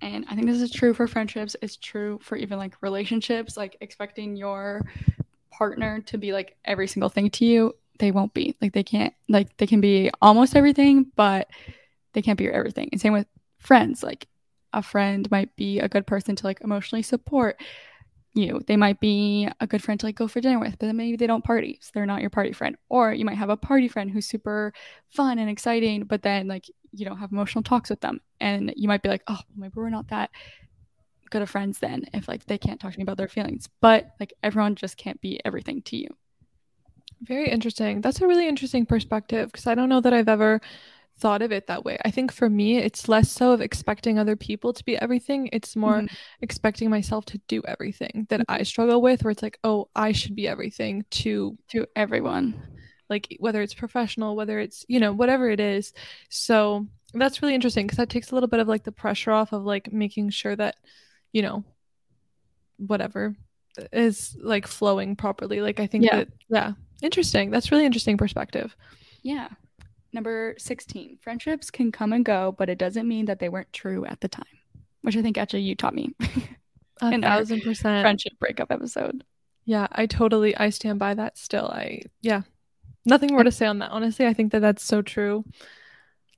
And 0.00 0.26
I 0.28 0.34
think 0.34 0.46
this 0.46 0.60
is 0.60 0.70
true 0.70 0.94
for 0.94 1.06
friendships. 1.06 1.56
It's 1.62 1.76
true 1.76 2.18
for 2.22 2.36
even 2.36 2.58
like 2.58 2.74
relationships, 2.82 3.56
like 3.56 3.76
expecting 3.80 4.36
your 4.36 4.82
partner 5.50 6.00
to 6.02 6.18
be 6.18 6.32
like 6.32 6.56
every 6.64 6.86
single 6.86 7.08
thing 7.08 7.30
to 7.30 7.44
you. 7.44 7.74
They 7.98 8.10
won't 8.10 8.34
be. 8.34 8.56
Like 8.60 8.72
they 8.72 8.82
can't 8.82 9.14
like 9.28 9.56
they 9.56 9.66
can 9.66 9.80
be 9.80 10.10
almost 10.20 10.54
everything, 10.54 11.06
but 11.16 11.48
they 12.12 12.22
can't 12.22 12.38
be 12.38 12.44
your 12.44 12.52
everything. 12.52 12.90
And 12.92 13.00
same 13.00 13.14
with 13.14 13.26
friends. 13.58 14.02
Like 14.02 14.28
a 14.72 14.82
friend 14.82 15.30
might 15.30 15.56
be 15.56 15.80
a 15.80 15.88
good 15.88 16.06
person 16.06 16.36
to 16.36 16.46
like 16.46 16.60
emotionally 16.60 17.02
support 17.02 17.58
you. 18.36 18.60
They 18.66 18.76
might 18.76 19.00
be 19.00 19.48
a 19.60 19.66
good 19.66 19.82
friend 19.82 19.98
to 20.00 20.06
like 20.06 20.16
go 20.16 20.28
for 20.28 20.40
dinner 20.40 20.58
with, 20.58 20.78
but 20.78 20.86
then 20.86 20.96
maybe 20.96 21.16
they 21.16 21.26
don't 21.26 21.44
party. 21.44 21.78
So 21.82 21.90
they're 21.94 22.06
not 22.06 22.20
your 22.20 22.30
party 22.30 22.52
friend. 22.52 22.76
Or 22.88 23.12
you 23.12 23.24
might 23.24 23.38
have 23.38 23.50
a 23.50 23.56
party 23.56 23.88
friend 23.88 24.10
who's 24.10 24.26
super 24.26 24.72
fun 25.08 25.38
and 25.38 25.50
exciting, 25.50 26.04
but 26.04 26.22
then 26.22 26.48
like 26.48 26.66
you 26.92 27.04
don't 27.04 27.18
have 27.18 27.32
emotional 27.32 27.62
talks 27.62 27.90
with 27.90 28.00
them. 28.00 28.20
And 28.40 28.72
you 28.76 28.88
might 28.88 29.02
be 29.02 29.08
like, 29.08 29.22
oh, 29.28 29.40
maybe 29.56 29.72
we're 29.76 29.90
not 29.90 30.08
that 30.08 30.30
good 31.30 31.42
of 31.42 31.50
friends 31.50 31.80
then 31.80 32.04
if 32.14 32.28
like 32.28 32.46
they 32.46 32.56
can't 32.56 32.78
talk 32.80 32.92
to 32.92 32.98
me 32.98 33.02
about 33.02 33.16
their 33.16 33.28
feelings. 33.28 33.68
But 33.80 34.10
like 34.20 34.32
everyone 34.42 34.74
just 34.74 34.96
can't 34.96 35.20
be 35.20 35.40
everything 35.44 35.82
to 35.82 35.96
you. 35.96 36.08
Very 37.22 37.48
interesting. 37.48 38.00
That's 38.00 38.20
a 38.20 38.26
really 38.26 38.46
interesting 38.46 38.86
perspective 38.86 39.50
because 39.50 39.66
I 39.66 39.74
don't 39.74 39.88
know 39.88 40.00
that 40.00 40.12
I've 40.12 40.28
ever 40.28 40.60
thought 41.18 41.40
of 41.42 41.50
it 41.52 41.66
that 41.66 41.84
way. 41.84 41.96
I 42.04 42.10
think 42.10 42.30
for 42.30 42.48
me, 42.50 42.76
it's 42.78 43.08
less 43.08 43.30
so 43.30 43.52
of 43.52 43.60
expecting 43.62 44.18
other 44.18 44.36
people 44.36 44.72
to 44.74 44.84
be 44.84 44.98
everything. 44.98 45.48
It's 45.52 45.74
more 45.74 46.02
Mhm. 46.02 46.10
expecting 46.42 46.90
myself 46.90 47.24
to 47.26 47.38
do 47.48 47.62
everything 47.66 48.26
that 48.28 48.42
I 48.48 48.62
struggle 48.64 49.00
with, 49.00 49.24
where 49.24 49.30
it's 49.30 49.42
like, 49.42 49.58
oh, 49.64 49.88
I 49.96 50.12
should 50.12 50.36
be 50.36 50.46
everything 50.48 51.04
to 51.22 51.56
to 51.68 51.86
everyone. 51.96 52.54
like 53.08 53.36
whether 53.38 53.62
it's 53.62 53.72
professional, 53.72 54.34
whether 54.34 54.58
it's, 54.58 54.84
you 54.88 54.98
know, 54.98 55.12
whatever 55.12 55.48
it 55.48 55.60
is. 55.60 55.92
So 56.28 56.88
that's 57.14 57.40
really 57.40 57.54
interesting 57.54 57.86
because 57.86 57.98
that 57.98 58.08
takes 58.10 58.32
a 58.32 58.34
little 58.34 58.48
bit 58.48 58.58
of 58.58 58.66
like 58.66 58.82
the 58.82 58.90
pressure 58.90 59.30
off 59.30 59.52
of 59.52 59.62
like 59.62 59.92
making 59.92 60.30
sure 60.30 60.56
that, 60.56 60.74
you 61.32 61.40
know, 61.40 61.62
whatever 62.78 63.36
is 63.92 64.36
like 64.42 64.66
flowing 64.66 65.14
properly. 65.14 65.60
Like 65.60 65.78
I 65.78 65.86
think 65.86 66.04
Yeah. 66.04 66.16
that, 66.16 66.28
yeah, 66.48 66.72
interesting. 67.00 67.50
That's 67.52 67.70
really 67.70 67.86
interesting 67.86 68.16
perspective. 68.16 68.74
Yeah. 69.22 69.50
Number 70.12 70.54
16. 70.58 71.18
Friendships 71.20 71.70
can 71.70 71.92
come 71.92 72.12
and 72.12 72.24
go, 72.24 72.54
but 72.56 72.68
it 72.68 72.78
doesn't 72.78 73.06
mean 73.08 73.26
that 73.26 73.38
they 73.38 73.48
weren't 73.48 73.72
true 73.72 74.04
at 74.06 74.20
the 74.20 74.28
time. 74.28 74.44
Which 75.02 75.16
I 75.16 75.22
think 75.22 75.38
actually 75.38 75.62
you 75.62 75.74
taught 75.74 75.94
me 75.94 76.14
A 77.02 77.10
In 77.12 77.22
thousand 77.22 77.62
percent. 77.62 78.02
friendship 78.02 78.32
breakup 78.40 78.72
episode. 78.72 79.24
Yeah, 79.64 79.86
I 79.92 80.06
totally 80.06 80.56
I 80.56 80.70
stand 80.70 80.98
by 80.98 81.14
that 81.14 81.38
still. 81.38 81.66
I 81.66 82.02
yeah. 82.22 82.42
Nothing 83.04 83.32
more 83.32 83.44
to 83.44 83.52
say 83.52 83.66
on 83.66 83.78
that. 83.80 83.90
Honestly, 83.90 84.26
I 84.26 84.32
think 84.32 84.52
that 84.52 84.60
that's 84.60 84.82
so 84.84 85.02
true. 85.02 85.44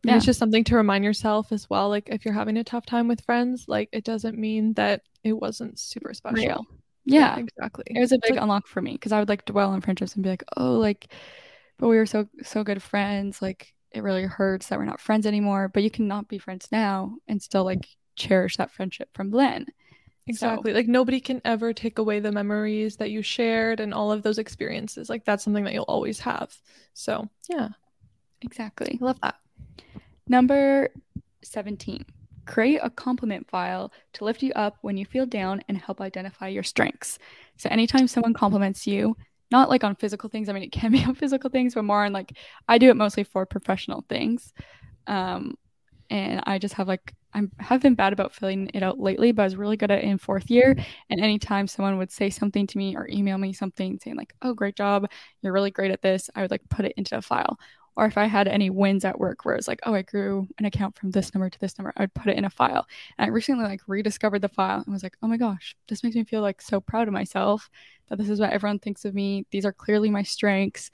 And 0.06 0.16
it's 0.16 0.26
just 0.26 0.38
something 0.38 0.64
to 0.64 0.76
remind 0.76 1.04
yourself 1.04 1.50
as 1.50 1.68
well 1.68 1.88
like 1.88 2.08
if 2.08 2.24
you're 2.24 2.34
having 2.34 2.56
a 2.56 2.64
tough 2.64 2.86
time 2.86 3.08
with 3.08 3.24
friends, 3.24 3.64
like 3.68 3.88
it 3.92 4.04
doesn't 4.04 4.38
mean 4.38 4.74
that 4.74 5.02
it 5.24 5.32
wasn't 5.32 5.78
super 5.78 6.12
special. 6.14 6.36
Real. 6.36 6.66
Yeah. 7.04 7.38
exactly. 7.38 7.84
It 7.88 8.00
was 8.00 8.12
a 8.12 8.18
big 8.18 8.32
like- 8.32 8.42
unlock 8.42 8.66
for 8.66 8.82
me 8.82 8.92
because 8.92 9.12
I 9.12 9.18
would 9.18 9.28
like 9.28 9.44
dwell 9.46 9.70
on 9.70 9.80
friendships 9.80 10.14
and 10.14 10.22
be 10.22 10.28
like, 10.30 10.44
oh, 10.56 10.74
like, 10.74 11.08
but 11.78 11.88
we 11.88 11.96
were 11.96 12.06
so 12.06 12.28
so 12.42 12.64
good 12.64 12.82
friends. 12.82 13.40
Like, 13.42 13.74
it 13.90 14.02
really 14.02 14.24
hurts 14.24 14.68
that 14.68 14.78
we're 14.78 14.84
not 14.84 15.00
friends 15.00 15.26
anymore. 15.26 15.68
But 15.68 15.82
you 15.82 15.90
cannot 15.90 16.28
be 16.28 16.38
friends 16.38 16.68
now 16.70 17.16
and 17.26 17.42
still 17.42 17.64
like 17.64 17.86
cherish 18.16 18.56
that 18.56 18.70
friendship 18.70 19.08
from 19.14 19.30
then. 19.30 19.66
Exactly. 20.26 20.74
Like 20.74 20.88
nobody 20.88 21.20
can 21.20 21.40
ever 21.44 21.72
take 21.72 21.98
away 21.98 22.20
the 22.20 22.32
memories 22.32 22.96
that 22.96 23.10
you 23.10 23.22
shared 23.22 23.80
and 23.80 23.94
all 23.94 24.12
of 24.12 24.22
those 24.22 24.38
experiences. 24.38 25.08
Like 25.08 25.24
that's 25.24 25.42
something 25.42 25.64
that 25.64 25.72
you'll 25.72 25.84
always 25.84 26.20
have. 26.20 26.54
So, 26.92 27.28
yeah, 27.48 27.70
Exactly. 28.42 28.98
I 29.00 29.04
love 29.04 29.20
that. 29.22 29.36
Number 30.28 30.90
17. 31.42 32.04
Create 32.46 32.80
a 32.82 32.90
compliment 32.90 33.48
file 33.50 33.92
to 34.14 34.24
lift 34.24 34.42
you 34.42 34.52
up 34.54 34.76
when 34.80 34.96
you 34.96 35.04
feel 35.04 35.26
down 35.26 35.62
and 35.68 35.76
help 35.76 36.00
identify 36.00 36.48
your 36.48 36.62
strengths. 36.62 37.18
So, 37.56 37.68
anytime 37.70 38.08
someone 38.08 38.34
compliments 38.34 38.86
you, 38.86 39.16
not 39.50 39.68
like 39.68 39.84
on 39.84 39.94
physical 39.94 40.28
things, 40.28 40.48
I 40.48 40.52
mean, 40.52 40.62
it 40.62 40.72
can 40.72 40.92
be 40.92 41.04
on 41.04 41.14
physical 41.14 41.50
things, 41.50 41.74
but 41.74 41.84
more 41.84 42.04
on 42.04 42.12
like, 42.12 42.32
I 42.68 42.78
do 42.78 42.90
it 42.90 42.96
mostly 42.96 43.24
for 43.24 43.46
professional 43.46 44.04
things. 44.08 44.52
Um, 45.06 45.54
and 46.10 46.42
I 46.46 46.58
just 46.58 46.74
have 46.74 46.88
like, 46.88 47.14
I 47.34 47.42
have 47.58 47.82
been 47.82 47.94
bad 47.94 48.14
about 48.14 48.32
filling 48.34 48.70
it 48.72 48.82
out 48.82 48.98
lately, 48.98 49.32
but 49.32 49.42
I 49.42 49.46
was 49.46 49.56
really 49.56 49.76
good 49.76 49.90
at 49.90 49.98
it 49.98 50.04
in 50.04 50.16
fourth 50.16 50.50
year. 50.50 50.74
And 51.10 51.20
anytime 51.20 51.66
someone 51.66 51.98
would 51.98 52.10
say 52.10 52.30
something 52.30 52.66
to 52.66 52.78
me 52.78 52.96
or 52.96 53.06
email 53.10 53.36
me 53.36 53.52
something 53.52 53.98
saying, 54.02 54.16
like, 54.16 54.32
oh, 54.40 54.54
great 54.54 54.76
job, 54.76 55.10
you're 55.42 55.52
really 55.52 55.70
great 55.70 55.90
at 55.90 56.00
this, 56.00 56.30
I 56.34 56.40
would 56.40 56.50
like 56.50 56.62
put 56.70 56.86
it 56.86 56.94
into 56.96 57.18
a 57.18 57.22
file 57.22 57.58
or 57.98 58.06
if 58.06 58.16
I 58.16 58.26
had 58.26 58.46
any 58.46 58.70
wins 58.70 59.04
at 59.04 59.18
work 59.18 59.44
where 59.44 59.56
it's 59.56 59.66
like, 59.66 59.80
oh, 59.82 59.92
I 59.92 60.02
grew 60.02 60.46
an 60.58 60.64
account 60.64 60.96
from 60.96 61.10
this 61.10 61.34
number 61.34 61.50
to 61.50 61.58
this 61.58 61.76
number, 61.76 61.92
I 61.96 62.04
would 62.04 62.14
put 62.14 62.28
it 62.28 62.38
in 62.38 62.44
a 62.44 62.50
file. 62.50 62.86
And 63.18 63.26
I 63.26 63.28
recently 63.28 63.64
like 63.64 63.80
rediscovered 63.88 64.40
the 64.40 64.48
file 64.48 64.84
and 64.86 64.92
was 64.92 65.02
like, 65.02 65.16
oh 65.20 65.26
my 65.26 65.36
gosh, 65.36 65.74
this 65.88 66.04
makes 66.04 66.14
me 66.14 66.22
feel 66.22 66.40
like 66.40 66.62
so 66.62 66.80
proud 66.80 67.08
of 67.08 67.14
myself 67.14 67.68
that 68.08 68.18
this 68.18 68.28
is 68.28 68.40
what 68.40 68.50
everyone 68.50 68.78
thinks 68.78 69.04
of 69.04 69.14
me. 69.14 69.46
These 69.50 69.64
are 69.64 69.72
clearly 69.72 70.10
my 70.10 70.22
strengths. 70.22 70.90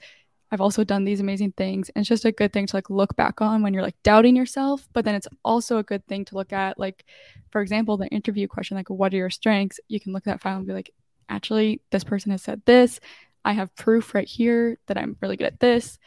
I've 0.51 0.61
also 0.61 0.83
done 0.83 1.03
these 1.03 1.19
amazing 1.19 1.53
things. 1.53 1.89
And 1.89 2.01
it's 2.01 2.09
just 2.09 2.25
a 2.25 2.31
good 2.31 2.53
thing 2.53 2.67
to 2.67 2.75
like 2.75 2.89
look 2.89 3.15
back 3.15 3.41
on 3.41 3.61
when 3.61 3.73
you're 3.73 3.83
like 3.83 4.01
doubting 4.03 4.35
yourself. 4.35 4.87
But 4.93 5.03
then 5.03 5.15
it's 5.15 5.27
also 5.43 5.77
a 5.77 5.83
good 5.83 6.05
thing 6.07 6.23
to 6.25 6.35
look 6.35 6.53
at, 6.53 6.79
like, 6.79 7.03
for 7.51 7.61
example, 7.61 7.97
the 7.97 8.07
interview 8.07 8.47
question, 8.47 8.77
like, 8.77 8.89
what 8.89 9.13
are 9.13 9.17
your 9.17 9.29
strengths? 9.29 9.79
You 9.87 9.99
can 9.99 10.13
look 10.13 10.27
at 10.27 10.31
that 10.31 10.41
file 10.41 10.57
and 10.57 10.67
be 10.67 10.73
like, 10.73 10.91
actually, 11.29 11.81
this 11.91 12.03
person 12.03 12.31
has 12.31 12.43
said 12.43 12.61
this. 12.65 12.99
I 13.43 13.53
have 13.53 13.75
proof 13.75 14.13
right 14.13 14.27
here 14.27 14.77
that 14.87 14.97
I'm 14.97 15.17
really 15.21 15.37
good 15.37 15.47
at 15.47 15.59
this. 15.59 15.97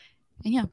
And 0.45 0.55
yeah. 0.55 0.65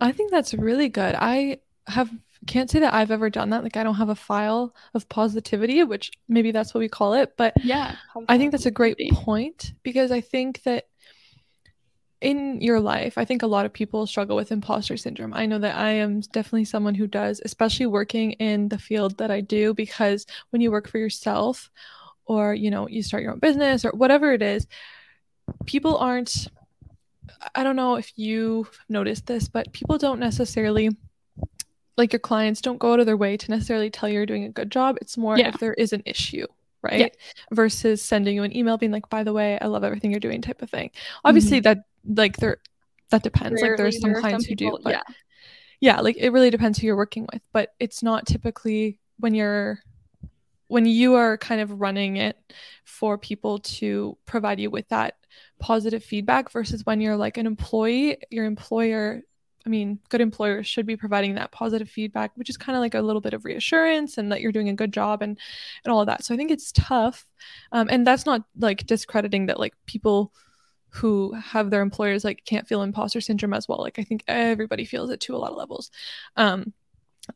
I 0.00 0.12
think 0.12 0.30
that's 0.30 0.54
really 0.54 0.88
good. 0.88 1.14
I 1.16 1.58
have 1.86 2.10
can't 2.46 2.70
say 2.70 2.80
that 2.80 2.94
I've 2.94 3.10
ever 3.10 3.30
done 3.30 3.50
that. 3.50 3.62
Like 3.62 3.76
I 3.76 3.82
don't 3.82 3.96
have 3.96 4.08
a 4.08 4.14
file 4.14 4.74
of 4.94 5.08
positivity, 5.08 5.84
which 5.84 6.10
maybe 6.28 6.52
that's 6.52 6.72
what 6.74 6.80
we 6.80 6.88
call 6.88 7.14
it. 7.14 7.34
But 7.36 7.54
yeah, 7.62 7.96
I 8.28 8.38
think 8.38 8.52
that's 8.52 8.66
a 8.66 8.70
great 8.70 8.98
point 9.12 9.72
because 9.82 10.10
I 10.10 10.20
think 10.20 10.62
that 10.62 10.86
in 12.20 12.60
your 12.60 12.80
life, 12.80 13.16
I 13.16 13.24
think 13.24 13.42
a 13.42 13.46
lot 13.46 13.64
of 13.64 13.72
people 13.72 14.06
struggle 14.06 14.36
with 14.36 14.52
imposter 14.52 14.96
syndrome. 14.96 15.32
I 15.32 15.46
know 15.46 15.58
that 15.58 15.76
I 15.76 15.92
am 15.92 16.20
definitely 16.20 16.66
someone 16.66 16.94
who 16.94 17.06
does, 17.06 17.40
especially 17.44 17.86
working 17.86 18.32
in 18.32 18.68
the 18.68 18.78
field 18.78 19.18
that 19.18 19.30
I 19.30 19.40
do, 19.40 19.72
because 19.72 20.26
when 20.50 20.60
you 20.60 20.70
work 20.70 20.88
for 20.88 20.98
yourself 20.98 21.70
or, 22.26 22.54
you 22.54 22.70
know, 22.70 22.88
you 22.88 23.02
start 23.02 23.22
your 23.22 23.32
own 23.32 23.38
business 23.38 23.84
or 23.84 23.92
whatever 23.92 24.32
it 24.32 24.42
is, 24.42 24.66
people 25.64 25.96
aren't, 25.96 26.48
I 27.54 27.64
don't 27.64 27.76
know 27.76 27.94
if 27.94 28.12
you've 28.16 28.78
noticed 28.88 29.26
this, 29.26 29.48
but 29.48 29.72
people 29.72 29.96
don't 29.96 30.20
necessarily 30.20 30.90
like 32.00 32.12
your 32.12 32.20
clients 32.20 32.60
don't 32.60 32.78
go 32.78 32.92
out 32.92 33.00
of 33.00 33.06
their 33.06 33.16
way 33.16 33.36
to 33.36 33.50
necessarily 33.50 33.90
tell 33.90 34.08
you 34.08 34.16
you're 34.16 34.26
doing 34.26 34.44
a 34.44 34.50
good 34.50 34.70
job. 34.70 34.96
It's 35.00 35.16
more 35.16 35.38
yeah. 35.38 35.48
if 35.48 35.58
there 35.58 35.74
is 35.74 35.92
an 35.92 36.02
issue, 36.06 36.46
right? 36.82 37.00
Yeah. 37.00 37.08
Versus 37.52 38.02
sending 38.02 38.34
you 38.34 38.42
an 38.42 38.56
email 38.56 38.78
being 38.78 38.92
like, 38.92 39.08
by 39.08 39.22
the 39.22 39.32
way, 39.32 39.58
I 39.60 39.66
love 39.66 39.84
everything 39.84 40.10
you're 40.10 40.20
doing 40.20 40.42
type 40.42 40.62
of 40.62 40.70
thing. 40.70 40.90
Obviously 41.24 41.60
mm-hmm. 41.60 41.80
that 41.80 41.84
like 42.20 42.36
there 42.38 42.58
that 43.10 43.22
depends. 43.22 43.60
Rarely, 43.60 43.70
like 43.70 43.78
there's 43.78 44.00
some 44.00 44.14
clients 44.14 44.46
some 44.46 44.56
people, 44.56 44.72
who 44.72 44.78
do, 44.78 44.84
but 44.84 44.90
yeah. 44.90 45.14
yeah, 45.80 46.00
like 46.00 46.16
it 46.16 46.30
really 46.30 46.50
depends 46.50 46.78
who 46.78 46.86
you're 46.86 46.96
working 46.96 47.26
with. 47.32 47.42
But 47.52 47.74
it's 47.78 48.02
not 48.02 48.26
typically 48.26 48.98
when 49.18 49.34
you're 49.34 49.80
when 50.68 50.86
you 50.86 51.14
are 51.14 51.36
kind 51.36 51.60
of 51.60 51.80
running 51.80 52.16
it 52.16 52.38
for 52.84 53.18
people 53.18 53.58
to 53.58 54.16
provide 54.24 54.60
you 54.60 54.70
with 54.70 54.88
that 54.88 55.16
positive 55.58 56.02
feedback 56.02 56.50
versus 56.50 56.86
when 56.86 57.00
you're 57.00 57.16
like 57.16 57.36
an 57.36 57.46
employee, 57.46 58.18
your 58.30 58.44
employer 58.44 59.22
I 59.66 59.68
mean, 59.68 59.98
good 60.08 60.20
employers 60.20 60.66
should 60.66 60.86
be 60.86 60.96
providing 60.96 61.34
that 61.34 61.52
positive 61.52 61.88
feedback, 61.88 62.32
which 62.34 62.48
is 62.48 62.56
kind 62.56 62.76
of 62.76 62.80
like 62.80 62.94
a 62.94 63.02
little 63.02 63.20
bit 63.20 63.34
of 63.34 63.44
reassurance 63.44 64.16
and 64.16 64.32
that 64.32 64.40
you're 64.40 64.52
doing 64.52 64.70
a 64.70 64.74
good 64.74 64.92
job 64.92 65.22
and 65.22 65.38
and 65.84 65.92
all 65.92 66.00
of 66.00 66.06
that. 66.06 66.24
So 66.24 66.34
I 66.34 66.36
think 66.36 66.50
it's 66.50 66.72
tough, 66.72 67.26
um, 67.72 67.88
and 67.90 68.06
that's 68.06 68.26
not 68.26 68.44
like 68.58 68.86
discrediting 68.86 69.46
that 69.46 69.60
like 69.60 69.74
people 69.86 70.32
who 70.90 71.32
have 71.34 71.70
their 71.70 71.82
employers 71.82 72.24
like 72.24 72.44
can't 72.44 72.66
feel 72.66 72.82
imposter 72.82 73.20
syndrome 73.20 73.54
as 73.54 73.68
well. 73.68 73.78
Like 73.78 73.98
I 73.98 74.02
think 74.02 74.24
everybody 74.26 74.84
feels 74.84 75.10
it 75.10 75.20
to 75.20 75.36
a 75.36 75.38
lot 75.38 75.52
of 75.52 75.56
levels. 75.56 75.90
Um, 76.36 76.72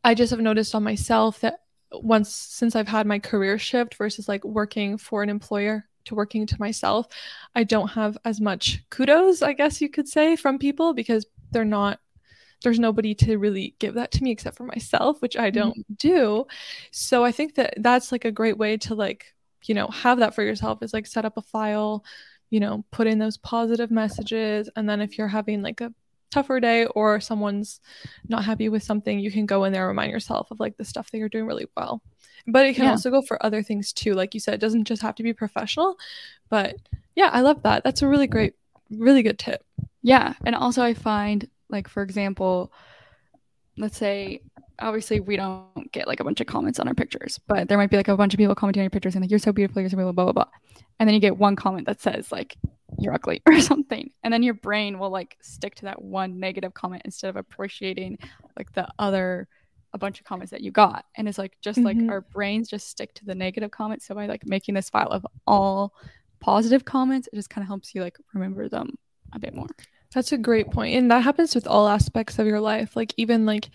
I 0.03 0.15
just 0.15 0.31
have 0.31 0.41
noticed 0.41 0.75
on 0.75 0.83
myself 0.83 1.41
that 1.41 1.61
once 1.93 2.31
since 2.35 2.75
I've 2.75 2.89
had 2.89 3.07
my 3.07 3.19
career 3.19 3.59
shift 3.59 3.95
versus 3.95 4.29
like 4.29 4.45
working 4.45 4.99
for 4.99 5.23
an 5.23 5.29
employer 5.29 5.87
to 6.07 6.15
working 6.15 6.47
to 6.47 6.57
myself, 6.59 7.07
I 7.55 7.65
don't 7.65 7.89
have 7.89 8.19
as 8.25 8.41
much 8.41 8.83
kudos, 8.91 9.43
I 9.43 9.53
guess 9.53 9.81
you 9.81 9.89
could 9.89 10.09
say, 10.09 10.37
from 10.37 10.59
people 10.59 10.95
because 10.95 11.27
they're 11.51 11.65
not 11.65 12.01
there's 12.63 12.79
nobody 12.79 13.15
to 13.15 13.37
really 13.37 13.75
give 13.79 13.95
that 13.95 14.13
to 14.13 14.23
me 14.23 14.31
except 14.31 14.57
for 14.57 14.65
myself 14.65 15.21
which 15.21 15.37
i 15.37 15.51
don't 15.51 15.79
mm-hmm. 15.79 15.95
do. 15.99 16.47
So 16.91 17.25
i 17.25 17.33
think 17.33 17.55
that 17.57 17.75
that's 17.79 18.13
like 18.13 18.25
a 18.25 18.33
great 18.33 18.59
way 18.59 18.77
to 18.79 18.95
like 18.95 19.35
you 19.65 19.75
know 19.75 19.89
have 19.89 20.19
that 20.19 20.35
for 20.35 20.43
yourself 20.43 20.83
is 20.83 20.93
like 20.93 21.07
set 21.07 21.25
up 21.25 21.37
a 21.37 21.43
file 21.43 22.05
you 22.51 22.61
know 22.61 22.85
put 22.91 23.07
in 23.07 23.19
those 23.19 23.37
positive 23.37 23.91
messages. 23.91 24.71
And 24.77 24.89
then 24.89 25.01
if 25.01 25.19
you're 25.19 25.29
having 25.29 25.63
like 25.63 25.81
a 25.81 25.93
tougher 26.31 26.61
day 26.61 26.85
or 26.87 27.21
someone's 27.21 27.81
not 28.29 28.45
happy 28.45 28.69
with 28.69 28.83
something 28.83 29.19
you 29.19 29.31
can 29.31 29.47
go 29.47 29.65
in 29.65 29.73
there 29.73 29.83
and 29.83 29.89
remind 29.89 30.11
yourself 30.11 30.51
of 30.51 30.59
like 30.61 30.77
the 30.77 30.85
stuff 30.85 31.11
that 31.11 31.19
you're 31.19 31.29
doing 31.29 31.47
really 31.47 31.67
well. 31.77 32.03
But 32.47 32.67
it 32.67 32.75
can 32.75 32.85
yeah. 32.85 32.91
also 32.91 33.11
go 33.11 33.23
for 33.23 33.45
other 33.45 33.63
things 33.63 33.93
too 33.93 34.15
like 34.15 34.35
you 34.35 34.41
said 34.41 34.55
it 34.55 34.61
doesn't 34.61 34.85
just 34.85 35.03
have 35.03 35.15
to 35.17 35.23
be 35.23 35.33
professional. 35.33 35.97
But 36.49 36.77
yeah 37.17 37.31
i 37.33 37.41
love 37.41 37.63
that. 37.63 37.83
That's 37.83 38.03
a 38.03 38.09
really 38.09 38.27
great 38.27 38.55
really 38.91 39.23
good 39.23 39.39
tip. 39.39 39.65
Yeah. 40.03 40.35
And 40.45 40.55
also 40.55 40.83
i 40.83 40.95
find 40.95 41.49
like 41.75 41.89
for 41.89 42.03
example, 42.03 42.73
let's 43.77 43.99
say 43.99 44.41
obviously 44.79 45.21
we 45.21 45.37
don't 45.37 45.93
get 45.93 46.07
like 46.07 46.21
a 46.21 46.25
bunch 46.25 46.41
of 46.41 46.47
comments 46.47 46.79
on 46.79 46.89
our 46.89 46.95
pictures, 46.95 47.39
but 47.47 47.69
there 47.69 47.77
might 47.77 47.91
be 47.91 47.97
like 47.97 48.09
a 48.09 48.17
bunch 48.17 48.33
of 48.35 48.39
people 48.39 48.55
commenting 48.55 48.81
on 48.81 48.85
your 48.85 48.91
pictures 48.91 49.15
and 49.15 49.23
like 49.23 49.31
you're 49.31 49.39
so 49.39 49.53
beautiful, 49.53 49.83
you're 49.83 49.91
so 49.91 49.97
beautiful, 49.97 50.13
blah 50.13 50.25
blah 50.25 50.33
blah. 50.33 50.51
And 50.99 51.09
then 51.09 51.15
you 51.15 51.21
get 51.21 51.37
one 51.37 51.57
comment 51.57 51.87
that 51.87 52.01
says 52.01 52.33
like 52.33 52.57
you're 52.99 53.15
ugly 53.15 53.43
or 53.47 53.61
something. 53.61 54.11
And 54.23 54.33
then 54.33 54.43
your 54.43 54.55
brain 54.55 54.99
will 54.99 55.11
like 55.11 55.37
stick 55.43 55.75
to 55.77 55.83
that 55.83 56.03
one 56.03 56.39
negative 56.39 56.75
comment 56.75 57.03
instead 57.05 57.29
of 57.29 57.37
appreciating 57.37 58.19
like 58.57 58.73
the 58.73 58.89
other 58.99 59.49
a 59.93 59.99
bunch 59.99 60.19
of 60.19 60.27
comments 60.27 60.51
that 60.51 60.61
you 60.61 60.73
got. 60.73 61.05
And 61.17 61.29
it's 61.29 61.39
like 61.39 61.57
just 61.61 61.79
mm-hmm. 61.79 62.01
like 62.07 62.11
our 62.11 62.21
brains 62.21 62.69
just 62.69 62.89
stick 62.89 63.15
to 63.15 63.25
the 63.25 63.35
negative 63.35 63.71
comments. 63.71 64.07
So 64.07 64.15
by 64.15 64.27
like 64.27 64.47
making 64.47 64.75
this 64.75 64.91
file 64.91 65.09
of 65.09 65.25
all 65.47 65.95
positive 66.41 66.85
comments, 66.85 67.29
it 67.33 67.37
just 67.37 67.49
kind 67.49 67.63
of 67.63 67.69
helps 67.69 67.95
you 67.95 68.03
like 68.03 68.19
remember 68.33 68.69
them 68.69 68.99
a 69.33 69.39
bit 69.39 69.55
more. 69.55 69.69
That's 70.15 70.33
a 70.33 70.39
great 70.39 70.71
point. 70.71 70.97
And 70.97 71.11
that 71.11 71.25
happens 71.25 71.55
with 71.55 71.67
all 71.67 71.89
aspects 71.89 72.39
of 72.39 72.47
your 72.47 72.61
life. 72.61 72.95
Like 72.95 73.13
even 73.17 73.45
like 73.45 73.69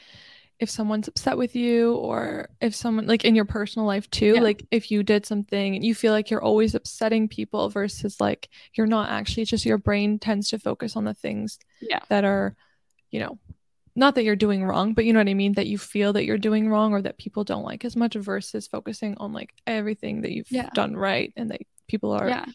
if 0.60 0.70
someone's 0.70 1.08
upset 1.08 1.38
with 1.38 1.56
you 1.56 1.96
or 1.96 2.50
if 2.60 2.76
someone 2.76 3.08
like 3.08 3.26
in 3.26 3.36
your 3.36 3.46
personal 3.46 3.86
life 3.86 4.10
too, 4.10 4.36
yeah. 4.36 4.42
like 4.42 4.66
if 4.72 4.92
you 4.92 5.04
did 5.04 5.26
something 5.26 5.76
and 5.76 5.86
you 5.86 5.96
feel 5.96 6.12
like 6.12 6.30
you're 6.30 6.42
always 6.42 6.76
upsetting 6.76 7.28
people 7.28 7.70
versus 7.70 8.20
like 8.20 8.50
you're 8.74 8.88
not 8.88 9.10
actually, 9.10 9.44
it's 9.44 9.52
just 9.52 9.66
your 9.66 9.78
brain 9.78 10.20
tends 10.20 10.50
to 10.50 10.60
focus 10.60 10.96
on 10.96 11.06
the 11.06 11.14
things 11.14 11.60
yeah. 11.82 12.00
that 12.10 12.26
are, 12.26 12.56
you 13.12 13.20
know, 13.20 13.38
not 13.96 14.16
that 14.16 14.24
you're 14.24 14.36
doing 14.36 14.64
wrong, 14.64 14.94
but 14.94 15.04
you 15.04 15.12
know 15.12 15.20
what 15.20 15.28
I 15.28 15.34
mean? 15.34 15.54
That 15.54 15.68
you 15.68 15.78
feel 15.78 16.14
that 16.14 16.26
you're 16.26 16.38
doing 16.38 16.70
wrong 16.70 16.94
or 16.94 17.02
that 17.02 17.18
people 17.18 17.44
don't 17.44 17.64
like 17.64 17.84
as 17.84 17.96
much 17.96 18.16
versus 18.16 18.68
focusing 18.68 19.16
on 19.18 19.34
like 19.34 19.54
everything 19.68 20.22
that 20.22 20.32
you've 20.32 20.52
yeah. 20.52 20.70
done 20.74 20.96
right 20.96 21.34
and 21.36 21.52
that 21.52 21.62
people 21.88 22.12
are, 22.12 22.46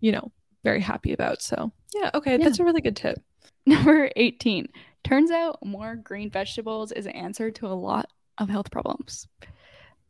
you 0.00 0.12
know, 0.12 0.32
very 0.64 0.80
happy 0.80 1.12
about. 1.12 1.42
So, 1.42 1.70
yeah, 1.94 2.10
okay, 2.14 2.36
that's 2.38 2.58
a 2.58 2.64
really 2.64 2.80
good 2.80 2.96
tip. 2.96 3.22
Number 3.66 4.10
18. 4.16 4.68
Turns 5.04 5.30
out 5.30 5.64
more 5.64 5.94
green 5.96 6.30
vegetables 6.30 6.90
is 6.90 7.06
an 7.06 7.12
answer 7.12 7.50
to 7.52 7.66
a 7.66 7.68
lot 7.68 8.08
of 8.38 8.48
health 8.48 8.70
problems. 8.70 9.28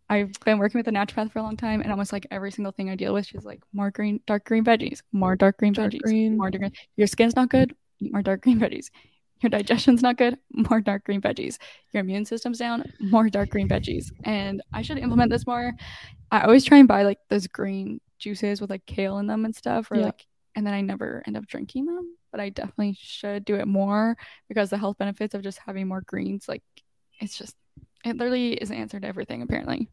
I've 0.08 0.32
been 0.44 0.58
working 0.58 0.78
with 0.78 0.88
a 0.88 0.92
naturopath 0.92 1.32
for 1.32 1.38
a 1.38 1.42
long 1.42 1.56
time, 1.56 1.80
and 1.80 1.90
almost 1.90 2.12
like 2.12 2.26
every 2.30 2.52
single 2.52 2.72
thing 2.72 2.90
I 2.90 2.94
deal 2.94 3.14
with, 3.14 3.26
she's 3.26 3.44
like, 3.44 3.60
more 3.72 3.90
green, 3.90 4.20
dark 4.26 4.44
green 4.44 4.64
veggies, 4.64 5.02
more 5.12 5.34
dark 5.34 5.58
green 5.58 5.72
dark 5.72 5.92
veggies, 5.92 6.02
green. 6.02 6.36
more 6.36 6.50
dark 6.50 6.60
green. 6.60 6.72
Your 6.96 7.06
skin's 7.06 7.34
not 7.34 7.48
good, 7.48 7.74
eat 8.00 8.12
more 8.12 8.22
dark 8.22 8.42
green 8.42 8.60
veggies. 8.60 8.90
Your 9.40 9.50
digestion's 9.50 10.02
not 10.02 10.16
good, 10.16 10.38
more 10.52 10.80
dark 10.80 11.04
green 11.04 11.20
veggies. 11.20 11.58
Your 11.92 12.02
immune 12.02 12.24
system's 12.24 12.58
down, 12.58 12.84
more 13.00 13.28
dark 13.28 13.50
green 13.50 13.68
veggies. 13.68 14.12
And 14.24 14.62
I 14.72 14.82
should 14.82 14.98
implement 14.98 15.30
this 15.30 15.46
more. 15.46 15.72
I 16.30 16.42
always 16.42 16.64
try 16.64 16.78
and 16.78 16.88
buy 16.88 17.02
like 17.02 17.18
those 17.28 17.46
green 17.46 18.00
juices 18.18 18.60
with 18.60 18.70
like 18.70 18.86
kale 18.86 19.18
in 19.18 19.26
them 19.26 19.44
and 19.44 19.54
stuff, 19.54 19.90
or 19.90 19.96
yeah. 19.96 20.04
like, 20.06 20.26
and 20.54 20.66
then 20.66 20.74
I 20.74 20.80
never 20.80 21.22
end 21.26 21.36
up 21.36 21.46
drinking 21.46 21.86
them 21.86 22.16
but 22.34 22.40
I 22.40 22.48
definitely 22.48 22.98
should 23.00 23.44
do 23.44 23.54
it 23.54 23.68
more 23.68 24.16
because 24.48 24.68
the 24.68 24.76
health 24.76 24.98
benefits 24.98 25.36
of 25.36 25.42
just 25.42 25.60
having 25.64 25.86
more 25.86 26.00
greens, 26.04 26.48
like 26.48 26.64
it's 27.20 27.38
just 27.38 27.54
it 28.04 28.16
literally 28.16 28.54
is 28.54 28.70
an 28.70 28.76
answer 28.76 28.98
to 28.98 29.06
everything 29.06 29.40
apparently. 29.40 29.88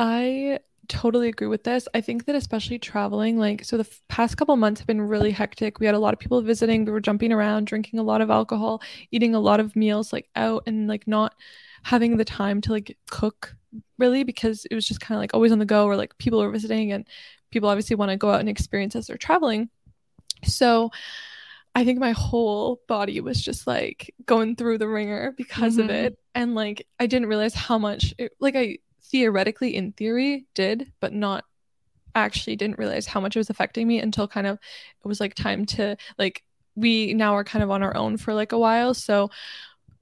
I 0.00 0.58
totally 0.88 1.28
agree 1.28 1.46
with 1.46 1.62
this. 1.62 1.86
I 1.94 2.00
think 2.00 2.24
that 2.24 2.34
especially 2.34 2.80
traveling, 2.80 3.38
like, 3.38 3.64
so 3.64 3.76
the 3.76 3.84
f- 3.84 4.00
past 4.08 4.36
couple 4.36 4.56
months 4.56 4.80
have 4.80 4.88
been 4.88 5.00
really 5.00 5.30
hectic. 5.30 5.78
We 5.78 5.86
had 5.86 5.94
a 5.94 6.00
lot 6.00 6.12
of 6.12 6.18
people 6.18 6.42
visiting. 6.42 6.84
We 6.84 6.90
were 6.90 6.98
jumping 6.98 7.32
around, 7.32 7.68
drinking 7.68 8.00
a 8.00 8.02
lot 8.02 8.20
of 8.20 8.28
alcohol, 8.28 8.82
eating 9.12 9.36
a 9.36 9.40
lot 9.40 9.60
of 9.60 9.76
meals 9.76 10.12
like 10.12 10.28
out, 10.34 10.64
and 10.66 10.88
like 10.88 11.06
not 11.06 11.34
having 11.84 12.16
the 12.16 12.24
time 12.24 12.60
to 12.62 12.72
like 12.72 12.98
cook 13.10 13.54
really 13.96 14.24
because 14.24 14.66
it 14.70 14.74
was 14.74 14.88
just 14.88 15.00
kind 15.00 15.16
of 15.16 15.20
like 15.20 15.34
always 15.34 15.52
on 15.52 15.60
the 15.60 15.64
go 15.64 15.86
or 15.86 15.94
like 15.94 16.18
people 16.18 16.40
were 16.40 16.50
visiting 16.50 16.90
and 16.90 17.06
people 17.50 17.68
obviously 17.68 17.96
want 17.96 18.10
to 18.10 18.16
go 18.16 18.30
out 18.30 18.40
and 18.40 18.48
experience 18.48 18.96
as 18.96 19.06
they're 19.06 19.16
traveling. 19.16 19.70
So 20.44 20.90
I 21.74 21.84
think 21.84 21.98
my 21.98 22.12
whole 22.12 22.80
body 22.88 23.20
was 23.20 23.40
just 23.40 23.66
like 23.66 24.14
going 24.26 24.56
through 24.56 24.78
the 24.78 24.88
ringer 24.88 25.32
because 25.36 25.74
mm-hmm. 25.74 25.84
of 25.84 25.90
it. 25.90 26.18
And 26.34 26.54
like 26.54 26.86
I 26.98 27.06
didn't 27.06 27.28
realize 27.28 27.54
how 27.54 27.78
much 27.78 28.14
it, 28.18 28.32
like 28.40 28.56
I 28.56 28.78
theoretically 29.10 29.74
in 29.76 29.92
theory 29.92 30.46
did, 30.54 30.92
but 31.00 31.12
not 31.12 31.44
actually 32.14 32.56
didn't 32.56 32.78
realize 32.78 33.06
how 33.06 33.20
much 33.20 33.36
it 33.36 33.38
was 33.38 33.50
affecting 33.50 33.86
me 33.86 34.00
until 34.00 34.26
kind 34.26 34.46
of 34.46 34.54
it 34.56 35.08
was 35.08 35.20
like 35.20 35.34
time 35.34 35.66
to 35.66 35.96
like 36.18 36.42
we 36.74 37.14
now 37.14 37.34
are 37.34 37.44
kind 37.44 37.62
of 37.62 37.70
on 37.70 37.82
our 37.82 37.96
own 37.96 38.16
for 38.16 38.34
like 38.34 38.52
a 38.52 38.58
while. 38.58 38.94
So 38.94 39.30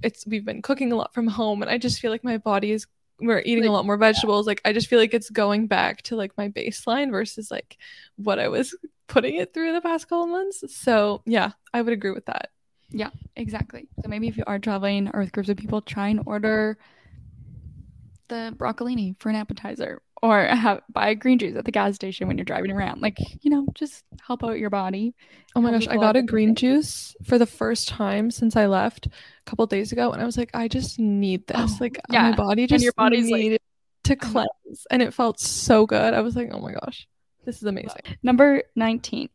it's 0.03 0.26
we've 0.26 0.44
been 0.44 0.62
cooking 0.62 0.92
a 0.92 0.97
lot 0.97 1.14
from 1.14 1.26
home 1.26 1.62
and 1.62 1.70
I 1.70 1.78
just 1.78 2.01
feel 2.01 2.11
like 2.11 2.24
my 2.24 2.38
body 2.38 2.70
is 2.70 2.86
we're 3.21 3.41
eating 3.41 3.64
like, 3.64 3.69
a 3.71 3.73
lot 3.73 3.87
more 3.87 3.97
vegetables. 3.97 4.47
Yeah. 4.47 4.51
Like 4.51 4.61
I 4.64 4.73
just 4.73 4.89
feel 4.89 4.99
like 4.99 5.14
it's 5.14 5.31
going 5.31 5.67
back 5.67 6.03
to 6.03 6.17
like 6.17 6.37
my 6.37 6.49
baseline 6.49 7.11
versus 7.11 7.51
like 7.51 7.77
what 8.17 8.39
I 8.39 8.49
was 8.49 8.77
putting 9.09 9.37
it 9.37 9.55
through 9.55 9.73
the 9.73 9.81
past 9.81 10.09
couple 10.09 10.27
months. 10.27 10.64
So 10.69 11.23
yeah, 11.25 11.53
I 11.73 11.83
would 11.83 11.93
agree 11.93 12.12
with 12.12 12.27
that. 12.27 12.51
Yeah, 12.91 13.11
exactly. 13.35 13.89
So 14.03 14.09
maybe 14.09 14.29
if 14.29 14.37
you 14.37 14.45
are 14.47 14.59
traveling 14.59 15.11
or 15.12 15.21
with 15.21 15.33
groups 15.33 15.49
of 15.49 15.57
people, 15.57 15.81
try 15.81 16.09
and 16.09 16.23
order 16.27 16.79
the 18.29 18.55
broccolini 18.57 19.19
for 19.21 19.29
an 19.29 19.37
appetizer 19.37 20.03
or 20.27 20.45
have 20.45 20.81
buy 20.89 21.14
green 21.14 21.39
juice 21.39 21.57
at 21.57 21.64
the 21.64 21.70
gas 21.72 21.95
station 21.95 22.27
when 22.29 22.37
you're 22.39 22.45
driving 22.45 22.70
around. 22.70 23.01
Like, 23.01 23.18
you 23.43 23.51
know, 23.51 23.66
just 23.74 24.05
help 24.27 24.43
out 24.45 24.59
your 24.59 24.70
body. 24.70 25.14
Oh 25.55 25.61
my 25.61 25.70
gosh, 25.70 25.87
I 25.89 25.97
got 25.97 26.16
a 26.16 26.22
green 26.22 26.55
juice 26.55 27.14
for 27.24 27.39
the 27.39 27.47
first 27.47 27.89
time 27.89 28.31
since 28.31 28.57
I 28.57 28.66
left 28.66 29.07
a 29.07 29.11
couple 29.47 29.66
days 29.66 29.93
ago, 29.93 30.12
and 30.12 30.20
I 30.20 30.27
was 30.27 30.37
like, 30.37 30.51
I 30.55 30.68
just 30.68 30.99
need 30.99 31.47
this. 31.47 31.57
Oh, 31.59 31.77
like, 31.81 31.99
yeah. 32.11 32.31
my 32.31 32.37
body 32.37 32.62
And 32.62 32.68
just 32.68 32.85
your 32.85 32.93
body's 32.97 33.31
like- 33.31 33.41
needed 33.41 33.61
to 34.05 34.12
I 34.12 34.24
know. 34.27 34.31
cleanse, 34.64 34.87
and 34.91 35.03
it 35.03 35.14
felt 35.14 35.41
so 35.41 35.87
good. 35.87 36.12
I 36.14 36.20
was 36.20 36.37
like, 36.37 36.49
oh 36.53 36.61
my 36.61 36.72
gosh, 36.72 37.09
this 37.45 37.57
is 37.57 37.62
amazing. 37.64 38.03
Number 38.22 38.62
19 38.77 39.29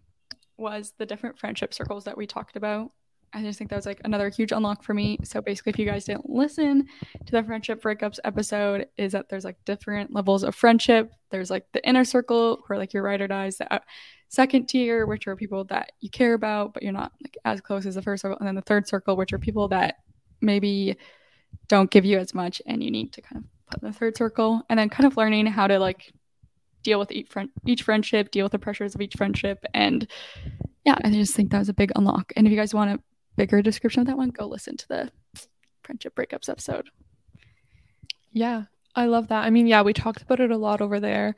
was 0.57 0.93
the 0.97 1.05
different 1.05 1.39
friendship 1.39 1.73
circles 1.73 2.03
that 2.05 2.17
we 2.17 2.27
talked 2.27 2.55
about. 2.55 2.91
I 3.33 3.41
just 3.41 3.57
think 3.57 3.69
that 3.69 3.77
was 3.77 3.85
like 3.85 4.01
another 4.03 4.29
huge 4.29 4.51
unlock 4.51 4.83
for 4.83 4.93
me. 4.93 5.17
So 5.23 5.41
basically, 5.41 5.71
if 5.71 5.79
you 5.79 5.85
guys 5.85 6.05
didn't 6.05 6.29
listen 6.29 6.87
to 7.25 7.31
the 7.31 7.43
friendship 7.43 7.81
breakups 7.81 8.19
episode, 8.23 8.87
is 8.97 9.13
that 9.13 9.29
there's 9.29 9.45
like 9.45 9.57
different 9.65 10.13
levels 10.13 10.43
of 10.43 10.53
friendship. 10.53 11.11
There's 11.29 11.49
like 11.49 11.65
the 11.73 11.87
inner 11.87 12.03
circle, 12.03 12.63
where 12.67 12.77
like 12.77 12.93
your 12.93 13.03
ride 13.03 13.21
or 13.21 13.27
dies. 13.27 13.57
The 13.57 13.73
uh, 13.73 13.79
second 14.27 14.67
tier, 14.67 15.05
which 15.05 15.27
are 15.27 15.35
people 15.35 15.63
that 15.65 15.93
you 16.01 16.09
care 16.09 16.33
about, 16.33 16.73
but 16.73 16.83
you're 16.83 16.91
not 16.91 17.13
like 17.23 17.37
as 17.45 17.61
close 17.61 17.85
as 17.85 17.95
the 17.95 18.01
first 18.01 18.21
circle. 18.21 18.37
And 18.37 18.47
then 18.47 18.55
the 18.55 18.61
third 18.61 18.87
circle, 18.87 19.15
which 19.15 19.33
are 19.33 19.39
people 19.39 19.69
that 19.69 19.95
maybe 20.41 20.97
don't 21.67 21.91
give 21.91 22.05
you 22.05 22.17
as 22.17 22.33
much, 22.33 22.61
and 22.65 22.83
you 22.83 22.91
need 22.91 23.13
to 23.13 23.21
kind 23.21 23.43
of 23.43 23.49
put 23.69 23.81
in 23.81 23.87
the 23.87 23.97
third 23.97 24.17
circle. 24.17 24.61
And 24.69 24.77
then 24.77 24.89
kind 24.89 25.07
of 25.07 25.15
learning 25.15 25.45
how 25.45 25.67
to 25.67 25.79
like 25.79 26.11
deal 26.83 26.99
with 26.99 27.11
each 27.11 27.29
friend 27.29 27.49
each 27.65 27.83
friendship, 27.83 28.31
deal 28.31 28.43
with 28.43 28.51
the 28.51 28.59
pressures 28.59 28.93
of 28.93 29.01
each 29.01 29.15
friendship, 29.15 29.63
and 29.73 30.05
yeah, 30.85 30.97
I 31.03 31.11
just 31.11 31.35
think 31.35 31.51
that 31.51 31.59
was 31.59 31.69
a 31.69 31.73
big 31.73 31.91
unlock. 31.95 32.33
And 32.35 32.47
if 32.47 32.51
you 32.51 32.57
guys 32.57 32.73
want 32.73 32.91
a 32.91 32.99
bigger 33.37 33.61
description 33.61 34.01
of 34.01 34.07
that 34.07 34.17
one, 34.17 34.29
go 34.29 34.45
listen 34.45 34.77
to 34.77 34.87
the 34.87 35.11
friendship 35.83 36.15
breakups 36.15 36.49
episode. 36.49 36.89
Yeah, 38.31 38.63
I 38.95 39.05
love 39.05 39.27
that. 39.29 39.43
I 39.43 39.49
mean, 39.49 39.67
yeah, 39.67 39.81
we 39.81 39.93
talked 39.93 40.21
about 40.21 40.39
it 40.39 40.51
a 40.51 40.57
lot 40.57 40.81
over 40.81 40.99
there. 40.99 41.35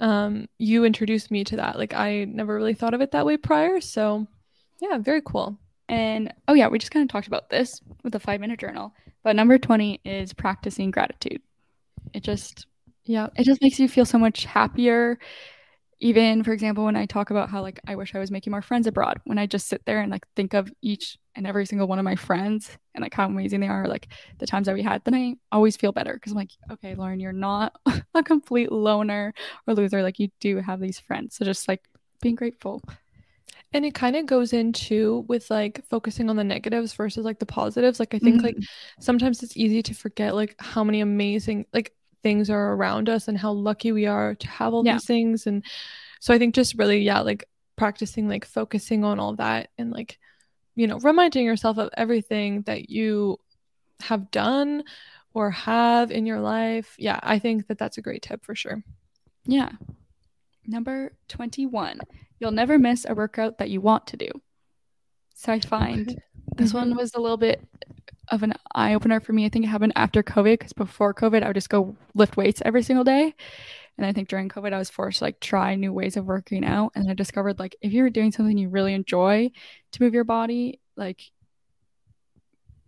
Um, 0.00 0.48
you 0.58 0.84
introduced 0.84 1.30
me 1.30 1.44
to 1.44 1.56
that. 1.56 1.78
Like, 1.78 1.94
I 1.94 2.24
never 2.24 2.54
really 2.54 2.74
thought 2.74 2.94
of 2.94 3.00
it 3.00 3.12
that 3.12 3.26
way 3.26 3.36
prior. 3.36 3.80
So, 3.80 4.26
yeah, 4.80 4.98
very 4.98 5.22
cool. 5.24 5.58
And 5.88 6.32
oh 6.48 6.54
yeah, 6.54 6.68
we 6.68 6.78
just 6.78 6.90
kind 6.90 7.02
of 7.04 7.12
talked 7.12 7.28
about 7.28 7.48
this 7.48 7.80
with 8.02 8.12
the 8.12 8.20
five 8.20 8.40
minute 8.40 8.58
journal. 8.58 8.92
But 9.22 9.36
number 9.36 9.56
twenty 9.58 10.00
is 10.04 10.32
practicing 10.32 10.90
gratitude. 10.90 11.40
It 12.12 12.24
just 12.24 12.66
Yeah, 13.04 13.28
it 13.36 13.44
just 13.44 13.62
makes 13.62 13.78
you 13.78 13.88
feel 13.88 14.04
so 14.04 14.18
much 14.18 14.44
happier. 14.44 15.18
Even 16.00 16.42
for 16.42 16.52
example, 16.52 16.84
when 16.84 16.96
I 16.96 17.06
talk 17.06 17.30
about 17.30 17.50
how 17.50 17.62
like 17.62 17.80
I 17.86 17.94
wish 17.94 18.14
I 18.14 18.18
was 18.18 18.32
making 18.32 18.50
more 18.50 18.62
friends 18.62 18.86
abroad, 18.86 19.20
when 19.24 19.38
I 19.38 19.46
just 19.46 19.68
sit 19.68 19.86
there 19.86 20.00
and 20.00 20.10
like 20.10 20.26
think 20.34 20.54
of 20.54 20.72
each 20.82 21.18
and 21.36 21.46
every 21.46 21.66
single 21.66 21.86
one 21.88 21.98
of 21.98 22.04
my 22.04 22.16
friends 22.16 22.70
and 22.94 23.02
like 23.02 23.14
how 23.14 23.26
amazing 23.26 23.60
they 23.60 23.68
are, 23.68 23.86
like 23.86 24.08
the 24.38 24.46
times 24.46 24.66
that 24.66 24.74
we 24.74 24.82
had, 24.82 25.04
then 25.04 25.14
I 25.14 25.34
always 25.52 25.76
feel 25.76 25.92
better 25.92 26.14
because 26.14 26.32
I'm 26.32 26.38
like, 26.38 26.50
okay, 26.72 26.94
Lauren, 26.94 27.20
you're 27.20 27.32
not 27.32 27.76
a 28.14 28.22
complete 28.22 28.72
loner 28.72 29.34
or 29.66 29.74
loser. 29.74 30.02
Like 30.02 30.18
you 30.18 30.28
do 30.40 30.58
have 30.58 30.80
these 30.80 30.98
friends. 30.98 31.36
So 31.36 31.44
just 31.44 31.68
like 31.68 31.82
being 32.22 32.34
grateful. 32.36 32.82
and 33.72 33.84
it 33.84 33.94
kind 33.94 34.16
of 34.16 34.26
goes 34.26 34.52
into 34.52 35.24
with 35.28 35.50
like 35.50 35.84
focusing 35.90 36.30
on 36.30 36.36
the 36.36 36.44
negatives 36.44 36.94
versus 36.94 37.24
like 37.24 37.38
the 37.38 37.46
positives. 37.46 38.00
Like, 38.00 38.14
I 38.14 38.18
think 38.18 38.42
like 38.42 38.56
mm. 38.56 38.64
sometimes 39.00 39.42
it's 39.42 39.56
easy 39.56 39.82
to 39.82 39.94
forget 39.94 40.34
like 40.34 40.54
how 40.60 40.84
many 40.84 41.00
amazing 41.00 41.66
like 41.74 41.92
things 42.22 42.50
are 42.50 42.72
around 42.74 43.08
us 43.08 43.28
and 43.28 43.38
how 43.38 43.52
lucky 43.52 43.92
we 43.92 44.06
are 44.06 44.34
to 44.36 44.48
have 44.48 44.72
all 44.74 44.84
Yeah. 44.84 44.94
these 44.94 45.04
things 45.04 45.46
and 45.46 45.64
so 46.20 46.34
i 46.34 46.38
think 46.38 46.54
just 46.54 46.74
really 46.76 47.00
yeah 47.02 47.20
like 47.20 47.44
practicing 47.76 48.28
like 48.28 48.44
focusing 48.44 49.04
on 49.04 49.20
all 49.20 49.36
that 49.36 49.70
and 49.78 49.90
like 49.92 50.18
you 50.76 50.86
know 50.86 50.98
reminding 51.00 51.44
yourself 51.44 51.78
of 51.78 51.90
everything 51.96 52.62
that 52.62 52.88
you 52.90 53.38
have 54.00 54.30
done 54.30 54.84
or 55.34 55.50
have 55.50 56.10
in 56.10 56.26
your 56.26 56.38
life 56.40 56.94
yeah 56.98 57.18
i 57.22 57.38
think 57.38 57.66
that 57.66 57.78
that's 57.78 57.98
a 57.98 58.02
great 58.02 58.22
tip 58.22 58.44
for 58.44 58.54
sure 58.54 58.82
Yeah. 59.46 59.70
Number 60.66 61.12
21. 61.28 62.00
You'll 62.40 62.50
never 62.50 62.76
miss 62.78 63.06
a 63.08 63.14
workout 63.14 63.58
that 63.58 63.70
you 63.70 63.80
want 63.80 64.08
to 64.08 64.16
do. 64.16 64.28
So 65.34 65.52
I 65.52 65.60
find 65.60 66.08
Okay. 66.08 66.18
this 66.56 66.72
Mhm. 66.72 66.74
one 66.74 66.96
was 66.96 67.14
a 67.14 67.20
little 67.20 67.36
bit 67.36 67.62
of 68.32 68.42
an 68.42 68.54
eye 68.74 68.94
opener 68.94 69.20
for 69.20 69.32
me. 69.32 69.44
I 69.44 69.48
think 69.48 69.64
it 69.64 69.68
happened 69.68 69.92
after 69.94 70.24
COVID 70.24 70.54
because 70.58 70.72
before 70.72 71.14
COVID, 71.14 71.44
I 71.44 71.46
would 71.46 71.54
just 71.54 71.70
go 71.70 71.94
lift 72.14 72.36
weights 72.36 72.60
every 72.64 72.82
single 72.82 73.04
day. 73.04 73.34
And 73.98 74.06
I 74.06 74.12
think 74.12 74.28
during 74.28 74.48
COVID, 74.48 74.72
I 74.72 74.78
was 74.78 74.90
forced 74.90 75.18
to 75.18 75.24
like 75.24 75.40
try 75.40 75.74
new 75.74 75.92
ways 75.92 76.16
of 76.16 76.26
working 76.26 76.64
out. 76.64 76.92
And 76.94 77.10
I 77.10 77.14
discovered 77.14 77.58
like 77.58 77.76
if 77.80 77.92
you're 77.92 78.10
doing 78.10 78.32
something 78.32 78.58
you 78.58 78.68
really 78.68 78.94
enjoy 78.94 79.50
to 79.92 80.02
move 80.02 80.14
your 80.14 80.24
body, 80.24 80.80
like 80.96 81.30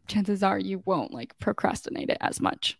chances 0.06 0.42
are 0.42 0.58
you 0.58 0.82
won't 0.84 1.12
like 1.12 1.38
procrastinate 1.38 2.10
it 2.10 2.18
as 2.20 2.40
much 2.40 2.78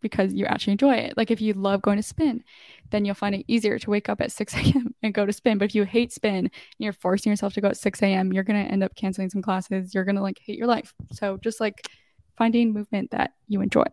because 0.00 0.32
you 0.32 0.46
actually 0.46 0.72
enjoy 0.72 0.94
it. 0.94 1.16
Like 1.16 1.30
if 1.30 1.40
you 1.40 1.52
love 1.52 1.82
going 1.82 1.96
to 1.96 2.02
spin, 2.02 2.44
then 2.90 3.04
you'll 3.04 3.14
find 3.14 3.34
it 3.34 3.44
easier 3.48 3.78
to 3.78 3.90
wake 3.90 4.08
up 4.08 4.20
at 4.20 4.32
6 4.40 4.54
a.m. 4.54 4.94
and 5.02 5.14
go 5.14 5.26
to 5.26 5.32
spin. 5.32 5.58
But 5.58 5.66
if 5.66 5.74
you 5.74 5.84
hate 5.84 6.12
spin 6.12 6.36
and 6.36 6.50
you're 6.78 6.92
forcing 6.92 7.30
yourself 7.30 7.54
to 7.54 7.60
go 7.60 7.68
at 7.68 7.76
6 7.76 8.02
a.m., 8.02 8.32
you're 8.32 8.44
to 8.44 8.72
end 8.72 8.84
up 8.84 8.94
canceling 8.94 9.30
some 9.30 9.42
classes. 9.42 9.94
You're 9.94 10.04
to 10.04 10.22
like 10.22 10.38
hate 10.44 10.58
your 10.58 10.68
life. 10.68 10.94
So 11.12 11.38
just 11.38 11.60
like 11.60 11.88
finding 12.36 12.72
movement 12.72 13.10
that 13.10 13.32
you 13.48 13.60
enjoy. 13.60 13.84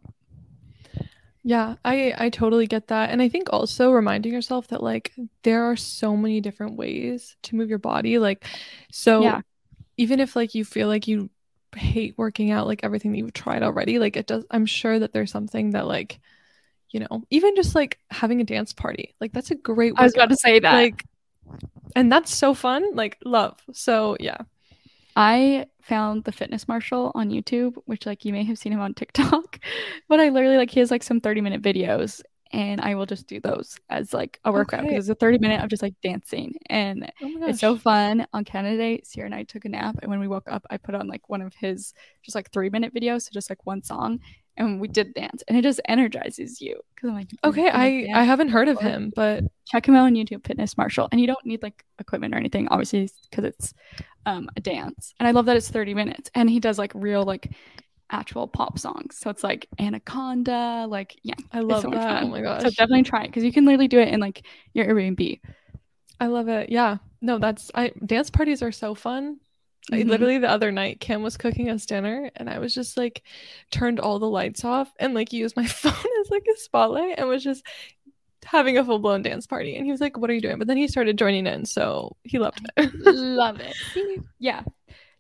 Yeah, 1.44 1.76
I 1.84 2.14
I 2.18 2.30
totally 2.30 2.68
get 2.68 2.88
that. 2.88 3.10
And 3.10 3.22
I 3.22 3.28
think 3.30 3.50
also 3.52 3.92
reminding 3.92 4.32
yourself 4.34 4.68
that 4.70 4.82
like 4.82 5.14
there 5.44 5.64
are 5.70 5.76
so 5.76 6.16
many 6.16 6.40
different 6.42 6.78
ways 6.78 7.36
to 7.44 7.56
move 7.56 7.70
your 7.70 7.80
body. 7.80 8.18
Like 8.18 8.46
so 8.92 9.22
Yeah. 9.24 9.42
even 9.98 10.20
if 10.20 10.36
like 10.36 10.56
you 10.56 10.66
feel 10.66 10.88
like 10.88 11.08
you 11.08 11.30
hate 11.76 12.16
working 12.18 12.52
out 12.52 12.68
like 12.68 12.84
everything 12.84 13.12
that 13.12 13.18
you've 13.20 13.34
tried 13.34 13.64
already, 13.64 14.00
like 14.00 14.18
it 14.18 14.28
does 14.28 14.46
I'm 14.52 14.66
sure 14.66 15.00
that 15.00 15.14
there's 15.14 15.32
something 15.32 15.72
that 15.72 15.88
like 15.88 16.20
you 16.92 17.00
know, 17.02 17.24
even 17.32 17.56
just 17.56 17.76
like 17.76 18.00
having 18.12 18.42
a 18.42 18.46
dance 18.46 18.74
party. 18.74 19.16
Like 19.22 19.34
that's 19.34 19.52
a 19.52 19.56
great 19.56 19.94
I 19.98 20.04
was 20.04 20.14
about 20.14 20.30
to 20.30 20.38
say 20.38 20.60
that. 20.60 20.76
like 20.76 21.06
and 21.96 22.12
that's 22.12 22.34
so 22.36 22.54
fun. 22.54 22.96
Like 22.96 23.18
love. 23.26 23.60
So 23.74 24.18
yeah. 24.20 24.38
I 25.16 25.68
found 25.82 26.24
the 26.24 26.32
Fitness 26.32 26.68
Marshall 26.68 27.12
on 27.16 27.30
YouTube, 27.30 27.76
which 27.86 28.06
like 28.06 28.26
you 28.26 28.34
may 28.34 28.44
have 28.46 28.58
seen 28.58 28.74
him 28.74 28.80
on 28.80 28.94
TikTok, 28.94 29.60
but 30.10 30.20
I 30.20 30.30
literally 30.30 30.58
like 30.58 30.72
he 30.72 30.80
has 30.80 30.92
like 30.92 31.04
some 31.04 31.22
30 31.22 31.42
minute 31.42 31.62
videos 31.62 32.22
and 32.52 32.80
I 32.82 32.94
will 32.96 33.08
just 33.08 33.28
do 33.28 33.40
those 33.40 33.80
as 33.90 34.14
like 34.14 34.40
a 34.46 34.52
workout 34.52 34.82
Okay. 34.82 34.90
because 34.90 35.10
it's 35.10 35.16
a 35.18 35.20
30 35.20 35.40
minute 35.40 35.62
of 35.64 35.70
just 35.70 35.82
like 35.82 35.96
dancing 36.04 36.54
and 36.70 37.12
Oh 37.22 37.48
it's 37.48 37.60
so 37.60 37.78
fun. 37.78 38.28
On 38.34 38.44
Canada 38.46 38.78
Day, 38.78 39.02
Sierra 39.04 39.26
and 39.26 39.36
I 39.36 39.44
took 39.44 39.66
a 39.66 39.70
nap 39.70 39.98
and 40.02 40.10
when 40.10 40.20
we 40.20 40.28
woke 40.28 40.48
up 40.52 40.66
I 40.70 40.78
put 40.78 40.96
on 40.96 41.08
like 41.08 41.30
one 41.30 41.42
of 41.42 41.54
his 41.56 41.94
just 42.24 42.36
like 42.36 42.52
three 42.52 42.70
minute 42.70 42.94
videos, 42.94 43.24
so 43.24 43.30
just 43.34 43.50
like 43.50 43.66
one 43.66 43.82
song 43.84 44.20
and 44.58 44.80
we 44.80 44.88
did 44.88 45.14
dance 45.14 45.44
and 45.48 45.58
it 45.58 45.62
just 45.64 45.82
energizes 45.88 46.62
you 46.62 46.80
because 46.96 47.10
I'm 47.10 47.16
like 47.16 47.30
Okay, 47.44 47.70
I 47.70 48.08
I 48.14 48.24
haven't 48.24 48.50
heard 48.50 48.68
of 48.68 48.78
before?" 48.78 48.90
him, 48.90 49.14
but 49.16 49.44
check 49.66 49.88
him 49.88 49.96
out 49.96 50.06
on 50.06 50.14
YouTube, 50.14 50.46
Fitness 50.46 50.78
Marshall. 50.78 51.10
And 51.12 51.20
you 51.20 51.28
don't 51.28 51.46
need 51.46 51.64
like 51.64 51.84
equipment 52.00 52.34
or 52.34 52.38
anything, 52.38 52.68
obviously, 52.70 53.10
because 53.30 53.46
it's 53.46 53.74
um, 54.26 54.50
a 54.56 54.62
dance. 54.62 55.14
And 55.20 55.28
I 55.28 55.32
love 55.32 55.46
that 55.46 55.58
it's 55.58 55.70
30 55.70 55.94
minutes. 55.94 56.30
And 56.36 56.50
he 56.50 56.60
does 56.60 56.78
like 56.78 56.92
real, 56.94 57.24
like 57.24 57.54
actual 58.10 58.48
pop 58.48 58.78
songs. 58.78 59.18
So 59.18 59.30
it's 59.30 59.44
like 59.44 59.68
Anaconda, 59.80 60.86
like, 60.88 61.16
yeah. 61.24 61.34
I 61.52 61.62
love 61.62 61.82
so 61.82 61.90
that. 61.90 62.24
Oh 62.24 62.28
my 62.28 62.42
gosh. 62.42 62.62
So 62.62 62.70
definitely 62.70 63.04
try 63.04 63.24
it 63.24 63.28
because 63.28 63.44
you 63.44 63.52
can 63.52 63.66
literally 63.66 63.88
do 63.88 64.00
it 64.00 64.10
in 64.10 64.20
like 64.20 64.46
your 64.74 64.86
Airbnb. 64.86 65.42
I 66.20 66.28
love 66.28 66.48
it. 66.48 66.70
Yeah. 66.70 66.98
No, 67.22 67.40
that's 67.40 67.72
I 67.74 67.92
dance 68.06 68.30
parties 68.30 68.62
are 68.62 68.72
so 68.72 68.94
fun. 68.96 69.40
I, 69.92 69.98
Mhm. 70.04 70.10
literally 70.10 70.38
the 70.38 70.50
other 70.50 70.72
night 70.72 71.00
Kim 71.02 71.24
was 71.24 71.36
cooking 71.38 71.70
us 71.70 71.86
dinner 71.86 72.32
and 72.36 72.50
I 72.50 72.60
was 72.60 72.74
just 72.74 72.96
like 72.96 73.22
turned 73.70 74.00
all 74.00 74.18
the 74.20 74.30
lights 74.30 74.64
off 74.64 74.92
and 75.00 75.14
like 75.14 75.34
used 75.34 75.56
my 75.58 75.66
phone 75.68 75.92
as 76.22 76.30
like 76.30 76.46
a 76.54 76.58
spotlight 76.60 77.16
and 77.20 77.28
was 77.28 77.44
just 77.44 77.66
having 78.46 78.78
a 78.78 78.84
full-blown 78.86 79.22
dance 79.22 79.46
party 79.48 79.76
and 79.76 79.86
he 79.86 79.92
was 79.92 80.02
like 80.02 80.18
what 80.18 80.30
are 80.30 80.34
you 80.34 80.42
doing 80.42 80.58
but 80.58 80.68
then 80.68 80.78
he 80.78 80.88
started 80.88 81.18
joining 81.18 81.48
in 81.48 81.66
so 81.66 82.16
he 82.24 82.40
loved 82.40 82.66
it 82.78 82.94
love 82.96 83.60
it. 83.60 83.76
Yeah. 84.40 84.64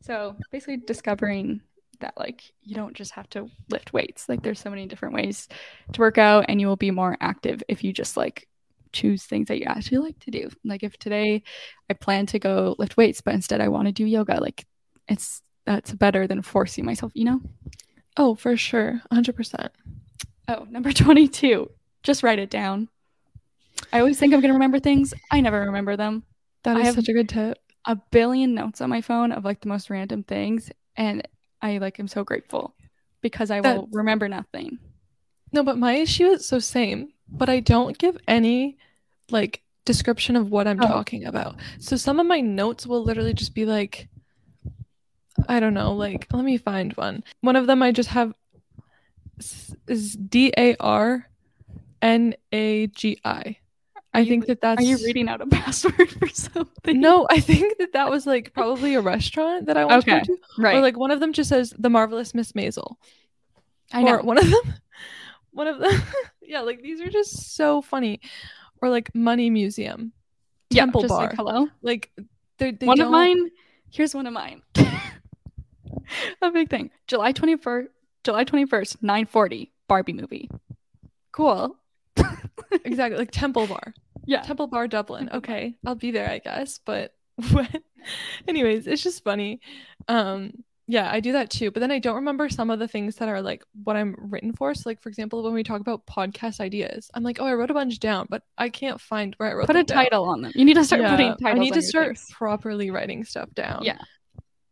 So 0.02 0.36
basically 0.52 0.78
discovering 0.78 1.62
that 2.00 2.14
like 2.18 2.44
you 2.62 2.76
don't 2.76 2.94
just 2.94 3.12
have 3.12 3.30
to 3.30 3.50
lift 3.70 3.94
weights. 3.94 4.28
Like 4.28 4.44
there's 4.44 4.60
so 4.60 4.70
many 4.70 4.86
different 4.88 5.14
ways 5.16 5.48
to 5.94 6.02
work 6.02 6.18
out 6.18 6.46
and 6.50 6.60
you 6.60 6.68
will 6.68 6.76
be 6.76 6.92
more 6.92 7.16
active 7.22 7.64
if 7.70 7.84
you 7.84 7.94
just 7.94 8.18
like 8.18 8.48
choose 8.94 9.24
things 9.24 9.48
that 9.48 9.60
you 9.60 9.66
actually 9.66 9.98
like 9.98 10.20
to 10.20 10.32
do. 10.32 10.50
Like 10.64 10.84
if 10.84 10.98
today 10.98 11.44
I 11.90 11.94
plan 11.94 12.26
to 12.28 12.40
go 12.40 12.76
lift 12.80 12.96
weights 12.98 13.22
but 13.22 13.34
instead 13.34 13.60
I 13.62 13.68
want 13.68 13.88
to 13.88 13.92
do 13.92 14.06
yoga, 14.06 14.40
like 14.40 14.66
it's 15.08 15.42
that's 15.66 15.94
better 15.94 16.28
than 16.28 16.42
forcing 16.42 16.86
myself, 16.86 17.12
you 17.16 17.26
know? 17.26 17.42
oh 18.16 18.36
for 18.36 18.56
sure 18.56 19.02
100% 19.12 19.70
Oh, 20.48 20.68
number 20.70 20.92
22. 20.92 21.70
Just 22.04 22.22
write 22.22 22.38
it 22.38 22.50
down. 22.50 22.90
I 23.92 24.00
always 24.00 24.20
think 24.20 24.34
I'm 24.34 24.42
going 24.42 24.50
to 24.50 24.56
remember 24.56 24.80
things. 24.80 25.14
I 25.32 25.40
never 25.42 25.62
remember 25.62 25.96
them. 25.98 26.24
that 26.64 26.76
I 26.78 26.82
have- 26.82 26.96
such 26.96 27.10
a 27.10 27.14
good 27.14 27.30
tip 27.30 27.58
a 27.86 27.96
billion 28.12 28.54
notes 28.54 28.80
on 28.82 28.90
my 28.90 29.02
phone 29.02 29.32
of 29.34 29.44
like 29.44 29.60
the 29.62 29.68
most 29.68 29.90
random 29.90 30.24
things 30.24 30.72
and 30.96 31.28
I 31.62 31.80
like 31.80 32.00
am 32.00 32.08
so 32.08 32.24
grateful 32.24 32.76
because 33.22 33.52
I 33.52 33.60
will 33.62 33.90
remember 33.92 34.30
nothing. 34.30 34.80
no 35.52 35.64
but 35.64 35.78
my 35.78 35.94
issue 35.96 36.28
is 36.28 36.46
so 36.48 36.60
same 36.60 37.13
but 37.30 37.50
I 37.50 37.60
don't 37.60 37.98
give 37.98 38.18
any 38.28 38.78
like 39.30 39.62
description 39.86 40.36
of 40.36 40.50
what 40.52 40.68
I'm 40.68 40.82
Oh. 40.82 40.88
talking 40.88 41.26
about 41.26 41.56
so 41.80 41.96
some 41.98 42.20
of 42.20 42.26
my 42.26 42.40
notes 42.42 42.86
will 42.88 43.04
literally 43.04 43.34
just 43.34 43.54
be 43.54 43.66
like 43.66 44.08
I 45.50 45.60
don't 45.60 45.74
know, 45.74 45.94
like 45.94 46.28
let 46.32 46.46
me 46.46 46.58
find 46.58 46.94
one. 46.94 47.24
One 47.42 47.56
of 47.56 47.66
them 47.68 47.82
I 47.82 47.92
just 47.92 48.10
have 48.10 48.34
is 49.88 50.14
D 50.16 50.54
A 50.58 50.76
R 50.80 51.28
N 52.02 52.36
A 52.52 52.88
G 52.88 53.20
I. 53.26 53.58
I 54.14 54.20
you- 54.20 54.26
think 54.30 54.46
that 54.46 54.62
that's 54.62 54.80
Are 54.80 54.86
you 54.86 54.98
reading 54.98 55.28
out 55.28 55.42
a 55.42 55.46
password 55.60 56.12
for 56.12 56.28
something? 56.30 57.00
No, 57.02 57.26
I 57.32 57.40
think 57.40 57.78
that 57.80 57.94
that 57.94 58.10
was 58.12 58.28
like 58.28 58.54
probably 58.54 58.94
a 58.94 59.02
restaurant 59.02 59.66
that 59.66 59.76
I 59.76 59.86
want 59.86 60.08
Okay, 60.08 60.20
to 60.22 60.28
go 60.28 60.36
to. 60.36 60.42
Right. 60.62 60.76
Or 60.76 60.82
like 60.82 60.98
one 60.98 61.10
of 61.12 61.20
them 61.20 61.34
just 61.34 61.50
says 61.50 61.74
the 61.78 61.90
marvelous 61.90 62.36
Miss 62.36 62.52
Maisel. 62.52 62.96
I 63.92 64.04
know. 64.04 64.18
Or 64.18 64.22
one 64.22 64.38
of 64.38 64.50
them, 64.50 64.74
one 65.52 65.68
of 65.68 65.80
them, 65.80 66.00
yeah, 66.46 66.62
like 66.62 66.82
these 66.82 67.02
are 67.02 67.10
just 67.10 67.56
so 67.56 67.82
funny. 67.82 68.20
Or 68.82 68.90
like 68.90 69.14
Money 69.16 69.50
Museum, 69.50 70.12
yeah, 70.70 70.82
Temple 70.84 71.02
just 71.02 71.12
Bar. 71.14 71.22
like 71.28 71.36
hello. 71.36 71.68
like 71.82 72.12
they're, 72.58 72.74
one 72.82 73.00
of 73.00 73.06
don't- 73.06 73.12
mine. 73.12 73.50
Here's 73.92 74.14
one 74.16 74.28
of 74.28 74.34
mine. 74.34 74.62
a 76.42 76.52
big 76.52 76.70
thing. 76.70 76.90
July 77.08 77.32
twenty 77.32 77.56
first. 77.56 77.90
July 78.24 78.44
twenty 78.44 78.66
first. 78.66 79.02
Nine 79.02 79.26
forty. 79.26 79.72
Barbie 79.88 80.14
movie. 80.14 80.50
Cool. 81.32 81.76
exactly 82.86 83.18
like 83.18 83.32
Temple 83.32 83.68
Bar, 83.68 83.94
Yeah. 84.26 84.42
Temple 84.42 84.68
Bar, 84.68 84.88
Dublin. 84.88 85.30
Okay, 85.34 85.76
I'll 85.86 85.96
be 85.96 86.12
there, 86.12 86.30
I 86.30 86.40
guess. 86.40 86.80
But 86.84 87.14
anyways, 88.48 88.88
it's 88.88 89.04
just 89.04 89.24
funny. 89.24 89.60
Um, 90.08 90.64
yeah, 90.88 91.10
I 91.12 91.20
do 91.22 91.32
that 91.34 91.50
too. 91.50 91.72
But 91.72 91.80
then 91.80 91.92
I 91.92 92.00
don't 92.00 92.16
remember 92.16 92.50
some 92.50 92.70
of 92.70 92.80
the 92.80 92.88
things 92.88 93.16
that 93.18 93.30
are 93.30 93.42
like 93.42 93.64
what 93.84 93.96
I'm 93.96 94.16
written 94.18 94.54
for. 94.54 94.74
So, 94.74 94.90
like 94.90 95.02
for 95.02 95.10
example, 95.10 95.42
when 95.44 95.54
we 95.54 95.64
talk 95.64 95.80
about 95.82 96.06
podcast 96.06 96.60
ideas, 96.60 97.10
I'm 97.14 97.24
like, 97.24 97.40
oh, 97.40 97.46
I 97.46 97.54
wrote 97.54 97.72
a 97.72 97.74
bunch 97.74 98.00
down, 98.00 98.28
but 98.30 98.44
I 98.58 98.70
can't 98.70 99.00
find 99.00 99.34
where 99.38 99.50
I 99.50 99.54
wrote 99.54 99.68
Put 99.68 99.76
a 99.76 99.84
down. 99.84 100.04
title 100.04 100.26
on 100.26 100.42
them. 100.42 100.52
You 100.56 100.66
need 100.66 100.74
to 100.76 100.84
start 100.84 101.02
Yeah, 101.02 101.12
putting 101.12 101.32
titles. 101.38 101.56
I 101.56 101.60
need 101.60 101.74
to 101.74 101.82
start 101.82 102.08
things. 102.18 102.28
properly 102.32 102.92
writing 102.92 103.24
stuff 103.24 103.50
down. 103.54 103.84
Yeah. 103.84 103.98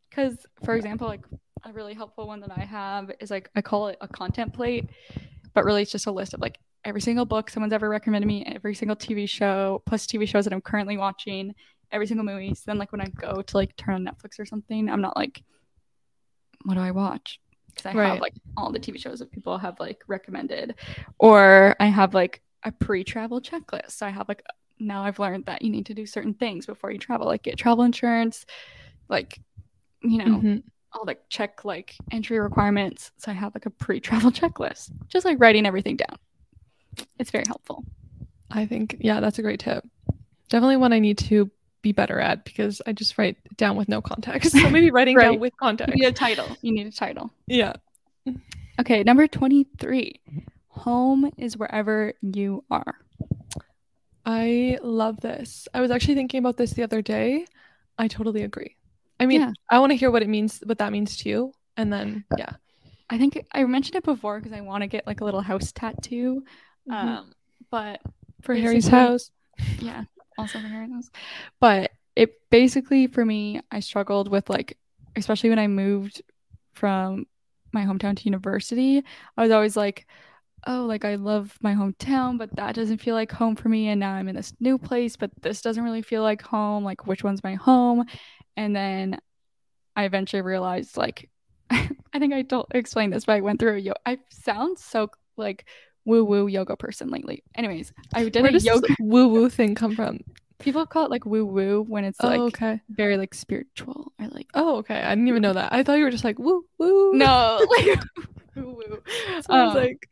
Because, 0.09 0.45
for 0.65 0.75
example, 0.75 1.07
like 1.07 1.21
a 1.63 1.71
really 1.71 1.93
helpful 1.93 2.27
one 2.27 2.41
that 2.41 2.51
I 2.51 2.61
have 2.65 3.11
is 3.19 3.31
like 3.31 3.49
I 3.55 3.61
call 3.61 3.87
it 3.87 3.97
a 4.01 4.07
content 4.07 4.53
plate, 4.53 4.89
but 5.53 5.63
really 5.63 5.83
it's 5.83 5.91
just 5.91 6.07
a 6.07 6.11
list 6.11 6.33
of 6.33 6.41
like 6.41 6.59
every 6.83 6.99
single 7.01 7.25
book 7.25 7.49
someone's 7.49 7.71
ever 7.73 7.87
recommended 7.87 8.27
me, 8.27 8.43
every 8.45 8.75
single 8.75 8.95
TV 8.97 9.29
show, 9.29 9.81
plus 9.85 10.05
TV 10.07 10.27
shows 10.27 10.43
that 10.45 10.53
I'm 10.53 10.61
currently 10.61 10.97
watching, 10.97 11.53
every 11.91 12.07
single 12.07 12.25
movie. 12.25 12.53
So 12.55 12.63
then, 12.65 12.77
like 12.77 12.91
when 12.91 12.99
I 13.01 13.05
go 13.05 13.41
to 13.41 13.57
like 13.57 13.75
turn 13.77 13.95
on 13.95 14.03
Netflix 14.05 14.39
or 14.39 14.45
something, 14.45 14.89
I'm 14.89 15.01
not 15.01 15.15
like, 15.15 15.43
what 16.65 16.75
do 16.75 16.81
I 16.81 16.91
watch? 16.91 17.39
Because 17.67 17.85
I 17.85 17.93
Right. 17.93 18.11
have 18.11 18.21
like 18.21 18.33
all 18.57 18.71
the 18.71 18.79
TV 18.79 18.97
shows 18.99 19.19
that 19.19 19.31
people 19.31 19.57
have 19.57 19.79
like 19.79 20.03
recommended, 20.07 20.75
or 21.19 21.75
I 21.79 21.85
have 21.87 22.13
like 22.13 22.41
a 22.63 22.71
pre-travel 22.71 23.41
checklist. 23.41 23.91
So 23.91 24.05
I 24.05 24.09
have 24.09 24.27
like 24.27 24.43
now 24.79 25.03
I've 25.03 25.19
learned 25.19 25.45
that 25.45 25.61
you 25.61 25.69
need 25.69 25.85
to 25.87 25.93
do 25.93 26.05
certain 26.05 26.33
things 26.33 26.65
before 26.65 26.91
you 26.91 26.97
travel, 26.99 27.27
like 27.27 27.43
get 27.43 27.57
travel 27.57 27.83
insurance, 27.83 28.45
like 29.09 29.39
you 30.01 30.19
know 30.19 30.43
Mhm. 30.43 30.63
I'll 30.93 31.05
like 31.05 31.21
check 31.29 31.65
like 31.65 31.95
entry 32.11 32.39
requirements. 32.39 33.11
So 33.17 33.31
I 33.31 33.35
have 33.35 33.55
like 33.55 33.65
a 33.67 33.71
pre-travel 33.71 34.31
checklist, 34.33 34.91
just 35.09 35.25
like 35.25 35.39
writing 35.39 35.65
everything 35.65 35.97
down. 35.97 36.17
It's 37.19 37.31
very 37.31 37.45
helpful. 37.47 37.85
I 38.49 38.65
think 38.65 38.97
yeah, 38.99 39.19
that's 39.19 39.39
a 39.39 39.41
great 39.41 39.59
tip. 39.59 39.85
Definitely 40.49 40.77
one 40.77 40.93
I 40.93 40.99
need 40.99 41.17
to 41.19 41.49
be 41.81 41.91
better 41.91 42.19
at 42.19 42.45
because 42.45 42.81
I 42.85 42.91
just 42.93 43.17
write 43.17 43.37
down 43.57 43.75
with 43.75 43.89
no 43.89 44.01
context. 44.01 44.51
So 44.51 44.69
maybe 44.69 44.91
writing 44.91 45.15
Right. 45.17 45.23
down 45.31 45.39
with 45.39 45.53
You 45.53 45.57
context. 45.59 45.95
need 45.95 46.05
a 46.05 46.11
title. 46.11 46.47
You 46.61 46.71
need 46.71 46.87
a 46.87 46.91
title. 46.91 47.31
Yeah. 47.47 47.73
Okay, 48.79 49.03
number 49.03 49.27
23. 49.27 50.19
Home 50.69 51.31
is 51.37 51.57
wherever 51.57 52.13
you 52.21 52.63
are. 52.71 52.95
I 54.25 54.77
love 54.83 55.19
this. 55.21 55.67
I 55.73 55.81
was 55.81 55.91
actually 55.91 56.15
thinking 56.15 56.39
about 56.39 56.57
this 56.57 56.71
the 56.73 56.83
other 56.83 57.01
day. 57.01 57.45
I 57.97 58.07
totally 58.07 58.43
agree. 58.43 58.75
I 59.19 59.25
mean, 59.25 59.41
Yeah. 59.41 59.51
I 59.69 59.79
want 59.79 59.91
to 59.91 59.95
hear 59.95 60.11
what 60.11 60.21
it 60.21 60.29
means, 60.29 60.61
what 60.65 60.77
that 60.79 60.91
means 60.91 61.17
to 61.17 61.29
you, 61.29 61.53
and 61.77 61.91
then 61.91 62.25
yeah. 62.37 62.53
I 63.09 63.17
think 63.17 63.45
I 63.51 63.63
mentioned 63.65 63.95
it 63.97 64.03
before 64.03 64.39
because 64.39 64.53
I 64.53 64.61
want 64.61 64.81
to 64.83 64.87
get 64.87 65.05
like 65.05 65.21
a 65.21 65.25
little 65.25 65.41
house 65.41 65.71
tattoo. 65.71 66.43
Mhm. 66.89 66.93
Um, 66.93 67.33
but 67.69 67.99
For 68.41 68.55
Harry's 68.55 68.87
house. 68.87 69.31
yeah, 69.79 70.05
also. 70.41 71.09
But 71.59 71.91
it 72.15 72.33
basically 72.49 73.07
for 73.07 73.25
me, 73.25 73.61
I 73.71 73.79
struggled 73.79 74.29
with 74.29 74.49
like, 74.49 74.77
especially 75.15 75.49
when 75.49 75.59
I 75.59 75.67
moved 75.67 76.21
from 76.73 77.25
my 77.73 77.85
hometown 77.85 78.17
to 78.17 78.25
university. 78.25 79.03
I 79.37 79.41
was 79.41 79.51
always 79.51 79.77
like, 79.77 80.05
oh, 80.67 80.85
like 80.85 81.05
I 81.05 81.15
love 81.15 81.57
my 81.61 81.73
hometown, 81.73 82.37
but 82.37 82.55
that 82.55 82.75
doesn't 82.75 82.99
feel 82.99 83.15
like 83.15 83.31
home 83.31 83.55
for 83.55 83.69
me. 83.69 83.87
And 83.89 83.99
now 83.99 84.13
I'm 84.13 84.27
in 84.27 84.35
this 84.35 84.53
new 84.59 84.77
place, 84.77 85.15
but 85.15 85.31
this 85.41 85.61
doesn't 85.61 85.83
really 85.83 86.01
feel 86.01 86.21
like 86.21 86.41
home. 86.41 86.83
Like, 86.83 87.07
which 87.07 87.23
one's 87.23 87.43
my 87.43 87.55
home? 87.55 88.05
And 88.57 88.75
then 88.75 89.19
I 89.95 90.05
eventually 90.05 90.41
realized, 90.41 90.97
like, 90.97 91.29
I 91.69 92.19
think 92.19 92.33
I 92.33 92.41
don't 92.43 92.67
explain 92.71 93.09
this, 93.09 93.25
but 93.25 93.33
I 93.33 93.41
went 93.41 93.59
through 93.59 93.75
a 93.77 93.79
yo. 93.79 93.93
I 94.05 94.19
sound 94.29 94.77
so 94.77 95.09
like 95.37 95.65
woo 96.05 96.23
woo 96.23 96.47
yoga 96.47 96.75
person 96.75 97.09
lately. 97.09 97.43
Anyways, 97.55 97.93
I 98.13 98.23
did 98.29 98.41
Where 98.41 98.49
a 98.49 98.53
does 98.53 98.65
yoga. 98.65 98.87
woo 98.99 99.27
woo 99.27 99.49
thing 99.49 99.75
come 99.75 99.95
from? 99.95 100.19
People 100.59 100.85
call 100.85 101.05
it 101.05 101.11
like 101.11 101.25
woo 101.25 101.45
woo 101.45 101.83
when 101.87 102.03
it's 102.05 102.19
oh, 102.23 102.27
like 102.27 102.39
okay. 102.39 102.81
very 102.91 103.17
like 103.17 103.33
spiritual 103.33 104.13
or 104.19 104.27
like 104.27 104.47
Oh, 104.53 104.77
okay. 104.77 105.01
I 105.01 105.09
didn't 105.15 105.27
even 105.27 105.41
know 105.41 105.53
that. 105.53 105.73
I 105.73 105.83
thought 105.83 105.97
you 105.97 106.03
were 106.03 106.11
just 106.11 106.23
like 106.23 106.37
woo 106.39 106.65
woo. 106.77 107.13
no 107.15 107.59
like 107.77 107.99
woo 108.55 108.75
woo. 108.75 109.01
So 109.41 109.53
I 109.53 109.63
was 109.65 109.75
Um, 109.75 109.75
like, 109.75 110.09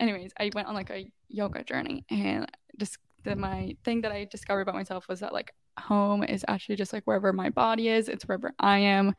anyways, 0.00 0.32
I 0.38 0.50
went 0.54 0.68
on 0.68 0.74
like 0.74 0.90
a 0.90 1.10
yoga 1.28 1.64
journey 1.64 2.04
and 2.10 2.46
just 2.78 2.98
the, 3.24 3.36
my 3.36 3.76
thing 3.84 4.02
that 4.02 4.12
I 4.12 4.24
discovered 4.24 4.62
about 4.62 4.74
myself 4.74 5.08
was 5.08 5.20
that 5.20 5.32
like 5.32 5.52
home 5.78 6.22
is 6.22 6.44
actually 6.48 6.76
just 6.76 6.92
like 6.92 7.04
wherever 7.04 7.32
my 7.32 7.50
body 7.50 7.88
is, 7.88 8.08
it's 8.08 8.24
wherever 8.26 8.52
I 8.58 8.78
am 8.78 9.14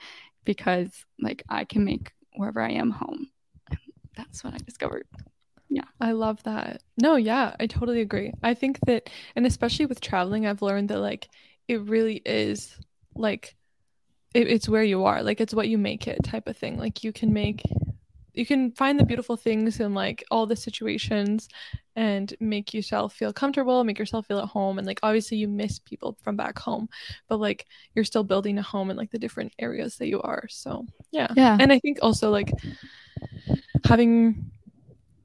because 0.45 1.05
like 1.19 1.43
I 1.49 1.65
can 1.65 1.83
make 1.83 2.11
wherever 2.35 2.61
I 2.61 2.71
am 2.71 2.91
home. 2.91 3.27
And 3.69 3.79
that's 4.15 4.43
what 4.43 4.53
I 4.53 4.57
discovered. 4.57 5.05
I 5.99 6.11
love 6.11 6.41
that. 6.43 6.83
No, 7.01 7.15
yeah, 7.15 7.55
I 7.59 7.67
totally 7.67 8.01
agree. 8.01 8.31
I 8.43 8.53
think 8.53 8.79
that, 8.85 9.09
and 9.35 9.45
especially 9.45 9.87
with 9.87 9.99
traveling, 9.99 10.45
I've 10.45 10.61
learned 10.61 10.89
that 10.89 10.99
like 10.99 11.27
it 11.67 11.81
really 11.81 12.21
is 12.25 12.77
like 13.15 13.55
it, 14.33 14.47
it's 14.47 14.69
where 14.69 14.83
you 14.83 15.05
are, 15.05 15.23
like 15.23 15.41
it's 15.41 15.53
what 15.53 15.67
you 15.67 15.77
make 15.77 16.07
it 16.07 16.23
type 16.23 16.47
of 16.47 16.57
thing. 16.57 16.77
Like 16.77 17.03
you 17.03 17.11
can 17.11 17.33
make, 17.33 17.63
you 18.33 18.45
can 18.45 18.71
find 18.73 18.99
the 18.99 19.05
beautiful 19.05 19.35
things 19.35 19.79
in 19.79 19.93
like 19.93 20.23
all 20.29 20.45
the 20.45 20.55
situations 20.55 21.49
and 21.95 22.33
make 22.39 22.73
yourself 22.73 23.13
feel 23.13 23.33
comfortable, 23.33 23.83
make 23.83 23.97
yourself 23.97 24.27
feel 24.27 24.39
at 24.39 24.49
home. 24.49 24.77
And 24.77 24.85
like 24.85 24.99
obviously 25.01 25.37
you 25.37 25.47
miss 25.47 25.79
people 25.79 26.15
from 26.21 26.35
back 26.35 26.59
home, 26.59 26.87
but 27.27 27.39
like 27.39 27.65
you're 27.95 28.05
still 28.05 28.23
building 28.23 28.59
a 28.59 28.61
home 28.61 28.91
in 28.91 28.97
like 28.97 29.09
the 29.09 29.17
different 29.17 29.51
areas 29.57 29.97
that 29.97 30.07
you 30.07 30.21
are. 30.21 30.43
So 30.49 30.85
yeah. 31.11 31.27
Yeah. 31.35 31.57
And 31.59 31.73
I 31.73 31.79
think 31.79 31.97
also 32.03 32.29
like 32.29 32.51
having 33.83 34.51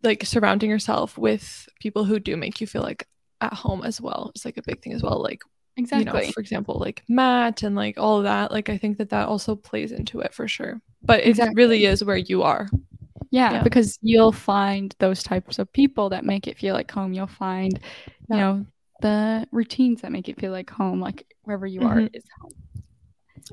like 0.02 0.24
surrounding 0.24 0.70
yourself 0.70 1.16
with 1.18 1.68
people 1.80 2.04
who 2.04 2.18
do 2.18 2.36
make 2.36 2.60
you 2.60 2.66
feel 2.66 2.82
like 2.82 3.06
at 3.40 3.52
home 3.52 3.82
as 3.84 4.00
well 4.00 4.30
is 4.34 4.44
like 4.44 4.56
a 4.56 4.62
big 4.62 4.82
thing 4.82 4.92
as 4.92 5.02
well. 5.02 5.22
Like, 5.22 5.42
Exactly. 5.76 6.20
you 6.20 6.26
know, 6.26 6.32
for 6.32 6.40
example, 6.40 6.78
like 6.78 7.02
Matt 7.08 7.62
and 7.62 7.74
like 7.74 7.98
all 7.98 8.18
of 8.18 8.24
that. 8.24 8.52
Like, 8.52 8.68
I 8.68 8.76
think 8.78 8.98
that 8.98 9.10
that 9.10 9.26
also 9.28 9.56
plays 9.56 9.90
into 9.92 10.20
it 10.20 10.34
for 10.34 10.46
sure. 10.46 10.80
But 11.02 11.20
it 11.20 11.28
Exactly. 11.28 11.54
really 11.56 11.84
is 11.86 12.04
where 12.04 12.16
you 12.16 12.42
are. 12.42 12.68
Yeah, 13.30 13.52
Yeah. 13.54 13.62
because 13.62 13.98
you'll 14.02 14.32
find 14.32 14.94
those 14.98 15.22
types 15.22 15.58
of 15.58 15.72
people 15.72 16.10
that 16.10 16.24
make 16.24 16.46
it 16.46 16.58
feel 16.58 16.74
like 16.74 16.90
home. 16.90 17.12
You'll 17.14 17.26
find, 17.26 17.80
you 18.28 18.36
know, 18.36 18.66
the 19.00 19.46
routines 19.50 20.02
that 20.02 20.12
make 20.12 20.28
it 20.28 20.38
feel 20.38 20.52
like 20.52 20.68
home, 20.70 21.00
like 21.00 21.26
wherever 21.42 21.66
you 21.66 21.80
are 21.82 21.96
Mhm. 21.96 22.10
is 22.14 22.24
home. 22.40 22.52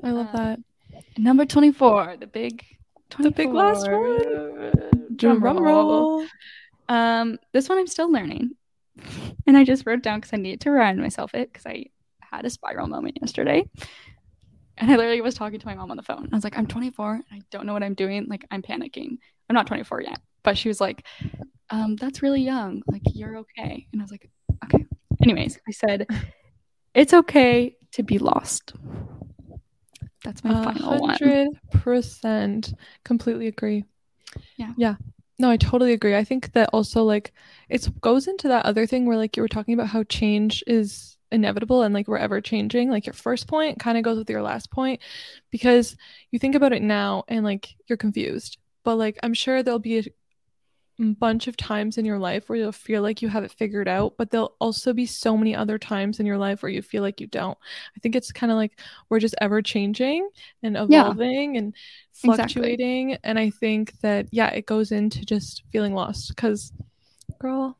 I 0.03 0.11
love 0.11 0.27
Uh, 0.33 0.37
that. 0.37 0.59
Number 1.17 1.45
24, 1.45 2.17
the 2.17 2.27
big 2.27 2.59
24. 2.59 2.78
The 3.17 3.31
big 3.31 3.49
last 3.49 3.89
one. 3.89 4.71
Drum 5.15 5.39
Drum 5.39 5.59
roll. 5.59 6.19
roll. 6.19 6.27
Um, 6.87 7.37
this 7.53 7.69
one 7.69 7.77
I'm 7.77 7.87
still 7.87 8.11
learning. 8.11 8.51
And 9.47 9.57
I 9.57 9.63
just 9.63 9.87
wrote 9.87 10.03
down 10.03 10.19
because 10.19 10.33
I 10.33 10.37
needed 10.37 10.61
to 10.61 10.69
remind 10.69 10.99
myself 10.99 11.33
it 11.33 11.51
because 11.51 11.65
I 11.65 11.85
had 12.19 12.45
a 12.45 12.51
spiral 12.51 12.85
moment 12.85 13.17
yesterday. 13.19 13.67
And 14.77 14.91
I 14.91 14.95
literally 14.95 15.21
was 15.21 15.33
talking 15.33 15.59
to 15.59 15.65
my 15.65 15.73
mom 15.73 15.89
on 15.89 15.97
the 15.97 16.03
phone. 16.03 16.29
I 16.31 16.35
was 16.35 16.43
like, 16.43 16.55
I'm 16.55 16.67
24 16.67 17.13
and 17.15 17.23
I 17.31 17.41
don't 17.49 17.65
know 17.65 17.73
what 17.73 17.81
I'm 17.81 17.95
doing. 17.95 18.27
Like, 18.29 18.45
I'm 18.51 18.61
panicking. 18.61 19.17
I'm 19.49 19.55
not 19.55 19.65
24 19.65 20.03
yet. 20.03 20.19
But 20.43 20.55
she 20.55 20.67
was 20.67 20.79
like, 20.79 21.03
um, 21.71 21.95
that's 21.95 22.21
really 22.21 22.41
young. 22.41 22.83
Like, 22.85 23.01
you're 23.13 23.37
okay. 23.37 23.87
And 23.91 23.99
I 23.99 24.03
was 24.03 24.11
like, 24.11 24.29
okay. 24.65 24.85
Anyways, 25.23 25.59
I 25.67 25.71
said, 25.71 26.05
it's 26.93 27.13
okay 27.13 27.75
to 27.93 28.03
be 28.03 28.19
lost. 28.19 28.73
That's 30.29 30.43
my 30.43 30.63
final 30.63 30.99
one. 30.99 31.09
hundred 31.09 31.49
percent. 31.71 32.73
Completely 33.03 33.47
agree. 33.47 33.83
Yeah. 34.57 34.73
Yeah. 34.77 34.95
No, 35.39 35.49
I 35.49 35.57
totally 35.57 35.93
agree. 35.93 36.15
I 36.15 36.23
think 36.23 36.51
that 36.51 36.69
also 36.71 37.03
like 37.03 37.33
it 37.67 37.89
goes 37.99 38.27
into 38.27 38.47
that 38.49 38.67
other 38.67 38.85
thing 38.85 39.07
where 39.07 39.17
like 39.17 39.35
you 39.35 39.41
were 39.41 39.47
talking 39.47 39.73
about 39.73 39.87
how 39.87 40.03
change 40.03 40.63
is 40.67 41.17
inevitable 41.31 41.81
and 41.81 41.95
like 41.95 42.07
we're 42.07 42.17
ever 42.17 42.41
changing. 42.41 42.91
Like 42.91 43.07
your 43.07 43.13
first 43.13 43.47
point 43.47 43.79
kind 43.79 43.97
of 43.97 44.03
goes 44.03 44.19
with 44.19 44.29
your 44.29 44.43
last 44.43 44.69
point 44.69 45.01
because 45.49 45.95
you 46.29 46.37
think 46.37 46.53
about 46.53 46.73
it 46.73 46.83
now 46.83 47.23
and 47.27 47.43
like 47.43 47.75
you're 47.87 47.97
confused. 47.97 48.59
But 48.83 48.97
like 48.97 49.17
I'm 49.23 49.33
sure 49.33 49.63
there'll 49.63 49.79
be 49.79 49.97
a, 49.97 50.03
bunch 50.99 51.47
of 51.47 51.55
times 51.57 51.97
in 51.97 52.05
your 52.05 52.19
life 52.19 52.49
where 52.49 52.57
you'll 52.57 52.71
feel 52.71 53.01
like 53.01 53.21
you 53.21 53.29
have 53.29 53.43
it 53.43 53.51
figured 53.51 53.87
out, 53.87 54.15
but 54.17 54.31
there'll 54.31 54.55
also 54.59 54.93
be 54.93 55.05
so 55.05 55.37
many 55.37 55.55
other 55.55 55.77
times 55.77 56.19
in 56.19 56.25
your 56.25 56.37
life 56.37 56.61
where 56.61 56.71
you 56.71 56.81
feel 56.81 57.01
like 57.01 57.21
you 57.21 57.27
don't. 57.27 57.57
I 57.95 57.99
think 58.01 58.15
it's 58.15 58.31
kind 58.31 58.51
of 58.51 58.57
like 58.57 58.79
we're 59.09 59.19
just 59.19 59.35
ever 59.41 59.61
changing 59.61 60.29
and 60.61 60.75
evolving 60.75 61.55
yeah, 61.55 61.59
and 61.59 61.75
fluctuating. 62.13 63.11
Exactly. 63.11 63.29
And 63.29 63.39
I 63.39 63.49
think 63.49 63.93
that, 64.01 64.27
yeah, 64.31 64.49
it 64.49 64.65
goes 64.65 64.91
into 64.91 65.25
just 65.25 65.63
feeling 65.71 65.93
lost 65.93 66.29
because, 66.29 66.73
girl, 67.39 67.77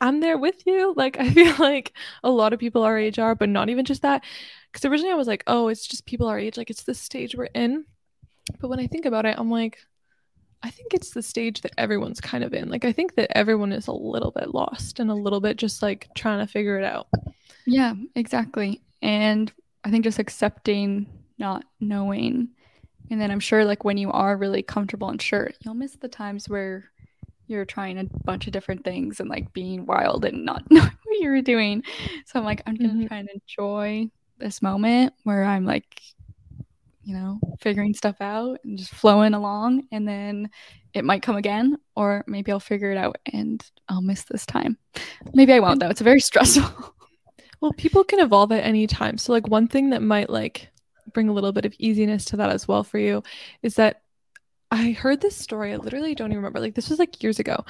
I'm 0.00 0.20
there 0.20 0.38
with 0.38 0.66
you. 0.66 0.94
Like, 0.96 1.18
I 1.18 1.30
feel 1.30 1.54
like 1.58 1.92
a 2.24 2.30
lot 2.30 2.52
of 2.52 2.58
people 2.60 2.82
our 2.82 2.98
age 2.98 3.18
are, 3.18 3.34
but 3.34 3.48
not 3.50 3.68
even 3.68 3.84
just 3.84 4.02
that. 4.02 4.24
Because 4.72 4.84
originally 4.86 5.12
I 5.12 5.16
was 5.16 5.28
like, 5.28 5.44
oh, 5.46 5.68
it's 5.68 5.86
just 5.86 6.06
people 6.06 6.26
our 6.28 6.38
age. 6.38 6.56
Like, 6.56 6.70
it's 6.70 6.84
the 6.84 6.94
stage 6.94 7.34
we're 7.36 7.44
in. 7.54 7.84
But 8.60 8.68
when 8.68 8.80
I 8.80 8.86
think 8.86 9.04
about 9.06 9.26
it, 9.26 9.34
I'm 9.38 9.50
like, 9.50 9.78
I 10.62 10.70
think 10.70 10.94
it's 10.94 11.10
the 11.10 11.22
stage 11.22 11.60
that 11.62 11.72
everyone's 11.78 12.20
kind 12.20 12.42
of 12.42 12.54
in. 12.54 12.68
Like, 12.68 12.84
I 12.84 12.92
think 12.92 13.14
that 13.14 13.36
everyone 13.36 13.72
is 13.72 13.86
a 13.86 13.92
little 13.92 14.30
bit 14.30 14.54
lost 14.54 14.98
and 14.98 15.10
a 15.10 15.14
little 15.14 15.40
bit 15.40 15.56
just 15.56 15.82
like 15.82 16.08
trying 16.14 16.44
to 16.44 16.50
figure 16.50 16.78
it 16.78 16.84
out. 16.84 17.08
Yeah, 17.66 17.94
exactly. 18.14 18.82
And 19.02 19.52
I 19.84 19.90
think 19.90 20.04
just 20.04 20.18
accepting 20.18 21.06
not 21.38 21.64
knowing. 21.80 22.48
And 23.10 23.20
then 23.20 23.30
I'm 23.30 23.40
sure, 23.40 23.64
like, 23.64 23.84
when 23.84 23.98
you 23.98 24.10
are 24.10 24.36
really 24.36 24.62
comfortable 24.62 25.08
and 25.08 25.22
sure, 25.22 25.50
you'll 25.64 25.74
miss 25.74 25.96
the 25.96 26.08
times 26.08 26.48
where 26.48 26.90
you're 27.46 27.64
trying 27.64 27.98
a 27.98 28.04
bunch 28.24 28.46
of 28.46 28.52
different 28.52 28.84
things 28.84 29.20
and 29.20 29.28
like 29.28 29.52
being 29.52 29.86
wild 29.86 30.24
and 30.24 30.44
not 30.44 30.64
knowing 30.70 30.90
what 31.04 31.20
you 31.20 31.30
were 31.30 31.42
doing. 31.42 31.82
So 32.24 32.38
I'm 32.38 32.44
like, 32.44 32.62
I'm 32.66 32.74
gonna 32.74 32.94
mm-hmm. 32.94 33.06
try 33.06 33.18
and 33.18 33.28
enjoy 33.28 34.10
this 34.38 34.60
moment 34.60 35.14
where 35.22 35.44
I'm 35.44 35.64
like 35.64 36.00
you 37.06 37.14
know, 37.14 37.38
figuring 37.60 37.94
stuff 37.94 38.20
out 38.20 38.58
and 38.64 38.76
just 38.76 38.92
flowing 38.92 39.32
along. 39.32 39.86
And 39.92 40.06
then 40.06 40.50
it 40.92 41.04
might 41.04 41.22
come 41.22 41.36
again, 41.36 41.76
or 41.94 42.24
maybe 42.26 42.50
I'll 42.50 42.58
figure 42.58 42.90
it 42.90 42.98
out 42.98 43.16
and 43.32 43.64
I'll 43.88 44.02
miss 44.02 44.24
this 44.24 44.44
time. 44.44 44.76
Maybe 45.32 45.52
I 45.52 45.60
won't, 45.60 45.78
though. 45.78 45.88
It's 45.88 46.00
very 46.00 46.18
stressful. 46.30 46.94
well, 47.60 47.72
people 47.74 48.02
can 48.02 48.18
evolve 48.18 48.50
at 48.50 48.64
any 48.64 48.88
time. 48.88 49.18
So, 49.18 49.32
like, 49.32 49.46
one 49.46 49.68
thing 49.68 49.90
that 49.90 50.02
might 50.02 50.28
like 50.28 50.68
bring 51.12 51.28
a 51.28 51.32
little 51.32 51.52
bit 51.52 51.64
of 51.64 51.74
easiness 51.78 52.24
to 52.26 52.36
that 52.38 52.50
as 52.50 52.66
well 52.66 52.82
for 52.82 52.98
you 52.98 53.22
is 53.62 53.76
that 53.76 54.02
I 54.72 54.90
heard 54.90 55.20
this 55.20 55.36
story. 55.36 55.72
I 55.72 55.76
literally 55.76 56.16
don't 56.16 56.32
even 56.32 56.38
remember. 56.38 56.58
Like, 56.58 56.74
this 56.74 56.90
was 56.90 56.98
like 56.98 57.22
years 57.22 57.38
ago. 57.38 57.64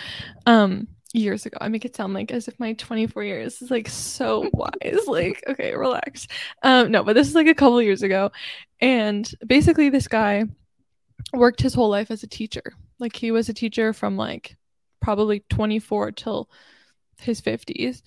Um, 0.46 0.88
years 1.16 1.46
ago. 1.46 1.58
I 1.60 1.68
make 1.68 1.84
it 1.84 1.96
sound 1.96 2.14
like 2.14 2.30
as 2.30 2.48
if 2.48 2.58
my 2.60 2.74
24 2.74 3.24
years 3.24 3.62
is 3.62 3.70
like 3.70 3.88
so 3.88 4.48
wise. 4.52 5.06
Like, 5.06 5.42
okay, 5.48 5.74
relax. 5.74 6.26
Um, 6.62 6.90
no, 6.90 7.02
but 7.02 7.14
this 7.14 7.28
is 7.28 7.34
like 7.34 7.46
a 7.46 7.54
couple 7.54 7.80
years 7.80 8.02
ago. 8.02 8.30
And 8.80 9.30
basically 9.46 9.88
this 9.88 10.08
guy 10.08 10.44
worked 11.32 11.62
his 11.62 11.74
whole 11.74 11.88
life 11.88 12.10
as 12.10 12.22
a 12.22 12.28
teacher. 12.28 12.62
Like 12.98 13.16
he 13.16 13.30
was 13.30 13.48
a 13.48 13.54
teacher 13.54 13.92
from 13.92 14.16
like 14.16 14.56
probably 15.00 15.44
24 15.50 16.12
till 16.12 16.50
his 17.20 17.40
50s. 17.40 18.02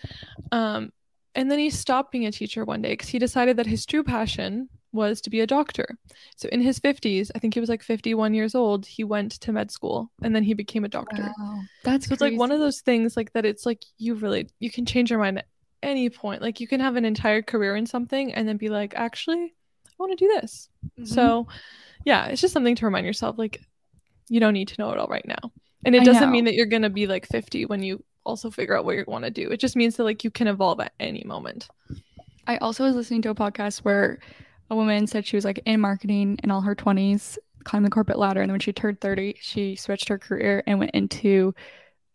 Um, 0.51 0.91
and 1.36 1.49
then 1.49 1.60
he 1.60 1.70
stopped 1.70 2.12
being 2.12 2.26
a 2.26 2.32
teacher 2.32 2.66
one 2.66 2.82
day 2.82 2.91
because 2.91 3.10
he 3.10 3.20
decided 3.20 3.57
that 3.57 3.68
his 3.68 3.86
true 3.86 4.03
passion 4.03 4.70
was 4.92 5.22
to 5.22 5.30
be 5.30 5.40
a 5.42 5.48
doctor. 5.48 5.98
So 6.36 6.50
in 6.50 6.62
his 6.62 6.80
50s, 6.80 7.32
I 7.36 7.40
think 7.40 7.54
he 7.54 7.60
was 7.60 7.70
like 7.70 7.84
51 7.84 8.34
years 8.34 8.56
old, 8.56 8.86
he 8.86 9.04
went 9.04 9.34
to 9.34 9.52
med 9.52 9.72
school 9.72 10.12
and 10.22 10.36
then 10.36 10.44
he 10.44 10.54
became 10.54 10.86
a 10.86 10.90
doctor. 10.90 11.32
Wow. 11.38 11.62
That's 11.84 12.08
so 12.08 12.14
it's 12.14 12.22
like 12.22 12.38
one 12.38 12.52
of 12.52 12.60
those 12.60 12.82
things 12.82 13.16
like 13.16 13.34
that 13.34 13.46
it's 13.46 13.66
like 13.66 13.84
you 13.98 14.16
really 14.16 14.50
you 14.60 14.72
can 14.72 14.86
change 14.86 15.10
your 15.10 15.20
mind 15.20 15.40
at 15.40 15.48
any 15.84 16.10
point. 16.10 16.42
Like 16.42 16.60
you 16.60 16.68
can 16.68 16.80
have 16.80 16.96
an 16.96 17.06
entire 17.06 17.42
career 17.42 17.76
in 17.76 17.86
something 17.86 18.34
and 18.34 18.48
then 18.48 18.58
be 18.58 18.70
like, 18.70 18.94
actually, 18.96 19.54
I 19.88 19.92
want 19.98 20.18
to 20.18 20.26
do 20.26 20.40
this. 20.40 20.70
Mm-hmm. 20.86 21.06
So 21.06 21.48
yeah, 22.06 22.28
it's 22.28 22.42
just 22.42 22.54
something 22.54 22.76
to 22.76 22.86
remind 22.86 23.06
yourself 23.06 23.38
like 23.38 23.62
you 24.28 24.40
don't 24.40 24.54
need 24.54 24.70
to 24.70 24.82
know 24.82 24.92
it 24.92 24.98
all 24.98 25.08
right 25.08 25.28
now. 25.28 25.52
And 25.86 25.96
it 25.96 26.04
doesn't 26.04 26.32
mean 26.32 26.46
that 26.46 26.56
you're 26.56 26.66
going 26.66 26.82
to 26.82 26.90
be 26.90 27.08
like 27.08 27.26
50 27.26 27.66
when 27.66 27.82
you 27.82 28.04
also 28.26 28.52
figure 28.52 28.78
out 28.78 28.84
what 28.84 28.98
you 28.98 29.06
want 29.08 29.24
to 29.24 29.32
do. 29.32 29.50
It 29.50 29.62
just 29.62 29.76
means 29.76 29.96
that 29.96 30.04
like 30.04 30.24
you 30.24 30.32
can 30.32 30.48
evolve 30.48 30.80
at 30.82 30.94
any 31.00 31.24
moment. 31.24 31.70
I 32.48 32.58
also 32.58 32.84
was 32.84 32.96
listening 32.96 33.22
to 33.24 33.30
a 33.30 33.36
podcast 33.36 33.80
where 33.80 34.20
a 34.70 34.76
woman 34.76 35.07
said 35.07 35.26
she 35.26 35.36
was 35.36 35.45
like 35.45 35.61
in 35.65 35.82
marketing 35.82 36.39
in 36.43 36.51
all 36.51 36.61
her 36.61 36.76
20s, 36.76 37.38
climbed 37.63 37.86
the 37.86 37.89
corporate 37.89 38.20
ladder. 38.20 38.41
And 38.41 38.49
then 38.49 38.53
when 38.53 38.59
she 38.59 38.74
turned 38.74 39.01
30, 39.01 39.38
she 39.39 39.76
switched 39.76 40.09
her 40.09 40.17
career 40.17 40.63
and 40.67 40.80
went 40.80 40.91
into 40.91 41.53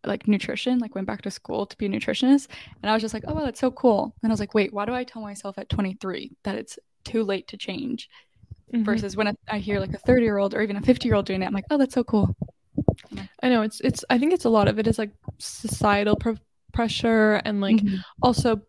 like 0.04 0.28
nutrition, 0.28 0.78
like 0.78 0.94
went 0.94 1.06
back 1.06 1.22
to 1.22 1.30
school 1.30 1.66
to 1.66 1.76
be 1.76 1.86
a 1.86 1.88
nutritionist. 1.88 2.48
And 2.82 2.90
I 2.90 2.94
was 2.94 3.02
just 3.02 3.14
like, 3.14 3.24
oh, 3.26 3.34
wow, 3.34 3.44
that's 3.44 3.60
so 3.60 3.70
cool. 3.70 4.14
And 4.22 4.30
I 4.30 4.32
was 4.32 4.40
like, 4.40 4.54
wait, 4.54 4.72
why 4.72 4.84
do 4.84 4.94
I 4.94 5.04
tell 5.04 5.22
myself 5.22 5.58
at 5.58 5.68
23 5.68 6.32
that 6.44 6.56
it's 6.56 6.78
too 7.04 7.24
late 7.24 7.48
to 7.48 7.56
change? 7.56 8.08
Mm-hmm. 8.72 8.84
Versus 8.84 9.16
when 9.16 9.36
I, 9.48 9.58
hear 9.58 9.78
like 9.78 9.92
a 9.94 9.98
30 9.98 10.22
year 10.22 10.38
old 10.38 10.54
or 10.54 10.62
even 10.62 10.76
a 10.76 10.80
50 10.80 11.06
year 11.06 11.14
old 11.14 11.26
doing 11.26 11.42
it, 11.42 11.46
I'm 11.46 11.52
like, 11.52 11.66
oh, 11.70 11.78
that's 11.78 11.94
so 11.94 12.04
cool. 12.04 12.34
I 13.42 13.48
know 13.48 13.62
it's, 13.62 13.80
it's, 13.80 14.04
I 14.10 14.18
think 14.18 14.32
it's 14.32 14.46
a 14.46 14.50
lot 14.50 14.68
of 14.68 14.78
it 14.78 14.86
is 14.86 14.98
like 14.98 15.10
societal 15.38 16.16
pr- 16.16 16.32
pressure 16.72 17.34
and 17.44 17.60
like 17.60 17.76
mm-hmm. 17.76 17.96
also 18.22 18.60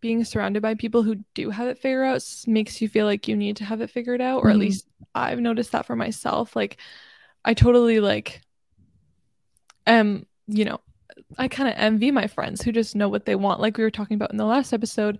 being 0.00 0.24
surrounded 0.24 0.62
by 0.62 0.74
people 0.74 1.02
who 1.02 1.16
do 1.34 1.50
have 1.50 1.68
it 1.68 1.78
figured 1.78 2.06
out 2.06 2.24
makes 2.46 2.80
you 2.80 2.88
feel 2.88 3.06
like 3.06 3.28
you 3.28 3.36
need 3.36 3.56
to 3.56 3.64
have 3.64 3.80
it 3.80 3.90
figured 3.90 4.20
out 4.20 4.38
or 4.38 4.44
mm-hmm. 4.44 4.50
at 4.50 4.56
least 4.56 4.86
i've 5.14 5.40
noticed 5.40 5.72
that 5.72 5.86
for 5.86 5.96
myself 5.96 6.56
like 6.56 6.78
i 7.44 7.54
totally 7.54 8.00
like 8.00 8.40
am 9.86 10.26
you 10.46 10.64
know 10.64 10.80
i 11.38 11.48
kind 11.48 11.68
of 11.68 11.74
envy 11.76 12.10
my 12.10 12.26
friends 12.26 12.62
who 12.62 12.72
just 12.72 12.96
know 12.96 13.08
what 13.08 13.26
they 13.26 13.34
want 13.34 13.60
like 13.60 13.76
we 13.76 13.84
were 13.84 13.90
talking 13.90 14.14
about 14.14 14.30
in 14.30 14.36
the 14.36 14.44
last 14.44 14.72
episode 14.72 15.18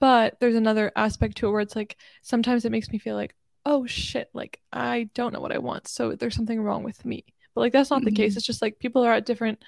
but 0.00 0.38
there's 0.40 0.54
another 0.54 0.92
aspect 0.94 1.36
to 1.36 1.48
it 1.48 1.50
where 1.50 1.60
it's 1.60 1.76
like 1.76 1.96
sometimes 2.22 2.64
it 2.64 2.72
makes 2.72 2.90
me 2.90 2.98
feel 2.98 3.16
like 3.16 3.34
oh 3.66 3.86
shit 3.86 4.28
like 4.34 4.60
i 4.72 5.08
don't 5.14 5.32
know 5.32 5.40
what 5.40 5.52
i 5.52 5.58
want 5.58 5.88
so 5.88 6.14
there's 6.14 6.34
something 6.34 6.62
wrong 6.62 6.82
with 6.82 7.04
me 7.04 7.24
but 7.54 7.62
like 7.62 7.72
that's 7.72 7.90
not 7.90 8.00
mm-hmm. 8.00 8.06
the 8.06 8.12
case 8.12 8.32
mm-hmm. 8.32 8.38
it's 8.38 8.46
just 8.46 8.62
like 8.62 8.78
people 8.78 9.02
are 9.02 9.12
at 9.12 9.26
different 9.26 9.62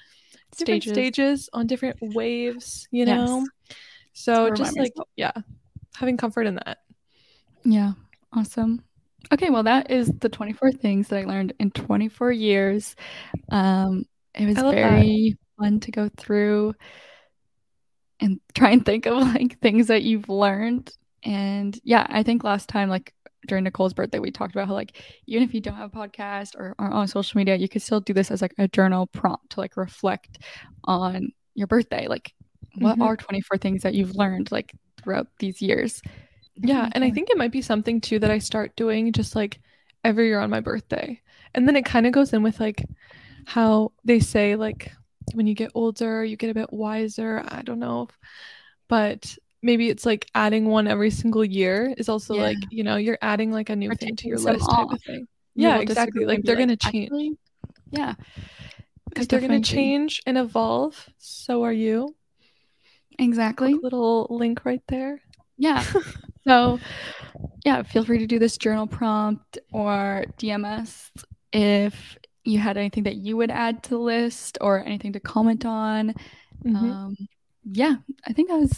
stages, 0.52 0.92
stages 0.92 1.48
on 1.52 1.66
different 1.66 1.96
waves 2.00 2.88
you 2.90 3.04
know 3.04 3.44
yes 3.68 3.76
so 4.20 4.50
just 4.50 4.76
like 4.76 4.92
myself. 4.96 5.08
yeah, 5.16 5.32
having 5.96 6.16
comfort 6.16 6.46
in 6.46 6.56
that. 6.56 6.78
Yeah. 7.64 7.92
Awesome. 8.32 8.82
Okay, 9.32 9.50
well 9.50 9.64
that 9.64 9.90
is 9.90 10.08
the 10.20 10.28
24 10.28 10.72
things 10.72 11.08
that 11.08 11.18
I 11.20 11.24
learned 11.24 11.52
in 11.58 11.70
24 11.70 12.32
years. 12.32 12.96
Um 13.50 14.04
it 14.34 14.46
was 14.46 14.56
very 14.56 15.36
that. 15.58 15.62
fun 15.62 15.80
to 15.80 15.90
go 15.90 16.08
through 16.16 16.74
and 18.20 18.40
try 18.54 18.70
and 18.70 18.84
think 18.84 19.06
of 19.06 19.16
like 19.34 19.58
things 19.60 19.88
that 19.88 20.02
you've 20.02 20.28
learned. 20.28 20.92
And 21.22 21.78
yeah, 21.84 22.06
I 22.08 22.22
think 22.22 22.44
last 22.44 22.68
time 22.68 22.88
like 22.88 23.14
during 23.46 23.64
Nicole's 23.64 23.94
birthday, 23.94 24.18
we 24.18 24.30
talked 24.30 24.54
about 24.54 24.68
how 24.68 24.74
like 24.74 25.02
even 25.26 25.42
if 25.42 25.54
you 25.54 25.60
don't 25.60 25.74
have 25.74 25.92
a 25.92 25.96
podcast 25.96 26.54
or 26.56 26.74
are 26.78 26.90
on 26.90 27.08
social 27.08 27.38
media, 27.38 27.56
you 27.56 27.68
could 27.68 27.82
still 27.82 28.00
do 28.00 28.12
this 28.12 28.30
as 28.30 28.42
like 28.42 28.54
a 28.58 28.68
journal 28.68 29.06
prompt 29.06 29.50
to 29.50 29.60
like 29.60 29.76
reflect 29.76 30.38
on 30.84 31.32
your 31.54 31.66
birthday. 31.66 32.06
Like 32.06 32.32
what 32.76 32.94
mm-hmm. 32.94 33.02
are 33.02 33.16
24 33.16 33.58
things 33.58 33.82
that 33.82 33.94
you've 33.94 34.14
learned 34.14 34.50
like 34.52 34.72
throughout 35.02 35.28
these 35.38 35.60
years? 35.60 36.02
Yeah 36.56 36.88
and 36.92 37.02
i 37.02 37.10
think 37.10 37.30
it 37.30 37.38
might 37.38 37.52
be 37.52 37.62
something 37.62 38.00
too 38.02 38.18
that 38.18 38.30
i 38.30 38.38
start 38.38 38.76
doing 38.76 39.12
just 39.12 39.34
like 39.34 39.60
every 40.04 40.26
year 40.26 40.40
on 40.40 40.50
my 40.50 40.60
birthday. 40.60 41.20
And 41.54 41.66
then 41.66 41.76
it 41.76 41.84
kind 41.84 42.06
of 42.06 42.12
goes 42.12 42.32
in 42.32 42.42
with 42.42 42.60
like 42.60 42.84
how 43.46 43.92
they 44.04 44.20
say 44.20 44.56
like 44.56 44.92
when 45.34 45.46
you 45.46 45.54
get 45.54 45.72
older 45.74 46.24
you 46.24 46.36
get 46.36 46.50
a 46.50 46.54
bit 46.54 46.72
wiser 46.72 47.44
i 47.48 47.62
don't 47.62 47.78
know 47.78 48.08
but 48.88 49.36
maybe 49.62 49.88
it's 49.88 50.06
like 50.06 50.26
adding 50.34 50.66
one 50.66 50.86
every 50.86 51.10
single 51.10 51.44
year 51.44 51.94
is 51.96 52.08
also 52.08 52.34
yeah. 52.34 52.42
like 52.42 52.58
you 52.70 52.82
know 52.82 52.96
you're 52.96 53.18
adding 53.22 53.50
like 53.50 53.70
a 53.70 53.76
new 53.76 53.90
or 53.90 53.94
thing 53.94 54.16
to 54.16 54.28
your 54.28 54.38
list 54.38 54.62
off. 54.68 54.88
type 54.88 54.92
of 54.92 55.02
thing. 55.02 55.26
Yeah 55.54 55.78
exactly 55.78 56.24
like 56.24 56.42
they're 56.42 56.56
gonna 56.56 56.76
change. 56.76 57.06
Actually, 57.06 57.38
yeah 57.90 58.14
because 59.08 59.26
they're 59.26 59.40
gonna 59.40 59.60
change 59.60 60.22
and 60.26 60.38
evolve. 60.38 61.08
So 61.18 61.64
are 61.64 61.72
you 61.72 62.14
Exactly. 63.20 63.74
little 63.74 64.26
link 64.30 64.64
right 64.64 64.82
there. 64.88 65.20
Yeah. 65.56 65.84
so, 66.46 66.80
yeah, 67.64 67.82
feel 67.82 68.04
free 68.04 68.18
to 68.18 68.26
do 68.26 68.38
this 68.38 68.56
journal 68.56 68.86
prompt 68.86 69.58
or 69.72 70.24
DMS 70.38 71.10
if 71.52 72.18
you 72.44 72.58
had 72.58 72.76
anything 72.76 73.04
that 73.04 73.16
you 73.16 73.36
would 73.36 73.50
add 73.50 73.82
to 73.84 73.90
the 73.90 73.98
list 73.98 74.58
or 74.60 74.84
anything 74.84 75.12
to 75.12 75.20
comment 75.20 75.64
on. 75.64 76.14
Mm-hmm. 76.64 76.90
Um, 76.90 77.16
yeah, 77.64 77.96
I 78.26 78.32
think 78.32 78.48
that 78.48 78.58
was 78.58 78.70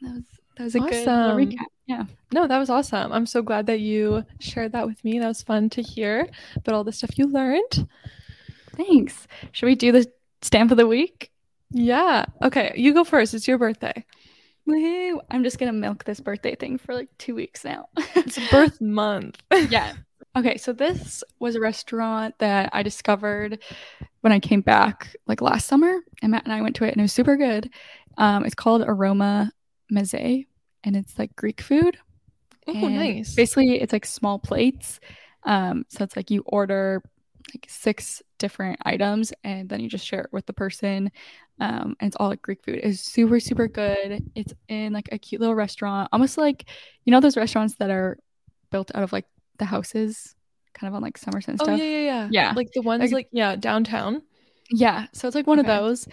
that 0.00 0.14
was 0.14 0.24
that 0.56 0.64
was 0.64 0.74
a 0.74 0.78
awesome. 0.78 1.36
good 1.36 1.48
recap. 1.50 1.66
Yeah. 1.86 2.04
No, 2.32 2.46
that 2.46 2.58
was 2.58 2.70
awesome. 2.70 3.12
I'm 3.12 3.26
so 3.26 3.42
glad 3.42 3.66
that 3.66 3.80
you 3.80 4.24
shared 4.40 4.72
that 4.72 4.86
with 4.86 5.04
me. 5.04 5.18
That 5.18 5.28
was 5.28 5.42
fun 5.42 5.70
to 5.70 5.82
hear 5.82 6.28
about 6.56 6.74
all 6.74 6.84
the 6.84 6.92
stuff 6.92 7.18
you 7.18 7.26
learned. 7.26 7.86
Thanks. 8.74 9.28
Should 9.52 9.66
we 9.66 9.74
do 9.74 9.92
the 9.92 10.10
stamp 10.42 10.70
of 10.70 10.78
the 10.78 10.86
week? 10.86 11.30
Yeah. 11.70 12.26
Okay, 12.42 12.72
you 12.76 12.94
go 12.94 13.04
first. 13.04 13.34
It's 13.34 13.48
your 13.48 13.58
birthday. 13.58 14.04
Woo! 14.66 15.20
I'm 15.30 15.44
just 15.44 15.58
gonna 15.58 15.72
milk 15.72 16.04
this 16.04 16.20
birthday 16.20 16.54
thing 16.54 16.78
for 16.78 16.94
like 16.94 17.08
two 17.18 17.34
weeks 17.34 17.64
now. 17.64 17.88
it's 18.14 18.38
birth 18.50 18.80
month. 18.80 19.40
yeah. 19.70 19.94
Okay, 20.36 20.58
so 20.58 20.72
this 20.72 21.24
was 21.38 21.54
a 21.54 21.60
restaurant 21.60 22.34
that 22.40 22.68
I 22.72 22.82
discovered 22.82 23.58
when 24.20 24.32
I 24.32 24.38
came 24.40 24.60
back 24.60 25.16
like 25.26 25.40
last 25.40 25.66
summer, 25.66 26.00
and 26.20 26.32
Matt 26.32 26.44
and 26.44 26.52
I 26.52 26.60
went 26.62 26.76
to 26.76 26.84
it, 26.84 26.90
and 26.92 26.98
it 26.98 27.02
was 27.02 27.12
super 27.12 27.36
good. 27.36 27.70
Um, 28.18 28.44
it's 28.44 28.54
called 28.54 28.82
Aroma 28.86 29.52
Meze, 29.92 30.46
and 30.84 30.96
it's 30.96 31.18
like 31.18 31.34
Greek 31.36 31.60
food. 31.60 31.96
Oh, 32.66 32.72
nice. 32.88 33.34
Basically, 33.34 33.80
it's 33.80 33.92
like 33.92 34.04
small 34.04 34.38
plates. 34.38 34.98
Um, 35.44 35.84
so 35.88 36.02
it's 36.02 36.16
like 36.16 36.30
you 36.30 36.42
order 36.46 37.02
like 37.54 37.66
six 37.68 38.22
different 38.38 38.78
items 38.84 39.32
and 39.44 39.68
then 39.68 39.80
you 39.80 39.88
just 39.88 40.06
share 40.06 40.22
it 40.22 40.30
with 40.32 40.44
the 40.46 40.52
person 40.52 41.10
um 41.60 41.96
and 42.00 42.08
it's 42.08 42.16
all 42.16 42.28
like 42.28 42.42
greek 42.42 42.62
food 42.64 42.80
it's 42.82 43.00
super 43.00 43.38
super 43.40 43.68
good 43.68 44.22
it's 44.34 44.52
in 44.68 44.92
like 44.92 45.08
a 45.12 45.18
cute 45.18 45.40
little 45.40 45.54
restaurant 45.54 46.08
almost 46.12 46.36
like 46.36 46.68
you 47.04 47.10
know 47.12 47.20
those 47.20 47.36
restaurants 47.36 47.76
that 47.76 47.90
are 47.90 48.18
built 48.70 48.90
out 48.94 49.02
of 49.04 49.12
like 49.12 49.26
the 49.58 49.64
houses 49.64 50.34
kind 50.74 50.88
of 50.88 50.94
on 50.96 51.02
like 51.02 51.16
somerset 51.16 51.58
and 51.60 51.62
Oh 51.68 51.74
yeah, 51.76 51.84
yeah, 51.84 52.00
yeah. 52.00 52.28
Yeah. 52.30 52.52
Like 52.54 52.68
the 52.74 52.82
ones 52.82 53.00
Like- 53.04 53.12
like, 53.12 53.28
yeah, 53.32 53.56
downtown. 53.56 54.22
yeah 54.70 55.06
so 55.12 55.28
it's 55.28 55.34
like 55.36 55.46
one 55.46 55.60
Okay. 55.60 55.68
of 55.72 55.80
those 55.80 56.08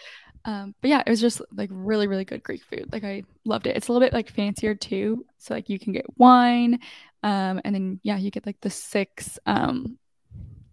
um 0.46 0.76
but 0.82 0.90
yeah 0.90 1.02
it 1.06 1.10
was 1.10 1.20
just 1.20 1.42
like 1.56 1.70
really 1.74 2.06
really 2.06 2.26
good 2.26 2.44
greek 2.44 2.64
food 2.64 2.88
like 2.92 3.04
i 3.04 3.24
loved 3.46 3.66
it 3.66 3.76
it's 3.76 3.88
a 3.88 3.92
little 3.92 4.06
bit 4.06 4.14
like 4.14 4.30
fancier 4.30 4.76
too 4.76 5.26
so 5.40 5.54
like 5.56 5.70
you 5.70 5.80
can 5.80 5.92
get 5.94 6.06
wine 6.18 6.80
um 7.24 7.60
and 7.66 7.74
then 7.74 8.00
yeah 8.04 8.18
you 8.18 8.30
get 8.30 8.46
like 8.46 8.60
the 8.62 8.70
six 8.70 9.40
um 9.48 9.98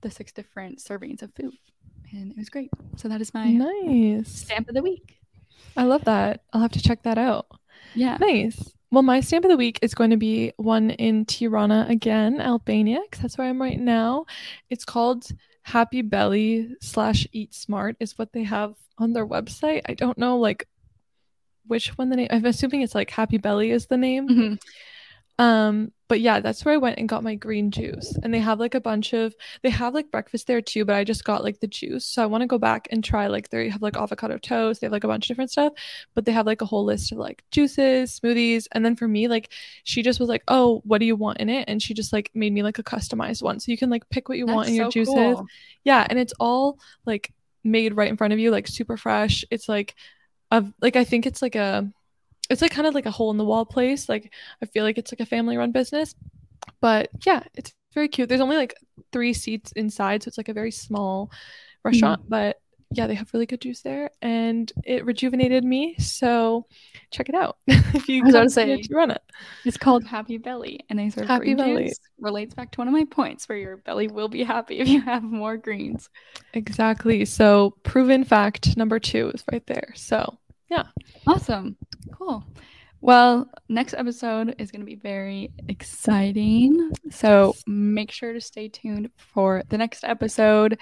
the 0.03 0.11
six 0.11 0.33
different 0.33 0.79
servings 0.79 1.23
of 1.23 1.33
food 1.35 1.53
and 2.13 2.31
it 2.33 2.37
was 2.37 2.49
great 2.49 2.71
so 2.97 3.09
that 3.09 3.21
is 3.21 3.33
my 3.35 3.51
Nice. 3.53 4.29
stamp 4.29 4.69
of 4.69 4.75
the 4.75 4.83
week 4.83 5.17
I 5.77 5.85
love 5.85 6.05
that. 6.05 6.43
I'll 6.53 6.61
have 6.63 6.73
to 6.73 6.83
check 6.83 7.05
that 7.05 7.17
out. 7.19 7.47
yeah 7.95 8.17
Nice. 8.21 8.73
Well, 8.91 9.03
my 9.05 9.21
stamp 9.21 9.45
of 9.45 9.51
the 9.53 9.57
week 9.57 9.79
is 9.83 9.95
going 9.95 10.11
to 10.11 10.17
be 10.17 10.53
one 10.57 10.91
in 10.91 11.25
Tirana 11.25 11.87
again, 11.89 12.41
Albania, 12.41 12.99
because 13.05 13.23
that's 13.23 13.39
where 13.39 13.49
I'm 13.49 13.63
right 13.63 13.79
now. 13.79 14.27
It's 14.69 14.85
called 14.85 15.29
Happy 15.63 16.03
Belly 16.03 16.75
slash 16.81 17.25
Eat 17.31 17.55
Smart 17.55 17.95
is 18.01 18.19
what 18.19 18.33
they 18.33 18.43
have 18.43 18.75
on 18.99 19.13
their 19.13 19.27
website. 19.27 19.83
I 19.87 19.95
don't 19.95 20.19
know 20.19 20.39
like 20.39 20.67
which 21.69 21.97
one 21.97 22.09
the 22.11 22.17
name. 22.17 22.29
I'm 22.33 22.45
assuming 22.47 22.83
it's 22.83 22.95
like 22.97 23.11
Happy 23.11 23.39
Belly 23.39 23.71
is 23.71 23.87
the 23.87 23.97
name. 23.97 24.29
Mhm. 24.29 24.61
Um, 25.41 25.93
but 26.07 26.21
yeah, 26.21 26.41
that's 26.41 26.67
where 26.67 26.75
I 26.75 26.77
went 26.77 26.99
and 26.99 27.09
got 27.09 27.25
my 27.25 27.35
green 27.35 27.71
juice. 27.71 28.15
And 28.23 28.35
they 28.35 28.41
have 28.41 28.61
like 28.61 28.75
a 28.75 28.81
bunch 28.81 29.15
of 29.15 29.35
they 29.63 29.71
have 29.71 29.95
like 29.95 30.11
breakfast 30.11 30.47
there 30.47 30.61
too, 30.61 30.85
but 30.85 30.97
I 30.97 31.03
just 31.03 31.25
got 31.25 31.43
like 31.43 31.61
the 31.61 31.67
juice. 31.67 32.05
So 32.05 32.23
I 32.23 32.27
want 32.27 32.43
to 32.43 32.47
go 32.47 32.59
back 32.59 32.89
and 32.91 33.03
try 33.03 33.27
like 33.29 33.49
they 33.49 33.71
have 33.71 33.81
like 33.81 33.97
avocado 33.97 34.37
toast, 34.37 34.81
they 34.81 34.85
have 34.85 34.93
like 34.93 35.05
a 35.05 35.09
bunch 35.09 35.25
of 35.25 35.29
different 35.29 35.51
stuff, 35.51 35.73
but 36.15 36.27
they 36.27 36.33
have 36.33 36.45
like 36.45 36.61
a 36.61 36.67
whole 36.67 36.85
list 36.85 37.11
of 37.13 37.17
like 37.17 37.43
juices, 37.53 38.21
smoothies. 38.21 38.67
And 38.73 38.85
then 38.85 38.97
for 38.97 39.09
me, 39.09 39.29
like 39.29 39.51
she 39.85 40.03
just 40.03 40.21
was 40.21 40.29
like, 40.29 40.43
Oh, 40.47 40.83
what 40.85 40.99
do 40.99 41.07
you 41.07 41.17
want 41.17 41.39
in 41.39 41.49
it? 41.49 41.65
And 41.69 41.81
she 41.83 41.95
just 41.95 42.13
like 42.13 42.31
made 42.35 42.53
me 42.53 42.63
like 42.63 42.79
a 42.79 42.83
customized 42.83 43.41
one. 43.41 43.61
So 43.61 43.73
you 43.73 43.79
can 43.79 43.89
like 43.89 44.11
pick 44.11 44.29
what 44.29 44.37
you 44.37 44.45
want 44.45 44.69
in 44.69 44.77
That's 44.77 44.95
your 44.97 45.05
juices. 45.07 45.15
cool. 45.15 45.47
Yeah, 45.85 46.07
and 46.11 46.19
it's 46.19 46.35
all 46.39 46.79
like 47.07 47.33
made 47.65 47.97
right 47.97 48.11
in 48.11 48.19
front 48.19 48.35
of 48.35 48.39
you, 48.39 48.51
like 48.51 48.69
super 48.69 48.99
fresh. 48.99 49.47
It's 49.51 49.71
like 49.71 49.95
a 50.51 50.67
like 50.83 50.97
I 50.97 51.05
think 51.05 51.25
it's 51.25 51.41
like 51.41 51.55
a 51.55 51.91
it's 52.51 52.61
like 52.63 52.73
kind 52.73 52.87
of 52.87 52.95
like 52.95 53.07
a 53.07 53.11
hole 53.11 53.31
in 53.31 53.37
the 53.39 53.45
wall 53.45 53.65
place. 53.65 54.09
Like 54.09 54.33
I 54.63 54.67
feel 54.67 54.85
like 54.85 54.99
it's 54.99 55.13
like 55.13 55.21
a 55.21 55.27
family 55.27 55.57
run 55.57 55.73
business. 55.73 56.15
But 56.81 57.11
yeah, 57.25 57.43
it's 57.55 57.73
very 57.95 58.09
cute. 58.09 58.29
There's 58.29 58.41
only 58.41 58.57
like 58.57 58.75
three 59.13 59.33
seats 59.33 59.73
inside, 59.73 60.23
so 60.23 60.29
it's 60.29 60.39
like 60.39 60.49
a 60.49 60.55
very 60.55 60.71
small 60.71 61.31
restaurant. 61.85 62.23
Mm-hmm. 62.23 62.31
But 62.31 62.61
yeah, 62.93 63.07
they 63.07 63.15
have 63.15 63.33
really 63.33 63.47
good 63.47 63.61
juice 63.61 63.83
there 63.83 64.11
and 64.21 64.73
it 64.85 65.05
rejuvenated 65.05 65.63
me. 65.65 65.95
So 65.99 66.67
check 67.13 67.29
it 67.29 67.37
out 67.37 67.59
if 67.69 68.09
you 68.09 68.23
I 68.25 68.27
was 68.27 68.35
to 68.35 68.51
say- 68.51 68.83
to 68.83 68.95
run 68.95 69.13
it. 69.13 69.23
It's 69.65 69.77
called 69.77 70.05
Happy 70.05 70.39
Belly, 70.39 70.81
and 70.91 70.99
they 70.99 71.09
serve 71.11 71.29
Happy 71.29 71.55
green 71.55 71.57
Belly. 71.57 71.85
juice. 71.89 72.01
Relates 72.19 72.53
back 72.53 72.73
to 72.73 72.81
one 72.81 72.89
of 72.89 72.93
my 72.93 73.05
points, 73.05 73.49
where 73.49 73.59
your 73.59 73.77
belly 73.77 74.09
will 74.09 74.29
be 74.29 74.43
happy 74.43 74.81
if 74.81 74.89
you 74.89 75.01
have 75.03 75.23
more 75.23 75.57
greens. 75.57 76.11
Exactly. 76.53 77.25
So 77.25 77.77
proven 77.85 78.25
fact 78.25 78.77
number 78.77 78.99
two 78.99 79.31
is 79.35 79.45
right 79.53 79.65
there. 79.69 79.93
So 79.95 80.40
Awesome, 81.27 81.77
cool. 82.13 82.45
Well, 83.03 83.51
next 83.69 83.95
episode 83.95 84.55
is 84.59 84.71
going 84.71 84.81
to 84.81 84.87
be 84.87 84.95
very 84.97 85.51
exciting, 85.69 86.91
so 87.11 87.55
make 87.67 88.11
sure 88.11 88.33
to 88.33 88.41
stay 88.41 88.69
tuned 88.69 89.11
for 89.17 89.63
the 89.69 89.79
next 89.79 90.05
episode. 90.05 90.79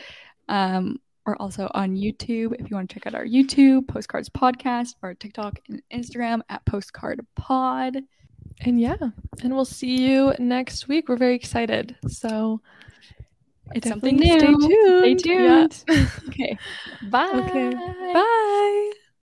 Um, 0.49 0.99
we're 1.27 1.37
also 1.37 1.71
on 1.75 1.95
YouTube 1.95 2.55
if 2.59 2.71
you 2.71 2.77
want 2.77 2.89
to 2.91 2.95
check 2.95 3.07
out 3.07 3.15
our 3.15 3.25
YouTube 3.25 3.87
Postcards 3.87 4.29
Podcast 4.31 4.95
or 5.03 5.15
TikTok 5.15 5.61
and 5.69 5.83
Instagram 5.93 6.41
at 6.49 6.65
Postcard 6.65 7.21
Pod. 7.37 7.99
and 8.63 8.81
yeah, 8.81 8.97
and 9.43 9.55
we'll 9.55 9.65
see 9.65 9.99
you 10.09 10.33
next 10.39 10.89
week. 10.89 11.09
We're 11.09 11.17
very 11.17 11.35
excited. 11.37 11.97
So 12.09 12.61
It's 13.75 13.89
something 13.89 14.17
new. 14.17 14.39
Stay 14.39 15.15
tuned. 15.15 15.15
Stay 15.15 15.33
Yeah. 15.35 15.67
tuned. 15.87 16.09
Okay, 16.29 16.59
bye. 17.11 17.31
Okay. 17.49 17.71
Bye. 18.15 18.93